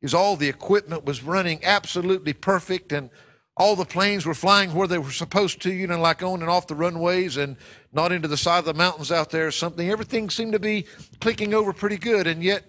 is 0.01 0.14
all 0.14 0.35
the 0.35 0.49
equipment 0.49 1.05
was 1.05 1.23
running 1.23 1.64
absolutely 1.64 2.33
perfect 2.33 2.93
and 2.93 3.11
all 3.57 3.75
the 3.75 3.85
planes 3.85 4.25
were 4.25 4.35
flying 4.35 4.73
where 4.73 4.87
they 4.87 4.99
were 4.99 5.11
supposed 5.11 5.61
to, 5.62 5.73
you 5.73 5.89
know, 5.89 6.01
like 6.01 6.23
on 6.23 6.41
and 6.41 6.51
off 6.51 6.69
the 6.69 6.77
runways 6.77 7.37
and 7.37 7.57
not 7.93 8.12
into 8.12 8.29
the 8.29 8.37
side 8.37 8.61
of 8.61 8.64
the 8.64 8.75
mountains 8.75 9.11
out 9.11 9.31
there 9.31 9.49
or 9.49 9.51
something. 9.51 9.91
Everything 9.91 10.31
seemed 10.31 10.53
to 10.53 10.61
be 10.61 10.87
clicking 11.21 11.53
over 11.53 11.73
pretty 11.73 11.99
good. 11.99 12.29
And 12.29 12.43
yet, 12.43 12.62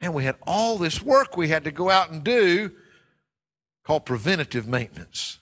man, 0.00 0.12
we 0.12 0.24
had 0.24 0.36
all 0.46 0.78
this 0.78 1.02
work 1.02 1.36
we 1.36 1.48
had 1.48 1.64
to 1.64 1.70
go 1.70 1.90
out 1.90 2.10
and 2.10 2.22
do 2.22 2.72
called 3.84 4.04
preventative 4.04 4.66
maintenance. 4.66 5.38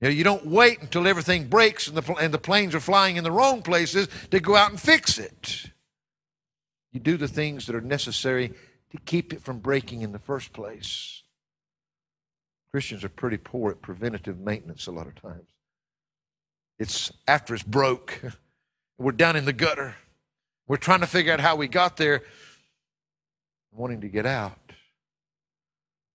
You 0.00 0.08
know, 0.08 0.14
you 0.14 0.24
don't 0.24 0.46
wait 0.46 0.82
until 0.82 1.06
everything 1.06 1.48
breaks 1.48 1.88
and 1.88 1.96
the, 1.96 2.14
and 2.16 2.32
the 2.32 2.38
planes 2.38 2.74
are 2.74 2.80
flying 2.80 3.16
in 3.16 3.24
the 3.24 3.32
wrong 3.32 3.62
places 3.62 4.08
to 4.30 4.40
go 4.40 4.54
out 4.54 4.70
and 4.70 4.80
fix 4.80 5.18
it. 5.18 5.70
You 6.92 7.00
do 7.00 7.16
the 7.16 7.28
things 7.28 7.66
that 7.66 7.74
are 7.74 7.80
necessary 7.80 8.52
to 8.90 8.98
keep 9.04 9.32
it 9.32 9.42
from 9.42 9.58
breaking 9.58 10.02
in 10.02 10.12
the 10.12 10.18
first 10.18 10.52
place. 10.52 11.22
Christians 12.70 13.04
are 13.04 13.08
pretty 13.08 13.38
poor 13.38 13.70
at 13.70 13.80
preventative 13.80 14.38
maintenance 14.38 14.86
a 14.86 14.92
lot 14.92 15.06
of 15.06 15.14
times. 15.14 15.48
It's 16.78 17.10
after 17.26 17.54
it's 17.54 17.62
broke. 17.62 18.20
We're 18.98 19.12
down 19.12 19.36
in 19.36 19.44
the 19.44 19.52
gutter. 19.52 19.94
We're 20.68 20.76
trying 20.76 21.00
to 21.00 21.06
figure 21.06 21.32
out 21.32 21.40
how 21.40 21.56
we 21.56 21.68
got 21.68 21.96
there, 21.96 22.22
wanting 23.76 24.00
to 24.00 24.08
get 24.08 24.26
out. 24.26 24.72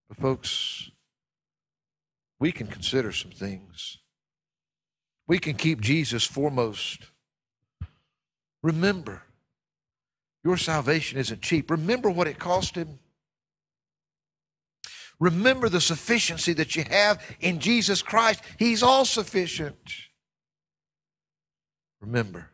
But, 0.09 0.17
folks, 0.17 0.89
we 2.39 2.51
can 2.51 2.67
consider 2.67 3.11
some 3.11 3.31
things. 3.31 3.99
We 5.27 5.39
can 5.39 5.55
keep 5.55 5.79
Jesus 5.79 6.25
foremost. 6.25 7.03
Remember, 8.63 9.23
your 10.43 10.57
salvation 10.57 11.19
isn't 11.19 11.41
cheap. 11.41 11.69
Remember 11.71 12.09
what 12.09 12.27
it 12.27 12.39
cost 12.39 12.75
him. 12.75 12.99
Remember 15.19 15.69
the 15.69 15.79
sufficiency 15.79 16.51
that 16.53 16.75
you 16.75 16.83
have 16.89 17.23
in 17.39 17.59
Jesus 17.59 18.01
Christ. 18.01 18.41
He's 18.57 18.81
all 18.81 19.05
sufficient. 19.05 19.77
Remember, 22.01 22.49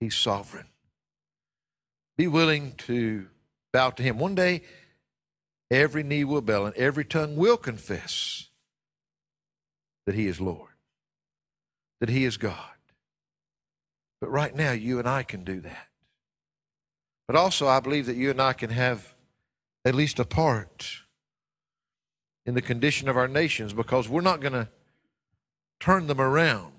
He's 0.00 0.16
sovereign. 0.16 0.68
Be 2.16 2.26
willing 2.26 2.72
to 2.86 3.28
bow 3.76 3.90
to 3.90 4.02
Him. 4.02 4.18
One 4.18 4.34
day, 4.34 4.62
every 5.70 6.02
knee 6.02 6.24
will 6.24 6.40
bow 6.40 6.64
and 6.64 6.74
every 6.76 7.04
tongue 7.04 7.36
will 7.36 7.58
confess 7.58 8.48
that 10.06 10.14
He 10.14 10.26
is 10.26 10.40
Lord, 10.40 10.70
that 12.00 12.08
He 12.08 12.24
is 12.24 12.38
God. 12.38 12.78
But 14.18 14.30
right 14.30 14.56
now, 14.56 14.72
you 14.72 14.98
and 14.98 15.06
I 15.06 15.24
can 15.24 15.44
do 15.44 15.60
that. 15.60 15.88
But 17.26 17.36
also, 17.36 17.68
I 17.68 17.80
believe 17.80 18.06
that 18.06 18.16
you 18.16 18.30
and 18.30 18.40
I 18.40 18.54
can 18.54 18.70
have 18.70 19.14
at 19.84 19.94
least 19.94 20.18
a 20.18 20.24
part 20.24 21.02
in 22.46 22.54
the 22.54 22.62
condition 22.62 23.10
of 23.10 23.16
our 23.18 23.28
nations 23.28 23.74
because 23.74 24.08
we're 24.08 24.22
not 24.22 24.40
going 24.40 24.54
to 24.54 24.68
turn 25.80 26.06
them 26.06 26.20
around 26.20 26.72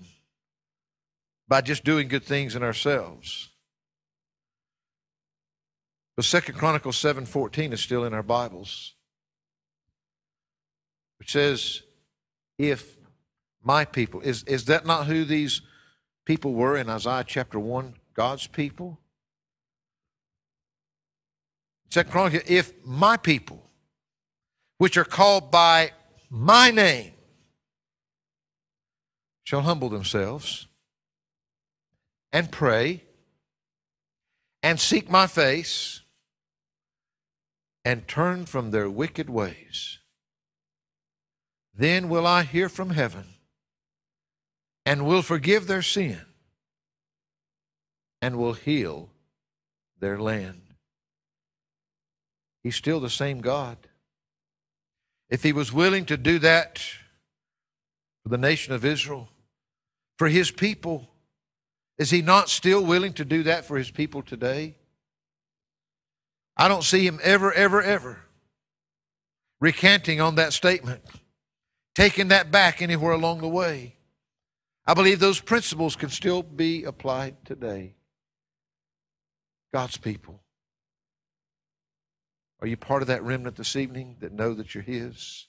by 1.48 1.62
just 1.62 1.84
doing 1.84 2.08
good 2.08 2.24
things 2.24 2.56
in 2.56 2.64
ourselves. 2.64 3.50
But 6.18 6.26
Second 6.26 6.56
Chronicles 6.56 6.98
7:14 6.98 7.72
is 7.72 7.80
still 7.80 8.04
in 8.04 8.14
our 8.14 8.24
Bibles. 8.24 8.96
Which 11.20 11.32
says, 11.32 11.84
if 12.58 12.98
my 13.64 13.86
people. 13.86 14.22
Is, 14.22 14.44
is 14.44 14.66
that 14.66 14.86
not 14.86 15.06
who 15.06 15.26
these 15.26 15.62
people 16.26 16.54
were 16.54 16.76
in 16.76 16.90
Isaiah 16.90 17.24
chapter 17.26 17.60
1? 17.60 17.96
God's 18.14 18.48
people? 18.48 19.00
Second 21.90 22.12
Chronicles, 22.12 22.44
if 22.48 22.74
my 22.84 23.18
people, 23.18 23.70
which 24.78 24.98
are 24.98 25.06
called 25.06 25.52
by 25.52 25.92
my 26.30 26.72
name, 26.72 27.14
shall 29.44 29.62
humble 29.62 29.90
themselves 29.90 30.68
and 32.34 32.52
pray 32.52 33.04
and 34.64 34.80
seek 34.80 35.10
my 35.10 35.28
face 35.28 36.02
and 37.88 38.06
turn 38.06 38.46
from 38.46 38.72
their 38.72 38.90
wicked 38.90 39.30
ways, 39.30 40.00
then 41.74 42.10
will 42.10 42.28
I 42.28 42.44
hear 42.44 42.68
from 42.68 42.90
heaven 42.90 43.36
and 44.86 45.06
will 45.06 45.22
forgive 45.22 45.68
their 45.68 45.82
sin 45.82 46.20
and 48.22 48.38
will 48.38 48.56
heal 48.56 49.10
their 50.02 50.20
land. 50.20 50.64
He's 52.62 52.76
still 52.76 53.00
the 53.00 53.10
same 53.10 53.40
God. 53.40 53.78
If 55.30 55.44
he 55.44 55.54
was 55.54 55.72
willing 55.72 56.04
to 56.08 56.18
do 56.18 56.40
that 56.40 56.80
for 58.22 58.28
the 58.28 58.38
nation 58.38 58.74
of 58.74 58.84
Israel, 58.84 59.30
for 60.18 60.28
his 60.28 60.52
people, 60.52 61.08
is 61.98 62.10
he 62.10 62.22
not 62.22 62.50
still 62.50 62.84
willing 62.84 63.14
to 63.14 63.24
do 63.24 63.44
that 63.44 63.64
for 63.64 63.78
his 63.78 63.92
people 63.92 64.24
today? 64.24 64.76
I 66.58 66.68
don't 66.68 66.84
see 66.84 67.06
him 67.06 67.20
ever, 67.22 67.54
ever, 67.54 67.82
ever 67.82 68.24
recanting 69.60 70.22
on 70.22 70.36
that 70.36 70.54
statement, 70.54 71.04
taking 71.96 72.30
that 72.30 72.52
back 72.52 72.82
anywhere 72.82 73.14
along 73.14 73.42
the 73.42 73.48
way. 73.48 73.96
I 74.86 74.94
believe 74.94 75.20
those 75.20 75.40
principles 75.40 75.96
can 75.96 76.10
still 76.10 76.42
be 76.42 76.84
applied 76.84 77.46
today. 77.46 77.96
God's 79.74 79.98
people. 79.98 80.42
Are 82.62 82.68
you 82.68 82.78
part 82.78 83.02
of 83.02 83.10
that 83.10 83.24
remnant 83.24 83.56
this 83.56 83.76
evening 83.76 84.16
that 84.22 84.32
know 84.32 84.54
that 84.54 84.74
you're 84.74 84.84
His? 84.84 85.48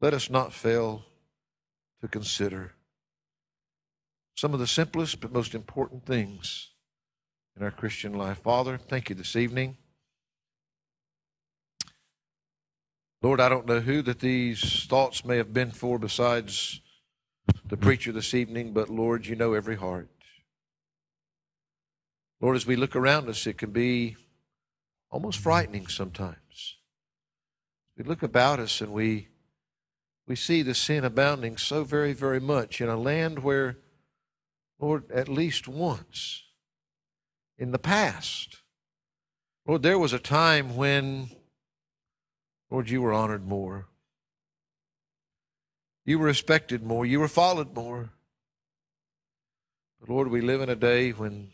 Let 0.00 0.14
us 0.14 0.30
not 0.30 0.52
fail 0.52 1.04
to 2.00 2.08
consider 2.08 2.72
some 4.36 4.54
of 4.54 4.60
the 4.60 4.66
simplest 4.66 5.20
but 5.20 5.32
most 5.32 5.54
important 5.54 6.06
things 6.06 6.70
in 7.56 7.64
our 7.64 7.70
Christian 7.70 8.12
life. 8.12 8.42
Father, 8.42 8.76
thank 8.76 9.08
you 9.08 9.14
this 9.14 9.34
evening. 9.34 9.78
Lord, 13.22 13.40
I 13.40 13.48
don't 13.48 13.66
know 13.66 13.80
who 13.80 14.02
that 14.02 14.20
these 14.20 14.84
thoughts 14.84 15.24
may 15.24 15.38
have 15.38 15.54
been 15.54 15.70
for 15.70 15.98
besides 15.98 16.80
the 17.66 17.76
preacher 17.76 18.12
this 18.12 18.34
evening, 18.34 18.72
but 18.72 18.90
Lord, 18.90 19.26
you 19.26 19.34
know 19.34 19.54
every 19.54 19.76
heart. 19.76 20.08
Lord, 22.40 22.56
as 22.56 22.66
we 22.66 22.76
look 22.76 22.94
around 22.94 23.28
us, 23.28 23.46
it 23.46 23.56
can 23.56 23.70
be 23.70 24.16
almost 25.10 25.38
frightening 25.38 25.86
sometimes. 25.86 26.76
We 27.96 28.04
look 28.04 28.22
about 28.22 28.60
us 28.60 28.80
and 28.82 28.92
we 28.92 29.28
we 30.28 30.36
see 30.36 30.62
the 30.62 30.74
sin 30.74 31.04
abounding 31.04 31.56
so 31.56 31.84
very, 31.84 32.12
very 32.12 32.40
much 32.40 32.80
in 32.80 32.88
a 32.88 32.96
land 32.96 33.44
where, 33.44 33.78
Lord, 34.80 35.08
at 35.12 35.28
least 35.28 35.68
once 35.68 36.42
in 37.58 37.72
the 37.72 37.78
past, 37.78 38.58
Lord, 39.66 39.82
there 39.82 39.98
was 39.98 40.12
a 40.12 40.18
time 40.18 40.76
when, 40.76 41.30
Lord, 42.70 42.88
you 42.88 43.02
were 43.02 43.12
honored 43.12 43.46
more. 43.46 43.86
You 46.04 46.18
were 46.18 46.26
respected 46.26 46.84
more. 46.84 47.04
You 47.04 47.18
were 47.18 47.28
followed 47.28 47.74
more. 47.74 48.10
But 50.00 50.08
Lord, 50.08 50.28
we 50.28 50.40
live 50.40 50.60
in 50.60 50.68
a 50.68 50.76
day 50.76 51.10
when 51.10 51.50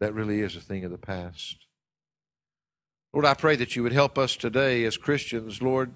that 0.00 0.14
really 0.14 0.40
is 0.40 0.56
a 0.56 0.60
thing 0.60 0.84
of 0.84 0.90
the 0.90 0.98
past. 0.98 1.66
Lord, 3.12 3.24
I 3.24 3.34
pray 3.34 3.56
that 3.56 3.76
you 3.76 3.82
would 3.82 3.92
help 3.92 4.18
us 4.18 4.36
today 4.36 4.84
as 4.84 4.96
Christians, 4.96 5.62
Lord. 5.62 5.94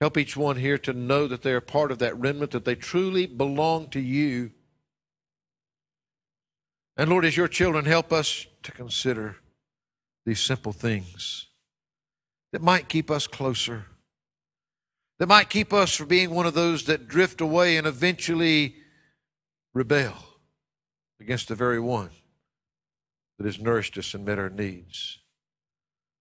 Help 0.00 0.16
each 0.16 0.36
one 0.36 0.56
here 0.56 0.78
to 0.78 0.92
know 0.92 1.26
that 1.26 1.42
they 1.42 1.52
are 1.52 1.60
part 1.60 1.90
of 1.90 1.98
that 1.98 2.18
remnant, 2.18 2.52
that 2.52 2.64
they 2.64 2.74
truly 2.74 3.26
belong 3.26 3.88
to 3.90 4.00
you. 4.00 4.52
And 6.98 7.08
Lord, 7.08 7.24
as 7.24 7.36
your 7.36 7.48
children, 7.48 7.86
help 7.86 8.12
us 8.12 8.46
to 8.64 8.72
consider 8.72 9.36
these 10.26 10.40
simple 10.40 10.72
things 10.72 11.46
that 12.52 12.60
might 12.60 12.90
keep 12.90 13.10
us 13.10 13.26
closer 13.26 13.86
that 15.18 15.26
might 15.26 15.50
keep 15.50 15.72
us 15.72 15.96
from 15.96 16.08
being 16.08 16.30
one 16.30 16.46
of 16.46 16.54
those 16.54 16.84
that 16.84 17.08
drift 17.08 17.40
away 17.40 17.76
and 17.76 17.86
eventually 17.86 18.76
rebel 19.74 20.14
against 21.20 21.48
the 21.48 21.54
very 21.54 21.80
one 21.80 22.10
that 23.36 23.44
has 23.44 23.60
nourished 23.60 23.98
us 23.98 24.14
and 24.14 24.24
met 24.24 24.38
our 24.38 24.50
needs. 24.50 25.18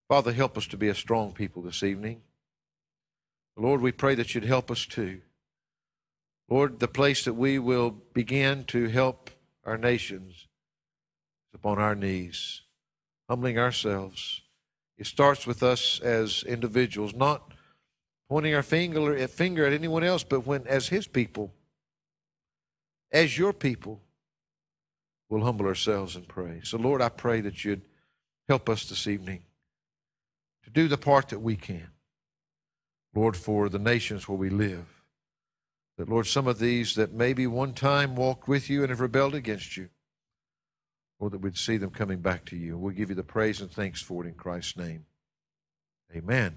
Father, 0.07 0.33
help 0.33 0.57
us 0.57 0.67
to 0.67 0.77
be 0.77 0.89
a 0.89 0.95
strong 0.95 1.33
people 1.33 1.61
this 1.61 1.83
evening. 1.83 2.21
Lord, 3.55 3.81
we 3.81 3.91
pray 3.91 4.15
that 4.15 4.33
you'd 4.33 4.45
help 4.45 4.71
us 4.71 4.85
too. 4.85 5.21
Lord, 6.49 6.79
the 6.79 6.87
place 6.87 7.25
that 7.25 7.33
we 7.33 7.59
will 7.59 7.91
begin 8.13 8.63
to 8.65 8.87
help 8.87 9.29
our 9.63 9.77
nations 9.77 10.47
is 11.51 11.55
upon 11.55 11.79
our 11.79 11.95
knees, 11.95 12.61
humbling 13.29 13.57
ourselves. 13.57 14.41
It 14.97 15.05
starts 15.05 15.45
with 15.45 15.63
us 15.63 15.99
as 15.99 16.43
individuals, 16.43 17.13
not 17.13 17.53
pointing 18.29 18.53
our 18.55 18.63
finger, 18.63 19.27
finger 19.27 19.65
at 19.65 19.73
anyone 19.73 20.03
else, 20.03 20.23
but 20.23 20.45
when, 20.45 20.65
as 20.67 20.87
His 20.87 21.07
people, 21.07 21.53
as 23.11 23.37
your 23.37 23.53
people, 23.53 24.01
we'll 25.29 25.43
humble 25.43 25.65
ourselves 25.65 26.15
and 26.15 26.27
pray. 26.27 26.61
So, 26.63 26.77
Lord, 26.77 27.01
I 27.01 27.09
pray 27.09 27.41
that 27.41 27.63
you'd 27.63 27.83
help 28.47 28.69
us 28.69 28.89
this 28.89 29.07
evening 29.07 29.43
to 30.63 30.69
do 30.69 30.87
the 30.87 30.97
part 30.97 31.29
that 31.29 31.39
we 31.39 31.55
can. 31.55 31.89
Lord, 33.13 33.35
for 33.35 33.69
the 33.69 33.79
nations 33.79 34.27
where 34.27 34.37
we 34.37 34.49
live. 34.49 34.85
That, 35.97 36.09
Lord, 36.09 36.27
some 36.27 36.47
of 36.47 36.59
these 36.59 36.95
that 36.95 37.13
maybe 37.13 37.47
one 37.47 37.73
time 37.73 38.15
walked 38.15 38.47
with 38.47 38.69
you 38.69 38.81
and 38.81 38.89
have 38.91 38.99
rebelled 38.99 39.33
against 39.33 39.75
you, 39.75 39.89
Lord, 41.19 41.33
that 41.33 41.41
we'd 41.41 41.57
see 41.57 41.77
them 41.77 41.89
coming 41.89 42.19
back 42.19 42.45
to 42.45 42.55
you. 42.55 42.77
We'll 42.77 42.93
give 42.93 43.09
you 43.09 43.15
the 43.15 43.23
praise 43.23 43.59
and 43.61 43.71
thanks 43.71 44.01
for 44.01 44.23
it 44.23 44.27
in 44.27 44.35
Christ's 44.35 44.77
name. 44.77 45.05
Amen. 46.15 46.55